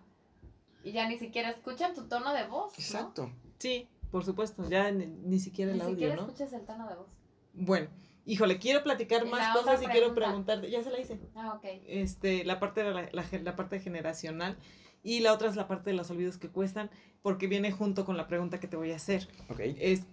y 0.84 0.94
ya 0.94 1.08
ni 1.08 1.20
siquiera 1.20 1.50
escuchan 1.50 1.94
tu 1.94 2.08
tono 2.08 2.34
de 2.34 2.48
voz. 2.48 2.74
¿no? 2.74 2.84
Exacto. 2.84 3.32
Sí, 3.60 3.88
por 4.12 4.26
supuesto, 4.26 4.68
ya 4.70 4.92
ni, 4.92 5.06
ni 5.06 5.40
siquiera 5.40 5.72
el 5.72 5.78
Ni 5.78 5.84
audio, 5.84 5.96
siquiera 5.96 6.16
¿no? 6.16 6.22
escuchas 6.24 6.54
el 6.54 6.66
tono 6.66 6.88
de 6.88 6.96
voz. 6.96 7.08
Bueno, 7.54 7.88
híjole, 8.26 8.58
quiero 8.60 8.84
platicar 8.84 9.26
Y 9.26 9.30
más 9.30 9.56
cosas 9.56 9.82
y 9.82 9.86
quiero 9.86 10.14
pregunta. 10.14 10.26
preguntarte, 10.28 10.70
ya 10.72 10.84
se 10.84 10.92
la 10.92 11.00
hice. 11.00 11.20
Ah, 11.36 11.54
ok. 11.56 11.66
Este, 11.88 12.44
la 12.46 12.60
parte 12.60 12.84
de 12.84 12.92
la, 12.94 13.10
la 13.44 13.56
parte 13.56 13.80
generacional 13.80 14.58
y 15.04 15.20
la 15.22 15.34
otra 15.34 15.50
es 15.50 15.56
la 15.56 15.68
parte 15.68 15.92
de 15.92 15.96
los 15.96 16.10
olvidos 16.12 16.38
que 16.38 16.50
cuestan, 16.50 16.90
porque 17.22 17.48
viene 17.48 17.72
junto 17.72 18.06
con 18.06 18.18
la 18.18 18.28
pregunta 18.28 18.60
que 18.60 18.68
te 18.68 18.76
voy 18.78 18.92
a 18.92 18.96
hacer. 18.98 19.28
¿Ok? 19.50 19.60
es, 19.62 20.04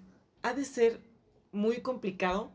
ha 0.42 0.52
de 0.54 0.64
ser 0.64 1.00
muy 1.52 1.78
complicado, 1.80 2.52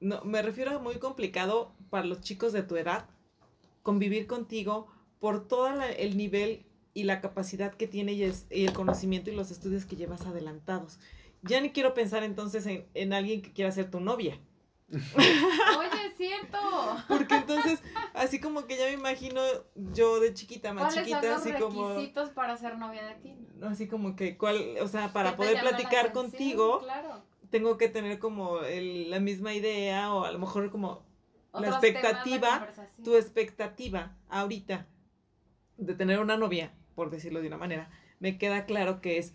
no, 0.00 0.22
me 0.24 0.42
refiero 0.42 0.72
a 0.72 0.78
muy 0.78 0.96
complicado 0.96 1.72
para 1.90 2.04
los 2.04 2.20
chicos 2.20 2.52
de 2.52 2.62
tu 2.62 2.76
edad 2.76 3.06
convivir 3.82 4.26
contigo 4.26 4.88
por 5.20 5.46
todo 5.48 5.70
la- 5.70 5.90
el 5.90 6.16
nivel 6.16 6.65
y 6.96 7.04
la 7.04 7.20
capacidad 7.20 7.74
que 7.74 7.86
tiene 7.86 8.12
y, 8.14 8.22
es- 8.24 8.46
y 8.50 8.64
el 8.64 8.72
conocimiento 8.72 9.30
y 9.30 9.34
los 9.36 9.50
estudios 9.50 9.84
que 9.84 9.96
llevas 9.96 10.24
adelantados. 10.26 10.98
Ya 11.42 11.60
ni 11.60 11.70
quiero 11.70 11.92
pensar 11.94 12.22
entonces 12.24 12.66
en, 12.66 12.86
en 12.94 13.12
alguien 13.12 13.42
que 13.42 13.52
quiera 13.52 13.70
ser 13.70 13.90
tu 13.90 14.00
novia, 14.00 14.40
Oye, 14.88 16.06
es 16.06 16.16
cierto. 16.16 16.58
porque 17.08 17.34
entonces 17.36 17.80
así 18.14 18.40
como 18.40 18.66
que 18.66 18.76
ya 18.78 18.84
me 18.86 18.92
imagino 18.92 19.40
yo 19.74 20.20
de 20.20 20.32
chiquita, 20.32 20.72
más 20.72 20.84
¿Cuáles 20.94 21.02
chiquita, 21.08 21.20
son 21.20 21.30
los 21.30 21.40
así 21.40 21.52
como 21.62 21.88
requisitos 21.94 22.30
para 22.30 22.56
ser 22.56 22.78
novia 22.78 23.04
de 23.04 23.14
ti? 23.16 23.34
así 23.62 23.88
como 23.88 24.16
que 24.16 24.36
cuál, 24.38 24.76
o 24.80 24.88
sea, 24.88 25.12
para 25.12 25.30
¿Qué 25.30 25.36
te 25.36 25.36
poder 25.38 25.60
platicar 25.60 26.12
contigo 26.12 26.80
Claro. 26.80 27.22
tengo 27.50 27.76
que 27.78 27.88
tener 27.88 28.18
como 28.18 28.60
el- 28.60 29.10
la 29.10 29.20
misma 29.20 29.52
idea 29.54 30.12
o 30.14 30.24
a 30.24 30.32
lo 30.32 30.38
mejor 30.38 30.70
como 30.70 31.04
La 31.52 31.58
Otros 31.60 31.74
expectativa, 31.84 32.68
tu 33.02 33.16
expectativa 33.16 34.16
ahorita 34.28 34.86
de 35.78 35.94
tener 35.94 36.20
una 36.20 36.36
novia, 36.36 36.72
por 36.96 37.10
decirlo 37.10 37.40
de 37.40 37.46
una 37.46 37.58
manera, 37.58 37.88
me 38.18 38.38
queda 38.38 38.66
claro 38.66 39.00
que 39.00 39.18
es, 39.18 39.32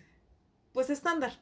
pues, 0.74 0.90
estándar. 0.90 1.40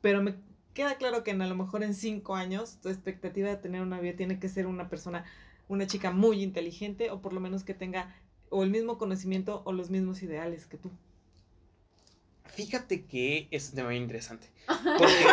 Pero 0.00 0.22
me 0.22 0.36
queda 0.72 0.94
claro 0.96 1.22
que 1.24 1.32
en, 1.32 1.42
a 1.42 1.46
lo 1.46 1.56
mejor 1.56 1.82
en 1.82 1.92
cinco 1.94 2.34
años 2.36 2.78
tu 2.80 2.88
expectativa 2.88 3.48
de 3.50 3.56
tener 3.56 3.82
una 3.82 3.96
novia 3.96 4.16
tiene 4.16 4.38
que 4.38 4.48
ser 4.48 4.66
una 4.66 4.88
persona, 4.88 5.24
una 5.68 5.86
chica 5.86 6.10
muy 6.12 6.42
inteligente 6.42 7.10
o 7.10 7.20
por 7.20 7.32
lo 7.34 7.40
menos 7.40 7.64
que 7.64 7.74
tenga 7.74 8.14
o 8.48 8.62
el 8.62 8.70
mismo 8.70 8.96
conocimiento 8.96 9.62
o 9.66 9.72
los 9.72 9.90
mismos 9.90 10.22
ideales 10.22 10.66
que 10.66 10.78
tú. 10.78 10.90
Fíjate 12.54 13.04
que 13.04 13.48
es 13.50 13.70
un 13.70 13.74
tema 13.76 13.88
bien 13.90 14.04
interesante. 14.04 14.48
Porque 14.98 15.24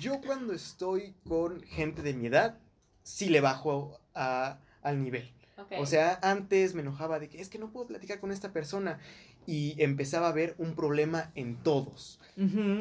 yo 0.00 0.20
cuando 0.20 0.52
estoy 0.52 1.14
con 1.26 1.62
gente 1.62 2.02
de 2.02 2.14
mi 2.14 2.26
edad, 2.26 2.58
sí 3.02 3.28
le 3.28 3.40
bajo 3.40 3.98
a- 4.14 4.58
al 4.82 5.02
nivel. 5.02 5.32
O 5.78 5.86
sea, 5.86 6.18
antes 6.22 6.74
me 6.74 6.82
enojaba 6.82 7.18
de 7.18 7.28
que 7.28 7.40
es 7.40 7.48
que 7.48 7.58
no 7.58 7.70
puedo 7.70 7.86
platicar 7.86 8.20
con 8.20 8.32
esta 8.32 8.52
persona 8.52 8.98
y 9.46 9.74
empezaba 9.82 10.28
a 10.28 10.32
ver 10.32 10.54
un 10.58 10.74
problema 10.74 11.30
en 11.34 11.56
todos. 11.56 12.20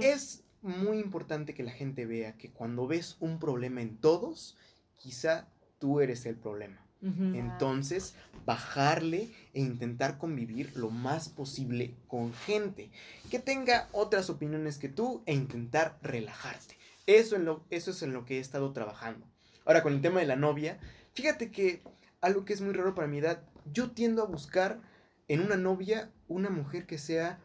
Es 0.01 0.43
muy 0.61 0.99
importante 0.99 1.53
que 1.53 1.63
la 1.63 1.71
gente 1.71 2.05
vea 2.05 2.37
que 2.37 2.51
cuando 2.51 2.87
ves 2.87 3.17
un 3.19 3.39
problema 3.39 3.81
en 3.81 3.97
todos, 3.97 4.57
quizá 4.97 5.47
tú 5.79 5.99
eres 5.99 6.25
el 6.25 6.35
problema. 6.35 6.85
Entonces, 7.01 8.13
bajarle 8.45 9.31
e 9.55 9.61
intentar 9.61 10.19
convivir 10.19 10.77
lo 10.77 10.91
más 10.91 11.29
posible 11.29 11.95
con 12.07 12.31
gente 12.31 12.91
que 13.31 13.39
tenga 13.39 13.89
otras 13.91 14.29
opiniones 14.29 14.77
que 14.77 14.87
tú 14.87 15.23
e 15.25 15.33
intentar 15.33 15.97
relajarte. 16.03 16.77
Eso, 17.07 17.35
en 17.35 17.45
lo, 17.45 17.65
eso 17.71 17.89
es 17.89 18.03
en 18.03 18.13
lo 18.13 18.25
que 18.25 18.37
he 18.37 18.39
estado 18.39 18.71
trabajando. 18.71 19.25
Ahora, 19.65 19.81
con 19.81 19.93
el 19.93 20.01
tema 20.01 20.19
de 20.19 20.27
la 20.27 20.35
novia, 20.35 20.79
fíjate 21.13 21.49
que 21.49 21.81
algo 22.21 22.45
que 22.45 22.53
es 22.53 22.61
muy 22.61 22.73
raro 22.73 22.95
para 22.95 23.07
mi 23.07 23.17
edad, 23.19 23.43
yo 23.73 23.91
tiendo 23.91 24.23
a 24.23 24.27
buscar 24.27 24.79
en 25.27 25.41
una 25.41 25.57
novia 25.57 26.11
una 26.27 26.49
mujer 26.49 26.85
que 26.85 26.97
sea 26.97 27.39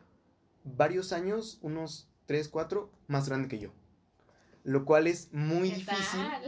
varios 0.65 1.13
años, 1.13 1.59
unos 1.63 2.09
3, 2.27 2.49
4, 2.49 2.91
más 3.09 3.29
grande 3.29 3.49
que 3.49 3.59
yo. 3.59 3.71
Lo 4.65 4.85
cual 4.85 5.07
es 5.07 5.33
muy 5.33 5.71
¿Qué 5.71 5.77
difícil 5.77 6.21
tal? 6.21 6.43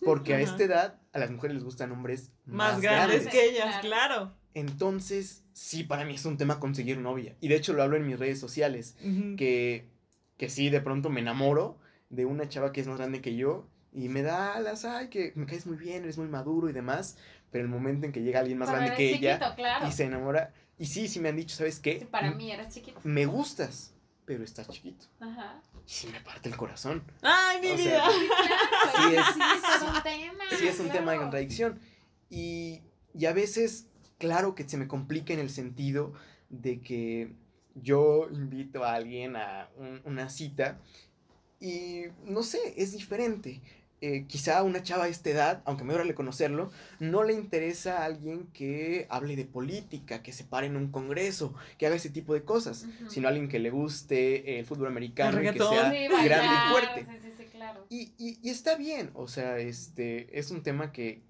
porque 0.04 0.34
a 0.34 0.40
esta 0.40 0.62
edad 0.62 1.00
a 1.12 1.18
las 1.18 1.30
mujeres 1.30 1.54
les 1.56 1.64
gustan 1.64 1.90
hombres 1.92 2.30
Más, 2.46 2.74
más, 2.74 2.80
grandes 2.80 3.24
grandes. 3.24 3.32
que 3.32 3.50
ellas, 3.50 3.76
Claro. 3.80 4.32
Entonces, 4.54 5.42
sí, 5.52 5.82
para 5.82 6.04
mí 6.04 6.14
es 6.14 6.24
un 6.24 6.36
tema 6.36 6.60
conseguir 6.60 6.98
novia. 6.98 7.36
Y 7.40 7.48
de 7.48 7.56
hecho 7.56 7.72
lo 7.72 7.82
hablo 7.82 7.96
en 7.96 8.06
mis 8.06 8.18
redes 8.18 8.38
sociales, 8.38 8.96
que, 9.36 9.90
que 10.36 10.48
sí, 10.48 10.70
de 10.70 10.80
pronto 10.80 11.10
me 11.10 11.20
enamoro 11.20 11.78
de 12.08 12.24
una 12.24 12.48
chava 12.48 12.70
que 12.70 12.80
es 12.80 12.86
más 12.86 12.98
grande 12.98 13.20
que 13.20 13.34
yo 13.34 13.66
y 13.92 14.08
me 14.08 14.22
da 14.22 14.54
alas, 14.54 14.84
ay, 14.84 15.08
que 15.08 15.32
me 15.34 15.46
caes 15.46 15.66
muy 15.66 15.76
bien, 15.76 16.04
eres 16.04 16.18
muy 16.18 16.28
maduro 16.28 16.68
y 16.70 16.72
demás. 16.72 17.16
Pero 17.54 17.66
el 17.66 17.70
momento 17.70 18.04
en 18.04 18.10
que 18.10 18.20
llega 18.20 18.40
alguien 18.40 18.58
más 18.58 18.68
grande 18.68 18.94
que 18.96 19.10
ella 19.14 19.54
claro. 19.54 19.86
y 19.86 19.92
se 19.92 20.02
enamora, 20.06 20.52
y 20.76 20.86
sí, 20.86 21.06
sí 21.06 21.20
me 21.20 21.28
han 21.28 21.36
dicho, 21.36 21.54
¿sabes 21.54 21.78
qué? 21.78 22.00
Sí, 22.00 22.04
para 22.06 22.32
mí 22.32 22.50
eres 22.50 22.74
chiquito. 22.74 22.98
Me 23.04 23.26
gustas, 23.26 23.94
pero 24.24 24.42
estás 24.42 24.68
chiquito. 24.68 25.06
Ajá. 25.20 25.62
Y 25.86 25.88
sí 25.92 26.08
me 26.08 26.18
parte 26.20 26.48
el 26.48 26.56
corazón. 26.56 27.04
Ay, 27.22 27.60
mi 27.60 27.68
O 27.70 27.76
vida. 27.76 27.84
sea, 27.84 28.08
Claro, 28.08 29.08
Sí, 29.08 29.14
es- 29.16 29.34
sí, 29.34 29.40
es 29.76 29.82
un 29.82 30.02
tema. 30.02 30.44
sí 30.58 30.66
es 30.66 30.80
un 30.80 30.88
tema 30.90 31.12
de 31.12 31.18
contradicción. 31.18 31.78
Y, 32.28 32.80
y 33.16 33.26
a 33.26 33.32
veces, 33.32 33.86
claro 34.18 34.56
que 34.56 34.68
se 34.68 34.76
me 34.76 34.88
complica 34.88 35.32
en 35.32 35.38
el 35.38 35.48
sentido 35.50 36.12
de 36.48 36.80
que 36.80 37.36
yo 37.76 38.26
invito 38.32 38.82
a 38.82 38.94
alguien 38.94 39.36
a 39.36 39.68
un- 39.76 40.02
una 40.04 40.28
cita 40.28 40.80
y 41.60 42.06
no 42.24 42.42
sé, 42.42 42.74
es 42.76 42.90
diferente. 42.90 43.62
Eh, 44.06 44.26
quizá 44.28 44.58
a 44.58 44.62
una 44.64 44.82
chava 44.82 45.04
de 45.06 45.10
esta 45.12 45.30
edad, 45.30 45.62
aunque 45.64 45.82
me 45.84 45.94
duele 45.94 46.14
conocerlo, 46.14 46.70
no 47.00 47.22
le 47.22 47.32
interesa 47.32 48.02
a 48.02 48.04
alguien 48.04 48.48
que 48.52 49.06
hable 49.08 49.34
de 49.34 49.46
política, 49.46 50.22
que 50.22 50.30
se 50.30 50.44
pare 50.44 50.66
en 50.66 50.76
un 50.76 50.90
congreso, 50.90 51.54
que 51.78 51.86
haga 51.86 51.96
ese 51.96 52.10
tipo 52.10 52.34
de 52.34 52.44
cosas, 52.44 52.86
sino 53.08 53.28
alguien 53.28 53.48
que 53.48 53.58
le 53.58 53.70
guste 53.70 54.58
el 54.58 54.66
fútbol 54.66 54.88
americano 54.88 55.40
y 55.42 55.50
que 55.50 55.58
sea 55.58 55.90
Sí, 55.90 56.06
grande 56.24 56.48
bailar, 56.48 56.66
y 56.66 56.68
fuerte. 56.68 57.06
Sí, 57.10 57.18
sí, 57.22 57.32
sí, 57.38 57.44
claro. 57.50 57.86
Y, 57.88 58.12
y- 58.18 58.38
y 58.42 58.50
está 58.50 58.76
bien, 58.76 59.10
o 59.14 59.26
sea, 59.26 59.56
este 59.58 60.38
es 60.38 60.50
un 60.50 60.62
tema 60.62 60.92
que, 60.92 61.22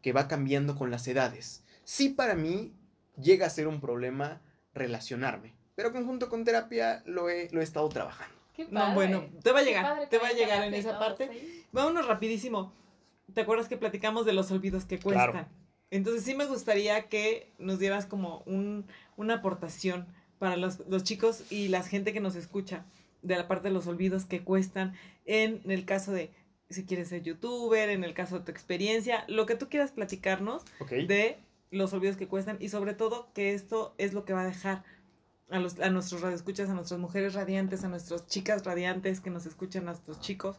que 0.00 0.12
va 0.12 0.28
cambiando 0.28 0.76
con 0.76 0.92
las 0.92 1.08
edades. 1.08 1.64
Sí, 1.82 2.10
para 2.10 2.36
mí 2.36 2.72
llega 3.20 3.46
a 3.46 3.50
ser 3.50 3.66
un 3.66 3.80
problema 3.80 4.40
relacionarme, 4.72 5.56
pero 5.74 5.90
conjunto 5.92 6.28
con 6.28 6.44
terapia 6.44 7.02
lo 7.06 7.28
he, 7.28 7.48
lo 7.50 7.60
he 7.60 7.64
estado 7.64 7.88
trabajando. 7.88 8.39
Qué 8.66 8.72
No, 8.72 8.94
bueno, 8.94 9.24
te 9.42 9.52
va 9.52 9.60
a 9.60 9.62
llegar, 9.62 9.84
padre 9.84 10.06
te 10.06 10.18
va 10.18 10.28
a 10.28 10.32
llegar 10.32 10.64
en 10.64 10.74
esa 10.74 10.90
todo, 10.90 11.00
parte. 11.00 11.28
sí. 11.32 11.64
Vámonos 11.72 12.06
rapidísimo. 12.06 12.72
¿Te 13.34 13.42
acuerdas 13.42 13.68
que 13.68 13.76
platicamos 13.76 14.26
de 14.26 14.32
los 14.32 14.50
olvidos 14.50 14.84
que 14.84 14.98
Claro. 14.98 15.32
cuestan? 15.32 15.52
Entonces 15.90 16.22
sí 16.24 16.34
me 16.34 16.46
gustaría 16.46 17.08
que 17.08 17.52
nos 17.58 17.78
dieras 17.78 18.06
como 18.06 18.42
un, 18.46 18.86
una 19.16 19.34
aportación 19.34 20.06
para 20.38 20.56
los, 20.56 20.80
los 20.88 21.02
chicos 21.04 21.44
y 21.50 21.68
la 21.68 21.82
gente 21.82 22.12
que 22.12 22.20
nos 22.20 22.34
escucha 22.36 22.84
de 23.22 23.36
la 23.36 23.46
parte 23.48 23.68
de 23.68 23.74
los 23.74 23.86
olvidos 23.86 24.24
que 24.24 24.42
cuestan 24.42 24.94
en 25.26 25.60
el 25.68 25.84
caso 25.84 26.12
de 26.12 26.30
si 26.70 26.84
quieres 26.86 27.08
ser 27.08 27.22
youtuber, 27.22 27.90
en 27.90 28.04
el 28.04 28.14
caso 28.14 28.38
de 28.38 28.44
tu 28.44 28.50
experiencia, 28.52 29.24
lo 29.26 29.44
que 29.46 29.56
tú 29.56 29.68
quieras 29.68 29.90
platicarnos 29.90 30.62
¿Ok? 30.78 30.90
de 31.08 31.38
los 31.72 31.92
olvidos 31.92 32.16
que 32.16 32.28
cuestan 32.28 32.56
y 32.60 32.68
sobre 32.68 32.94
todo 32.94 33.28
que 33.34 33.52
esto 33.54 33.94
es 33.98 34.12
lo 34.12 34.24
que 34.24 34.32
va 34.32 34.42
a 34.42 34.46
dejar 34.46 34.84
a, 35.50 35.58
los, 35.58 35.78
a 35.80 35.90
nuestros 35.90 36.20
radioescuchas, 36.20 36.68
a 36.68 36.74
nuestras 36.74 37.00
mujeres 37.00 37.34
radiantes, 37.34 37.84
a 37.84 37.88
nuestras 37.88 38.26
chicas 38.26 38.64
radiantes 38.64 39.20
que 39.20 39.30
nos 39.30 39.46
escuchan, 39.46 39.82
a 39.84 39.92
nuestros 39.92 40.20
chicos 40.20 40.56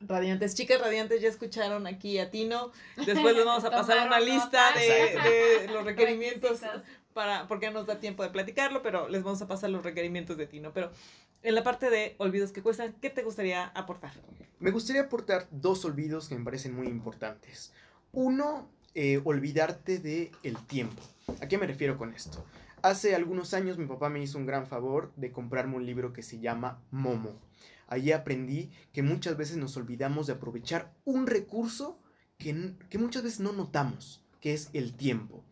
radiantes. 0.00 0.54
Chicas 0.54 0.80
radiantes, 0.80 1.20
ya 1.20 1.28
escucharon 1.28 1.86
aquí 1.86 2.18
a 2.18 2.30
Tino. 2.30 2.72
Después 2.96 3.36
les 3.36 3.44
vamos 3.44 3.64
a 3.64 3.70
pasar 3.70 4.06
una 4.06 4.20
lista 4.20 4.72
de, 4.72 5.66
de 5.66 5.68
los 5.72 5.84
requerimientos 5.84 6.60
Requisitos. 6.60 6.82
para, 7.12 7.46
porque 7.48 7.66
no 7.66 7.80
nos 7.80 7.86
da 7.86 8.00
tiempo 8.00 8.22
de 8.22 8.30
platicarlo, 8.30 8.82
pero 8.82 9.08
les 9.08 9.22
vamos 9.22 9.42
a 9.42 9.46
pasar 9.46 9.70
los 9.70 9.82
requerimientos 9.82 10.36
de 10.36 10.46
Tino. 10.46 10.72
Pero 10.72 10.90
en 11.42 11.54
la 11.54 11.62
parte 11.62 11.90
de 11.90 12.14
olvidos 12.18 12.52
que 12.52 12.62
cuestan, 12.62 12.94
¿qué 13.00 13.10
te 13.10 13.22
gustaría 13.22 13.66
aportar? 13.66 14.12
Me 14.58 14.70
gustaría 14.70 15.02
aportar 15.02 15.46
dos 15.50 15.84
olvidos 15.84 16.28
que 16.28 16.34
me 16.34 16.44
parecen 16.44 16.74
muy 16.74 16.86
importantes. 16.86 17.72
Uno, 18.12 18.68
eh, 18.94 19.20
olvidarte 19.24 19.98
de 19.98 20.32
el 20.42 20.56
tiempo. 20.66 21.02
¿A 21.40 21.48
qué 21.48 21.58
me 21.58 21.66
refiero 21.66 21.96
con 21.96 22.12
esto? 22.12 22.44
Hace 22.82 23.14
algunos 23.14 23.52
años 23.52 23.76
mi 23.76 23.84
papá 23.84 24.08
me 24.08 24.22
hizo 24.22 24.38
un 24.38 24.46
gran 24.46 24.66
favor 24.66 25.12
de 25.16 25.32
comprarme 25.32 25.76
un 25.76 25.84
libro 25.84 26.14
que 26.14 26.22
se 26.22 26.40
llama 26.40 26.82
Momo. 26.90 27.38
Allí 27.88 28.12
aprendí 28.12 28.70
que 28.92 29.02
muchas 29.02 29.36
veces 29.36 29.58
nos 29.58 29.76
olvidamos 29.76 30.26
de 30.26 30.32
aprovechar 30.34 30.94
un 31.04 31.26
recurso 31.26 32.00
que, 32.38 32.74
que 32.88 32.96
muchas 32.96 33.22
veces 33.22 33.40
no 33.40 33.52
notamos, 33.52 34.24
que 34.40 34.54
es 34.54 34.70
el 34.72 34.94
tiempo. 34.94 35.44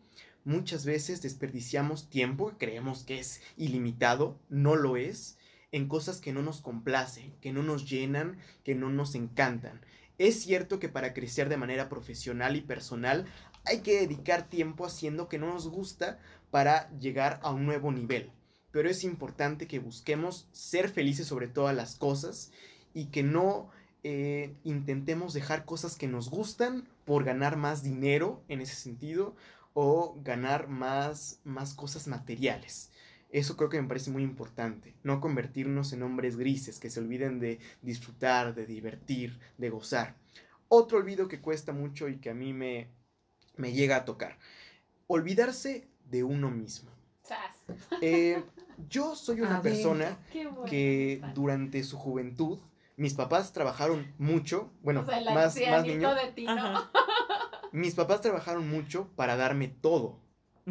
Muchas 0.43 0.85
veces 0.85 1.21
desperdiciamos 1.21 2.09
tiempo, 2.09 2.53
creemos 2.57 3.03
que 3.03 3.19
es 3.19 3.41
ilimitado, 3.57 4.39
no 4.49 4.75
lo 4.75 4.97
es, 4.97 5.37
en 5.71 5.87
cosas 5.87 6.21
que 6.21 6.33
no 6.33 6.41
nos 6.41 6.61
complacen, 6.61 7.35
que 7.41 7.51
no 7.51 7.61
nos 7.61 7.87
llenan, 7.87 8.39
que 8.63 8.73
no 8.73 8.89
nos 8.89 9.13
encantan. 9.13 9.81
Es 10.17 10.41
cierto 10.41 10.79
que 10.79 10.89
para 10.89 11.13
crecer 11.13 11.47
de 11.47 11.57
manera 11.57 11.89
profesional 11.89 12.55
y 12.55 12.61
personal 12.61 13.25
hay 13.65 13.79
que 13.81 13.99
dedicar 13.99 14.49
tiempo 14.49 14.85
haciendo 14.85 15.29
que 15.29 15.37
no 15.37 15.53
nos 15.53 15.67
gusta 15.67 16.19
para 16.51 16.89
llegar 16.97 17.39
a 17.43 17.51
un 17.51 17.65
nuevo 17.65 17.91
nivel. 17.91 18.31
Pero 18.71 18.89
es 18.89 19.03
importante 19.03 19.67
que 19.67 19.79
busquemos 19.79 20.47
ser 20.51 20.89
felices 20.89 21.27
sobre 21.27 21.47
todas 21.47 21.75
las 21.75 21.95
cosas 21.95 22.51
y 22.93 23.05
que 23.05 23.23
no 23.23 23.69
eh, 24.03 24.55
intentemos 24.63 25.33
dejar 25.33 25.65
cosas 25.65 25.95
que 25.95 26.07
nos 26.07 26.29
gustan 26.29 26.87
por 27.05 27.23
ganar 27.23 27.57
más 27.57 27.83
dinero 27.83 28.43
en 28.47 28.61
ese 28.61 28.75
sentido 28.75 29.35
o 29.73 30.19
ganar 30.23 30.67
más, 30.67 31.39
más 31.43 31.73
cosas 31.73 32.07
materiales. 32.07 32.91
Eso 33.31 33.57
creo 33.57 33.69
que 33.69 33.81
me 33.81 33.87
parece 33.87 34.09
muy 34.09 34.23
importante. 34.23 34.95
No 35.03 35.21
convertirnos 35.21 35.93
en 35.93 36.03
hombres 36.03 36.35
grises 36.35 36.79
que 36.79 36.89
se 36.89 36.99
olviden 36.99 37.39
de 37.39 37.59
disfrutar, 37.81 38.55
de 38.55 38.65
divertir, 38.65 39.39
de 39.57 39.69
gozar. 39.69 40.15
Otro 40.67 40.97
olvido 40.97 41.27
que 41.27 41.41
cuesta 41.41 41.71
mucho 41.71 42.09
y 42.09 42.17
que 42.17 42.31
a 42.31 42.33
mí 42.33 42.53
me, 42.53 42.89
me 43.55 43.71
llega 43.71 43.97
a 43.97 44.05
tocar. 44.05 44.39
Olvidarse 45.07 45.87
de 46.09 46.23
uno 46.23 46.49
mismo. 46.51 46.91
Eh, 48.01 48.43
yo 48.89 49.15
soy 49.15 49.41
una 49.41 49.59
Adentro. 49.59 49.71
persona 49.71 50.19
bueno 50.33 50.65
que 50.65 51.13
está. 51.13 51.27
durante 51.33 51.83
su 51.83 51.97
juventud, 51.97 52.57
mis 52.97 53.13
papás 53.13 53.53
trabajaron 53.53 54.11
mucho, 54.17 54.71
bueno, 54.81 55.01
o 55.01 55.05
sea, 55.05 55.19
el 55.19 55.25
más, 55.25 55.55
más 55.69 55.85
niño, 55.85 56.15
de 56.15 56.31
ti, 56.31 56.45
¿no? 56.45 56.51
Ajá. 56.51 56.91
mis 57.71 57.93
papás 57.93 58.21
trabajaron 58.21 58.67
mucho 58.67 59.07
para 59.15 59.35
darme 59.35 59.67
todo 59.67 60.19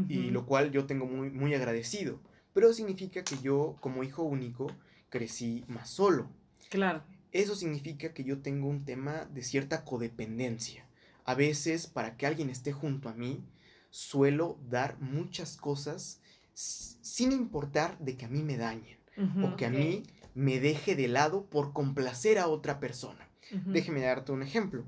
y 0.08 0.30
lo 0.30 0.46
cual 0.46 0.70
yo 0.70 0.86
tengo 0.86 1.06
muy, 1.06 1.30
muy 1.30 1.54
agradecido. 1.54 2.20
Pero 2.52 2.72
significa 2.72 3.24
que 3.24 3.36
yo, 3.38 3.76
como 3.80 4.04
hijo 4.04 4.22
único, 4.22 4.68
crecí 5.08 5.64
más 5.66 5.90
solo. 5.90 6.28
Claro. 6.70 7.02
Eso 7.32 7.54
significa 7.54 8.14
que 8.14 8.24
yo 8.24 8.38
tengo 8.38 8.68
un 8.68 8.84
tema 8.84 9.26
de 9.26 9.42
cierta 9.42 9.84
codependencia. 9.84 10.86
A 11.24 11.34
veces, 11.34 11.86
para 11.86 12.16
que 12.16 12.26
alguien 12.26 12.48
esté 12.48 12.72
junto 12.72 13.08
a 13.08 13.14
mí, 13.14 13.42
suelo 13.90 14.58
dar 14.68 14.98
muchas 15.00 15.56
cosas 15.56 16.20
sin 16.54 17.32
importar 17.32 17.98
de 17.98 18.16
que 18.16 18.26
a 18.26 18.28
mí 18.28 18.42
me 18.42 18.56
dañen 18.56 18.98
o 19.42 19.56
que 19.56 19.66
a 19.66 19.70
mí 19.70 20.04
me 20.34 20.60
deje 20.60 20.94
de 20.94 21.08
lado 21.08 21.46
por 21.46 21.72
complacer 21.72 22.38
a 22.38 22.46
otra 22.48 22.78
persona. 22.78 23.28
Déjeme 23.66 24.00
darte 24.00 24.32
un 24.32 24.42
ejemplo. 24.42 24.84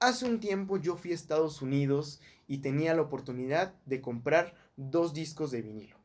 Hace 0.00 0.26
un 0.26 0.40
tiempo 0.40 0.76
yo 0.76 0.96
fui 0.96 1.12
a 1.12 1.14
Estados 1.14 1.60
Unidos 1.62 2.20
y 2.46 2.58
tenía 2.58 2.94
la 2.94 3.02
oportunidad 3.02 3.74
de 3.84 4.00
comprar 4.00 4.54
dos 4.76 5.12
discos 5.12 5.50
de 5.50 5.62
vinilo. 5.62 5.96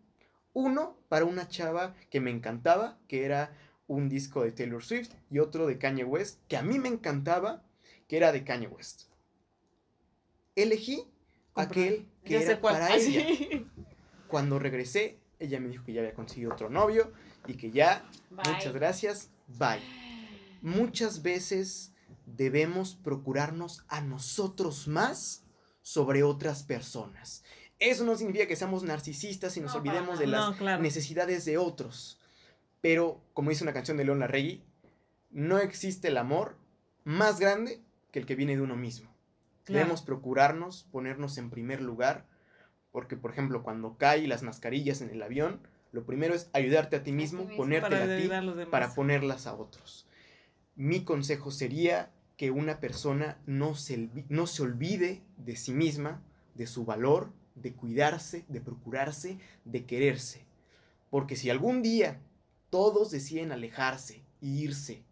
Uno 0.54 0.98
para 1.10 1.26
una 1.26 1.48
chava 1.48 1.96
que 2.10 2.20
me 2.20 2.32
encantaba, 2.32 3.00
que 3.08 3.26
era 3.26 3.56
un 3.88 4.10
disco 4.10 4.44
de 4.44 4.52
Taylor 4.52 4.84
Swift, 4.84 5.14
y 5.30 5.40
otro 5.40 5.66
de 5.66 5.78
Kanye 5.78 6.04
West, 6.04 6.40
que 6.48 6.58
a 6.58 6.64
mí 6.64 6.80
me 6.80 6.90
encantaba, 6.90 7.64
que 8.08 8.18
era 8.18 8.32
de 8.32 8.44
Kanye 8.44 8.68
West. 8.68 9.04
Elegí 10.56 11.08
aquel 11.56 12.08
que 12.24 12.34
Ya 12.34 12.40
sé 12.40 12.46
era 12.52 12.62
cuál. 12.62 12.74
para 12.76 12.86
Ah, 12.88 12.96
ella. 12.98 13.26
sí. 13.28 13.68
Cuando 14.28 14.58
regresé, 14.60 15.20
ella 15.40 15.60
me 15.60 15.70
dijo 15.70 15.84
que 15.84 15.94
ya 15.94 16.02
había 16.02 16.14
conseguido 16.14 16.52
otro 16.54 16.70
novio 16.70 17.12
y 17.48 17.54
que 17.56 17.70
ya, 17.72 18.04
Bye. 18.32 18.54
muchas 18.54 18.74
gracias, 18.74 19.30
bye. 19.60 19.80
Muchas 20.62 21.22
veces 21.22 21.92
debemos 22.26 22.96
procurarnos 22.96 23.84
a 23.90 24.02
nosotros 24.02 24.88
más 24.88 25.44
sobre 25.82 26.24
otras 26.24 26.64
personas. 26.64 27.44
Eso 27.80 28.06
no 28.06 28.16
significa 28.16 28.48
que 28.48 28.56
seamos 28.56 28.84
narcisistas 28.84 29.58
y 29.58 29.62
nos 29.62 29.74
No, 29.74 29.80
olvidemos 29.80 30.18
de 30.20 30.28
las 30.28 30.50
No, 30.52 30.58
claro. 30.58 30.82
necesidades 30.82 31.44
de 31.46 31.58
otros. 31.58 32.20
Pero, 32.82 33.22
como 33.34 33.50
dice 33.50 33.64
una 33.64 33.74
canción 33.74 33.98
de 33.98 34.06
León 34.06 34.20
Larregui, 34.20 34.64
no 35.32 35.58
existe 35.60 36.08
el 36.08 36.18
amor 36.18 36.58
más 37.04 37.40
grande 37.40 37.82
que 38.12 38.20
el 38.20 38.26
que 38.26 38.36
viene 38.36 38.56
de 38.56 38.62
uno 38.62 38.76
mismo. 38.78 39.13
Claro. 39.64 39.80
Debemos 39.80 40.02
procurarnos, 40.02 40.84
ponernos 40.92 41.38
en 41.38 41.50
primer 41.50 41.82
lugar, 41.82 42.26
porque, 42.92 43.18
por 43.18 43.32
ejemplo, 43.32 43.64
cuando 43.64 43.98
caen 43.98 44.30
las 44.30 44.44
mascarillas 44.44 45.02
en 45.02 45.10
el 45.10 45.22
avión, 45.22 45.62
lo 45.92 46.06
primero 46.06 46.34
es 46.34 46.50
ayudarte 46.54 46.96
a 46.96 47.04
ti 47.04 47.12
mismo, 47.12 47.46
mismo. 47.46 47.66
para 47.82 48.04
a 48.04 48.18
ti 48.18 48.30
a 48.32 48.70
para 48.70 48.94
ponerlas 48.94 49.48
a 49.48 49.56
otros. 49.56 50.08
Mi 50.76 51.04
consejo 51.04 51.52
sería 51.52 52.12
que 52.36 52.52
una 52.52 52.80
persona 52.80 53.38
no 53.46 53.76
se, 53.76 54.10
no 54.28 54.48
se 54.48 54.64
olvide 54.64 55.22
de 55.38 55.56
sí 55.56 55.72
misma, 55.72 56.22
de 56.56 56.68
su 56.68 56.84
valor, 56.84 57.32
de 57.56 57.74
cuidarse, 57.74 58.46
de 58.48 58.60
procurarse, 58.60 59.38
de 59.66 59.86
quererse. 59.86 60.46
Porque 61.10 61.36
si 61.36 61.50
algún 61.50 61.84
día 61.84 62.20
todos 62.70 63.12
deciden 63.12 63.52
alejarse 63.52 64.24
e 64.42 64.48
irse, 64.48 65.04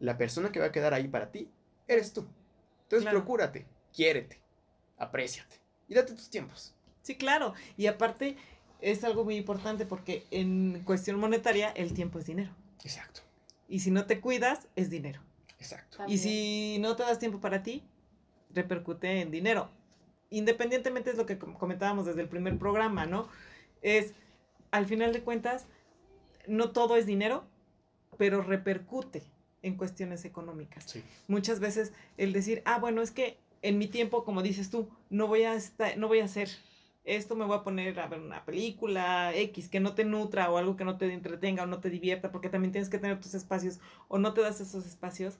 la 0.00 0.18
persona 0.18 0.50
que 0.50 0.58
va 0.58 0.66
a 0.66 0.72
quedar 0.72 0.94
ahí 0.94 1.06
para 1.06 1.30
ti 1.30 1.48
eres 1.86 2.12
tú. 2.12 2.26
Entonces 2.90 3.04
Claro. 3.04 3.20
procúrate, 3.20 3.66
quiérete, 3.94 4.40
apréciate 4.98 5.54
y 5.86 5.94
date 5.94 6.12
tus 6.12 6.28
tiempos. 6.28 6.74
Sí, 7.02 7.14
claro. 7.14 7.54
Y 7.76 7.86
aparte 7.86 8.36
es 8.80 9.04
algo 9.04 9.22
muy 9.24 9.36
importante 9.36 9.86
porque 9.86 10.26
en 10.32 10.82
cuestión 10.84 11.16
monetaria 11.20 11.68
el 11.70 11.94
tiempo 11.94 12.18
es 12.18 12.26
dinero. 12.26 12.50
Exacto, 12.82 13.20
Y 13.68 13.78
si 13.78 13.92
no 13.92 14.06
te 14.06 14.20
cuidas, 14.20 14.66
es 14.74 14.90
dinero. 14.90 15.20
exacto. 15.60 15.98
Y 16.08 16.18
si 16.18 16.78
no 16.80 16.96
te 16.96 17.04
das 17.04 17.20
tiempo 17.20 17.40
para 17.40 17.62
ti, 17.62 17.84
repercute 18.52 19.20
en 19.20 19.30
dinero. 19.30 19.70
Independientemente 20.30 21.10
es 21.10 21.16
lo 21.16 21.26
que 21.26 21.38
com- 21.38 21.54
comentábamos 21.54 22.06
desde 22.06 22.22
el 22.22 22.28
primer 22.28 22.58
programa, 22.58 23.06
¿no? 23.06 23.28
Es, 23.82 24.14
al 24.72 24.86
final 24.86 25.12
de 25.12 25.22
cuentas, 25.22 25.66
no 26.48 26.72
todo 26.72 26.96
es 26.96 27.06
dinero, 27.06 27.44
pero 28.18 28.42
repercute 28.42 29.22
en 29.62 29.76
cuestiones 29.76 30.24
económicas. 30.24 30.84
Sí. 30.84 31.02
Muchas 31.28 31.60
veces 31.60 31.92
el 32.16 32.32
decir, 32.32 32.62
ah, 32.64 32.78
bueno, 32.78 33.02
es 33.02 33.10
que 33.10 33.38
en 33.62 33.78
mi 33.78 33.86
tiempo, 33.86 34.24
como 34.24 34.42
dices 34.42 34.70
tú, 34.70 34.88
no 35.10 35.26
voy 35.26 35.42
a, 35.42 35.54
esta- 35.54 35.94
no 35.96 36.08
voy 36.08 36.20
a 36.20 36.24
hacer 36.24 36.48
esto, 37.04 37.34
me 37.34 37.44
voy 37.44 37.56
a 37.56 37.62
poner 37.62 37.98
a 37.98 38.06
ver 38.08 38.20
una 38.20 38.44
película 38.44 39.34
X 39.34 39.68
que 39.68 39.80
no 39.80 39.94
te 39.94 40.04
nutra 40.04 40.50
o 40.50 40.58
algo 40.58 40.76
que 40.76 40.84
no 40.84 40.96
te 40.98 41.12
entretenga 41.12 41.62
o 41.64 41.66
no 41.66 41.80
te 41.80 41.90
divierta, 41.90 42.30
porque 42.30 42.48
también 42.48 42.72
tienes 42.72 42.88
que 42.90 42.98
tener 42.98 43.20
tus 43.20 43.34
espacios 43.34 43.80
o 44.08 44.18
no 44.18 44.32
te 44.34 44.40
das 44.42 44.60
esos 44.60 44.86
espacios 44.86 45.38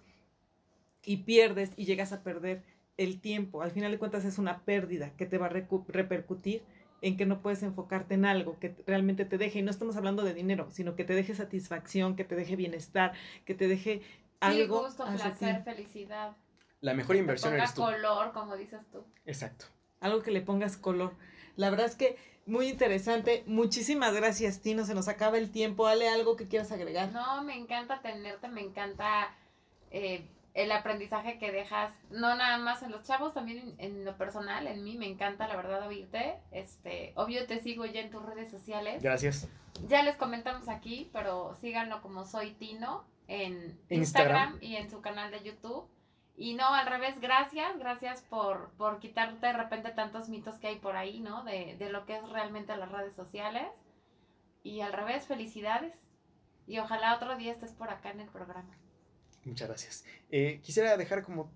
y 1.04 1.18
pierdes 1.18 1.70
y 1.76 1.84
llegas 1.84 2.12
a 2.12 2.22
perder 2.22 2.62
el 2.96 3.20
tiempo. 3.20 3.62
Al 3.62 3.70
final 3.70 3.90
de 3.90 3.98
cuentas 3.98 4.24
es 4.24 4.38
una 4.38 4.60
pérdida 4.64 5.10
que 5.16 5.26
te 5.26 5.38
va 5.38 5.46
a 5.46 5.48
repercutir 5.48 6.62
en 7.02 7.16
que 7.16 7.26
no 7.26 7.40
puedes 7.40 7.62
enfocarte 7.62 8.14
en 8.14 8.24
algo 8.24 8.58
que 8.58 8.74
realmente 8.86 9.24
te 9.24 9.38
deje, 9.38 9.60
y 9.60 9.62
no 9.62 9.70
estamos 9.70 9.96
hablando 9.96 10.22
de 10.22 10.34
dinero, 10.34 10.68
sino 10.70 10.94
que 10.96 11.04
te 11.04 11.14
deje 11.14 11.34
satisfacción, 11.34 12.16
que 12.16 12.24
te 12.24 12.34
deje 12.36 12.56
bienestar, 12.56 13.12
que 13.44 13.54
te 13.54 13.68
deje 13.68 14.00
Sí, 14.00 14.02
algo 14.40 14.84
gusto, 14.84 15.04
hacia 15.04 15.32
ti. 15.32 15.38
placer, 15.38 15.62
felicidad. 15.64 16.36
La 16.80 16.94
mejor 16.94 17.16
Que 17.16 17.20
inversión 17.20 17.52
ponga 17.52 17.64
eres 17.64 17.74
tú. 17.74 17.82
color, 17.82 18.32
como 18.32 18.56
dices 18.56 18.86
tú. 18.90 19.04
Exacto. 19.26 19.66
algo 20.00 20.22
que 20.22 20.30
le 20.30 20.40
pongas 20.40 20.76
color. 20.78 21.12
La 21.56 21.68
verdad 21.68 21.84
es 21.86 21.94
que 21.94 22.16
muy 22.46 22.68
interesante. 22.68 23.44
Muchísimas 23.46 24.14
gracias, 24.14 24.60
Tino. 24.62 24.84
Se 24.86 24.94
nos 24.94 25.08
acaba 25.08 25.36
el 25.36 25.50
tiempo. 25.50 25.86
Ale, 25.86 26.08
algo 26.08 26.36
que 26.36 26.48
quieras 26.48 26.72
agregar. 26.72 27.12
No, 27.12 27.44
me 27.44 27.54
encanta 27.54 28.00
tenerte, 28.00 28.48
me 28.48 28.62
encanta 28.62 29.28
eh, 29.90 30.24
el 30.54 30.72
aprendizaje 30.72 31.38
que 31.38 31.52
dejas, 31.52 31.92
no 32.10 32.34
nada 32.34 32.58
más 32.58 32.82
en 32.82 32.90
los 32.90 33.04
chavos, 33.04 33.34
también 33.34 33.58
en, 33.58 33.74
en 33.78 34.04
lo 34.04 34.16
personal, 34.16 34.66
en 34.66 34.82
mí 34.82 34.96
me 34.96 35.06
encanta 35.06 35.46
la 35.46 35.56
verdad 35.56 35.86
oírte. 35.86 36.38
Este, 36.50 37.12
obvio 37.16 37.46
te 37.46 37.60
sigo 37.60 37.86
ya 37.86 38.00
en 38.00 38.10
tus 38.10 38.24
redes 38.24 38.50
sociales. 38.50 39.02
Gracias. 39.02 39.48
Ya 39.86 40.02
les 40.02 40.16
comentamos 40.16 40.68
aquí, 40.68 41.08
pero 41.12 41.54
síganlo 41.60 42.02
como 42.02 42.24
soy 42.24 42.52
Tino 42.52 43.04
en 43.28 43.78
Instagram. 43.88 44.54
Instagram, 44.54 44.58
y 44.60 44.76
en 44.76 44.90
su 44.90 45.00
canal 45.00 45.30
de 45.30 45.42
YouTube. 45.42 45.88
Y 46.36 46.54
no, 46.54 46.66
al 46.74 46.86
revés, 46.86 47.20
gracias, 47.20 47.78
gracias 47.78 48.22
por, 48.22 48.70
por 48.78 48.98
quitarte 48.98 49.46
de 49.46 49.52
repente 49.52 49.90
tantos 49.90 50.28
mitos 50.28 50.56
que 50.56 50.68
hay 50.68 50.76
por 50.76 50.96
ahí, 50.96 51.20
¿no? 51.20 51.44
De, 51.44 51.76
de 51.78 51.90
lo 51.90 52.06
que 52.06 52.16
es 52.16 52.28
realmente 52.28 52.76
las 52.76 52.90
redes 52.90 53.14
sociales. 53.14 53.68
Y 54.62 54.80
al 54.80 54.92
revés, 54.92 55.26
felicidades. 55.26 55.94
Y 56.66 56.78
ojalá 56.78 57.14
otro 57.14 57.36
día 57.36 57.52
estés 57.52 57.72
por 57.72 57.90
acá 57.90 58.10
en 58.10 58.20
el 58.20 58.28
programa. 58.28 58.74
Muchas 59.44 59.68
gracias. 59.68 60.04
Eh, 60.30 60.60
quisiera 60.62 60.98
dejar 60.98 61.22
como 61.22 61.50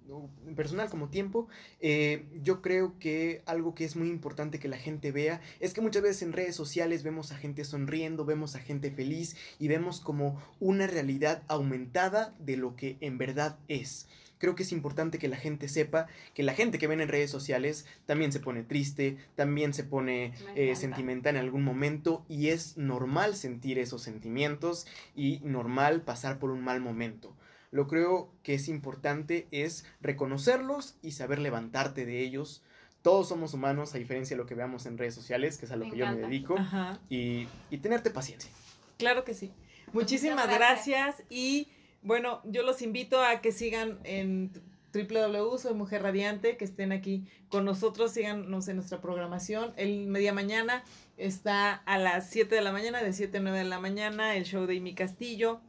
personal, 0.56 0.88
como 0.88 1.10
tiempo, 1.10 1.48
eh, 1.80 2.24
yo 2.42 2.62
creo 2.62 2.98
que 2.98 3.42
algo 3.44 3.74
que 3.74 3.84
es 3.84 3.94
muy 3.94 4.08
importante 4.08 4.58
que 4.58 4.68
la 4.68 4.78
gente 4.78 5.12
vea 5.12 5.42
es 5.60 5.74
que 5.74 5.82
muchas 5.82 6.02
veces 6.02 6.22
en 6.22 6.32
redes 6.32 6.56
sociales 6.56 7.02
vemos 7.02 7.30
a 7.30 7.36
gente 7.36 7.62
sonriendo, 7.64 8.24
vemos 8.24 8.56
a 8.56 8.60
gente 8.60 8.90
feliz 8.90 9.36
y 9.58 9.68
vemos 9.68 10.00
como 10.00 10.42
una 10.60 10.86
realidad 10.86 11.42
aumentada 11.46 12.34
de 12.38 12.56
lo 12.56 12.74
que 12.74 12.96
en 13.00 13.18
verdad 13.18 13.58
es. 13.68 14.08
Creo 14.38 14.54
que 14.54 14.62
es 14.62 14.72
importante 14.72 15.18
que 15.18 15.28
la 15.28 15.36
gente 15.36 15.68
sepa 15.68 16.06
que 16.34 16.42
la 16.42 16.54
gente 16.54 16.78
que 16.78 16.86
ven 16.86 17.00
en 17.00 17.08
redes 17.08 17.30
sociales 17.30 17.86
también 18.06 18.32
se 18.32 18.40
pone 18.40 18.62
triste, 18.62 19.18
también 19.36 19.72
se 19.74 19.84
pone 19.84 20.32
eh, 20.56 20.74
sentimental 20.74 21.36
en 21.36 21.42
algún 21.42 21.64
momento 21.64 22.24
y 22.28 22.48
es 22.48 22.76
normal 22.76 23.36
sentir 23.36 23.78
esos 23.78 24.02
sentimientos 24.02 24.86
y 25.14 25.40
normal 25.44 26.02
pasar 26.02 26.38
por 26.38 26.50
un 26.50 26.62
mal 26.62 26.80
momento. 26.80 27.34
Lo 27.74 27.88
creo 27.88 28.30
que 28.44 28.54
es 28.54 28.68
importante 28.68 29.48
es 29.50 29.84
reconocerlos 30.00 30.94
y 31.02 31.10
saber 31.10 31.40
levantarte 31.40 32.06
de 32.06 32.20
ellos. 32.20 32.62
Todos 33.02 33.28
somos 33.28 33.52
humanos, 33.52 33.96
a 33.96 33.98
diferencia 33.98 34.36
de 34.36 34.40
lo 34.40 34.46
que 34.46 34.54
veamos 34.54 34.86
en 34.86 34.96
redes 34.96 35.16
sociales, 35.16 35.58
que 35.58 35.66
es 35.66 35.72
a 35.72 35.76
lo 35.76 35.86
Me 35.86 35.90
que 35.90 35.96
yo 35.96 36.06
me 36.06 36.18
dedico, 36.18 36.56
Ajá. 36.56 37.00
y, 37.10 37.48
y 37.70 37.78
tenerte 37.78 38.10
paciencia. 38.10 38.48
Claro 38.96 39.24
que 39.24 39.34
sí. 39.34 39.50
Muchísimas 39.92 40.46
gracias. 40.46 41.16
gracias. 41.16 41.26
Y 41.28 41.66
bueno, 42.00 42.42
yo 42.44 42.62
los 42.62 42.80
invito 42.80 43.20
a 43.20 43.40
que 43.40 43.50
sigan 43.50 43.98
en 44.04 44.52
www 44.92 45.58
Soy 45.58 45.74
Mujer 45.74 46.04
Radiante, 46.04 46.56
que 46.56 46.64
estén 46.64 46.92
aquí 46.92 47.26
con 47.48 47.64
nosotros, 47.64 48.12
síganos 48.12 48.68
en 48.68 48.76
nuestra 48.76 49.00
programación. 49.00 49.72
El 49.76 50.06
media 50.06 50.32
mañana 50.32 50.84
está 51.16 51.72
a 51.72 51.98
las 51.98 52.30
7 52.30 52.54
de 52.54 52.60
la 52.60 52.70
mañana, 52.70 53.02
de 53.02 53.12
7 53.12 53.36
a 53.36 53.40
9 53.40 53.58
de 53.58 53.64
la 53.64 53.80
mañana, 53.80 54.36
el 54.36 54.44
show 54.44 54.64
de 54.64 54.78
Amy 54.78 54.94
Castillo, 54.94 55.60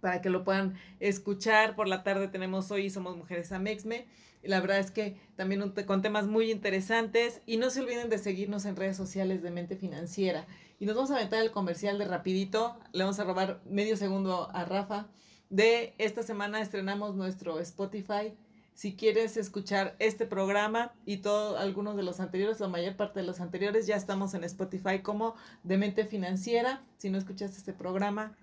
para 0.00 0.20
que 0.20 0.30
lo 0.30 0.44
puedan 0.44 0.74
escuchar. 1.00 1.76
Por 1.76 1.88
la 1.88 2.02
tarde 2.02 2.28
tenemos 2.28 2.70
hoy 2.70 2.90
Somos 2.90 3.16
Mujeres 3.16 3.52
Amexme. 3.52 4.06
La 4.42 4.60
verdad 4.60 4.78
es 4.78 4.90
que 4.90 5.16
también 5.36 5.72
con 5.86 6.02
temas 6.02 6.26
muy 6.26 6.50
interesantes. 6.50 7.40
Y 7.46 7.56
no 7.56 7.70
se 7.70 7.80
olviden 7.80 8.08
de 8.08 8.18
seguirnos 8.18 8.64
en 8.64 8.76
redes 8.76 8.96
sociales 8.96 9.42
de 9.42 9.50
Mente 9.50 9.76
Financiera. 9.76 10.46
Y 10.80 10.86
nos 10.86 10.94
vamos 10.94 11.10
a 11.10 11.16
aventar 11.16 11.42
el 11.42 11.50
comercial 11.50 11.98
de 11.98 12.06
rapidito. 12.06 12.78
Le 12.92 13.04
vamos 13.04 13.18
a 13.18 13.24
robar 13.24 13.60
medio 13.68 13.96
segundo 13.96 14.48
a 14.52 14.64
Rafa. 14.64 15.08
De 15.50 15.94
esta 15.98 16.22
semana 16.22 16.60
estrenamos 16.60 17.16
nuestro 17.16 17.58
Spotify. 17.58 18.34
Si 18.74 18.94
quieres 18.94 19.36
escuchar 19.36 19.96
este 19.98 20.24
programa 20.24 20.92
y 21.04 21.16
todos 21.16 21.58
algunos 21.58 21.96
de 21.96 22.04
los 22.04 22.20
anteriores, 22.20 22.60
la 22.60 22.68
mayor 22.68 22.94
parte 22.94 23.18
de 23.18 23.26
los 23.26 23.40
anteriores, 23.40 23.88
ya 23.88 23.96
estamos 23.96 24.34
en 24.34 24.44
Spotify 24.44 25.00
como 25.02 25.34
de 25.64 25.78
Mente 25.78 26.04
Financiera. 26.04 26.84
Si 26.96 27.10
no 27.10 27.18
escuchaste 27.18 27.56
este 27.56 27.72
programa, 27.72 28.36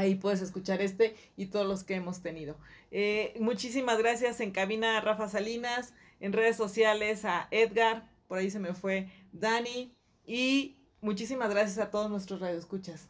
ahí 0.00 0.14
puedes 0.14 0.40
escuchar 0.40 0.80
este 0.82 1.14
y 1.36 1.46
todos 1.46 1.66
los 1.66 1.84
que 1.84 1.94
hemos 1.94 2.22
tenido. 2.22 2.56
Eh, 2.90 3.34
muchísimas 3.40 3.98
gracias 3.98 4.40
en 4.40 4.50
cabina 4.50 4.98
a 4.98 5.00
Rafa 5.00 5.28
Salinas, 5.28 5.92
en 6.20 6.32
redes 6.32 6.56
sociales 6.56 7.24
a 7.24 7.48
Edgar, 7.50 8.08
por 8.28 8.38
ahí 8.38 8.50
se 8.50 8.58
me 8.58 8.74
fue 8.74 9.10
Dani 9.32 9.94
y 10.26 10.76
muchísimas 11.00 11.50
gracias 11.50 11.78
a 11.78 11.90
todos 11.90 12.10
nuestros 12.10 12.40
radioescuchas. 12.40 13.08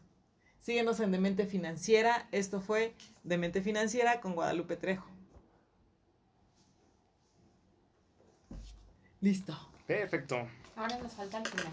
Síguenos 0.60 1.00
en 1.00 1.10
Demente 1.10 1.46
Financiera. 1.46 2.28
Esto 2.32 2.60
fue 2.60 2.94
Demente 3.24 3.62
Financiera 3.62 4.20
con 4.20 4.34
Guadalupe 4.34 4.76
Trejo. 4.76 5.08
Listo. 9.20 9.58
Perfecto. 9.86 10.46
Ahora 10.76 10.98
nos 10.98 11.12
falta 11.12 11.38
el 11.38 11.46
final. 11.46 11.72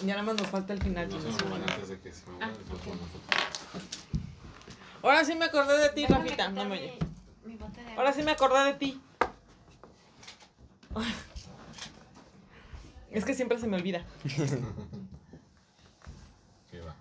Ya 0.00 0.14
nada 0.14 0.22
más 0.22 0.36
nos 0.36 0.46
falta 0.48 0.72
el 0.72 0.82
final. 0.82 1.08
No 1.08 1.16
antes 1.16 1.88
de 1.88 1.98
que 2.00 2.12
se. 2.12 2.22
Ah, 2.40 2.50
ok. 2.50 2.82
toman 2.82 2.98
una 2.98 3.06
foto. 3.08 3.36
Ahora 5.02 5.24
sí 5.24 5.34
me 5.34 5.44
acordé 5.46 5.78
de 5.78 5.88
ti, 5.90 6.02
Déjame 6.02 6.24
Rafita. 6.24 6.48
No 6.50 6.64
me 6.64 6.72
oye. 6.78 6.98
Ahora 7.96 8.12
sí 8.12 8.22
me 8.22 8.32
acordé 8.32 8.64
de 8.64 8.74
ti. 8.74 9.00
Es 13.10 13.24
que 13.24 13.34
siempre 13.34 13.58
se 13.58 13.66
me 13.66 13.76
olvida. 13.76 14.04
Ok, 16.68 16.84
va. 16.84 16.96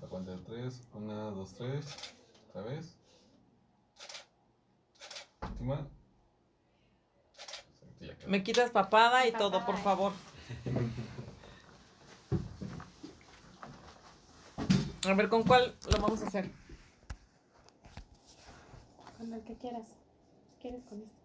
La 0.00 0.08
cuenta 0.08 0.32
de 0.32 0.38
tres. 0.38 0.82
Una, 0.92 1.30
dos, 1.30 1.54
tres. 1.54 1.86
Otra 2.48 2.62
vez. 2.62 2.96
Última. 5.42 5.86
Me 8.26 8.42
quitas 8.42 8.70
papada 8.70 9.24
y 9.26 9.30
Papada. 9.30 9.50
todo, 9.50 9.64
por 9.66 9.78
favor. 9.78 10.12
A 15.08 15.14
ver, 15.14 15.28
¿con 15.28 15.42
cuál 15.42 15.74
lo 15.90 16.00
vamos 16.00 16.22
a 16.22 16.26
hacer? 16.26 16.50
Con 19.18 19.32
el 19.32 19.42
que 19.42 19.54
quieras. 19.56 19.88
¿Quieres 20.60 20.82
con 20.84 20.98
este? 21.00 21.21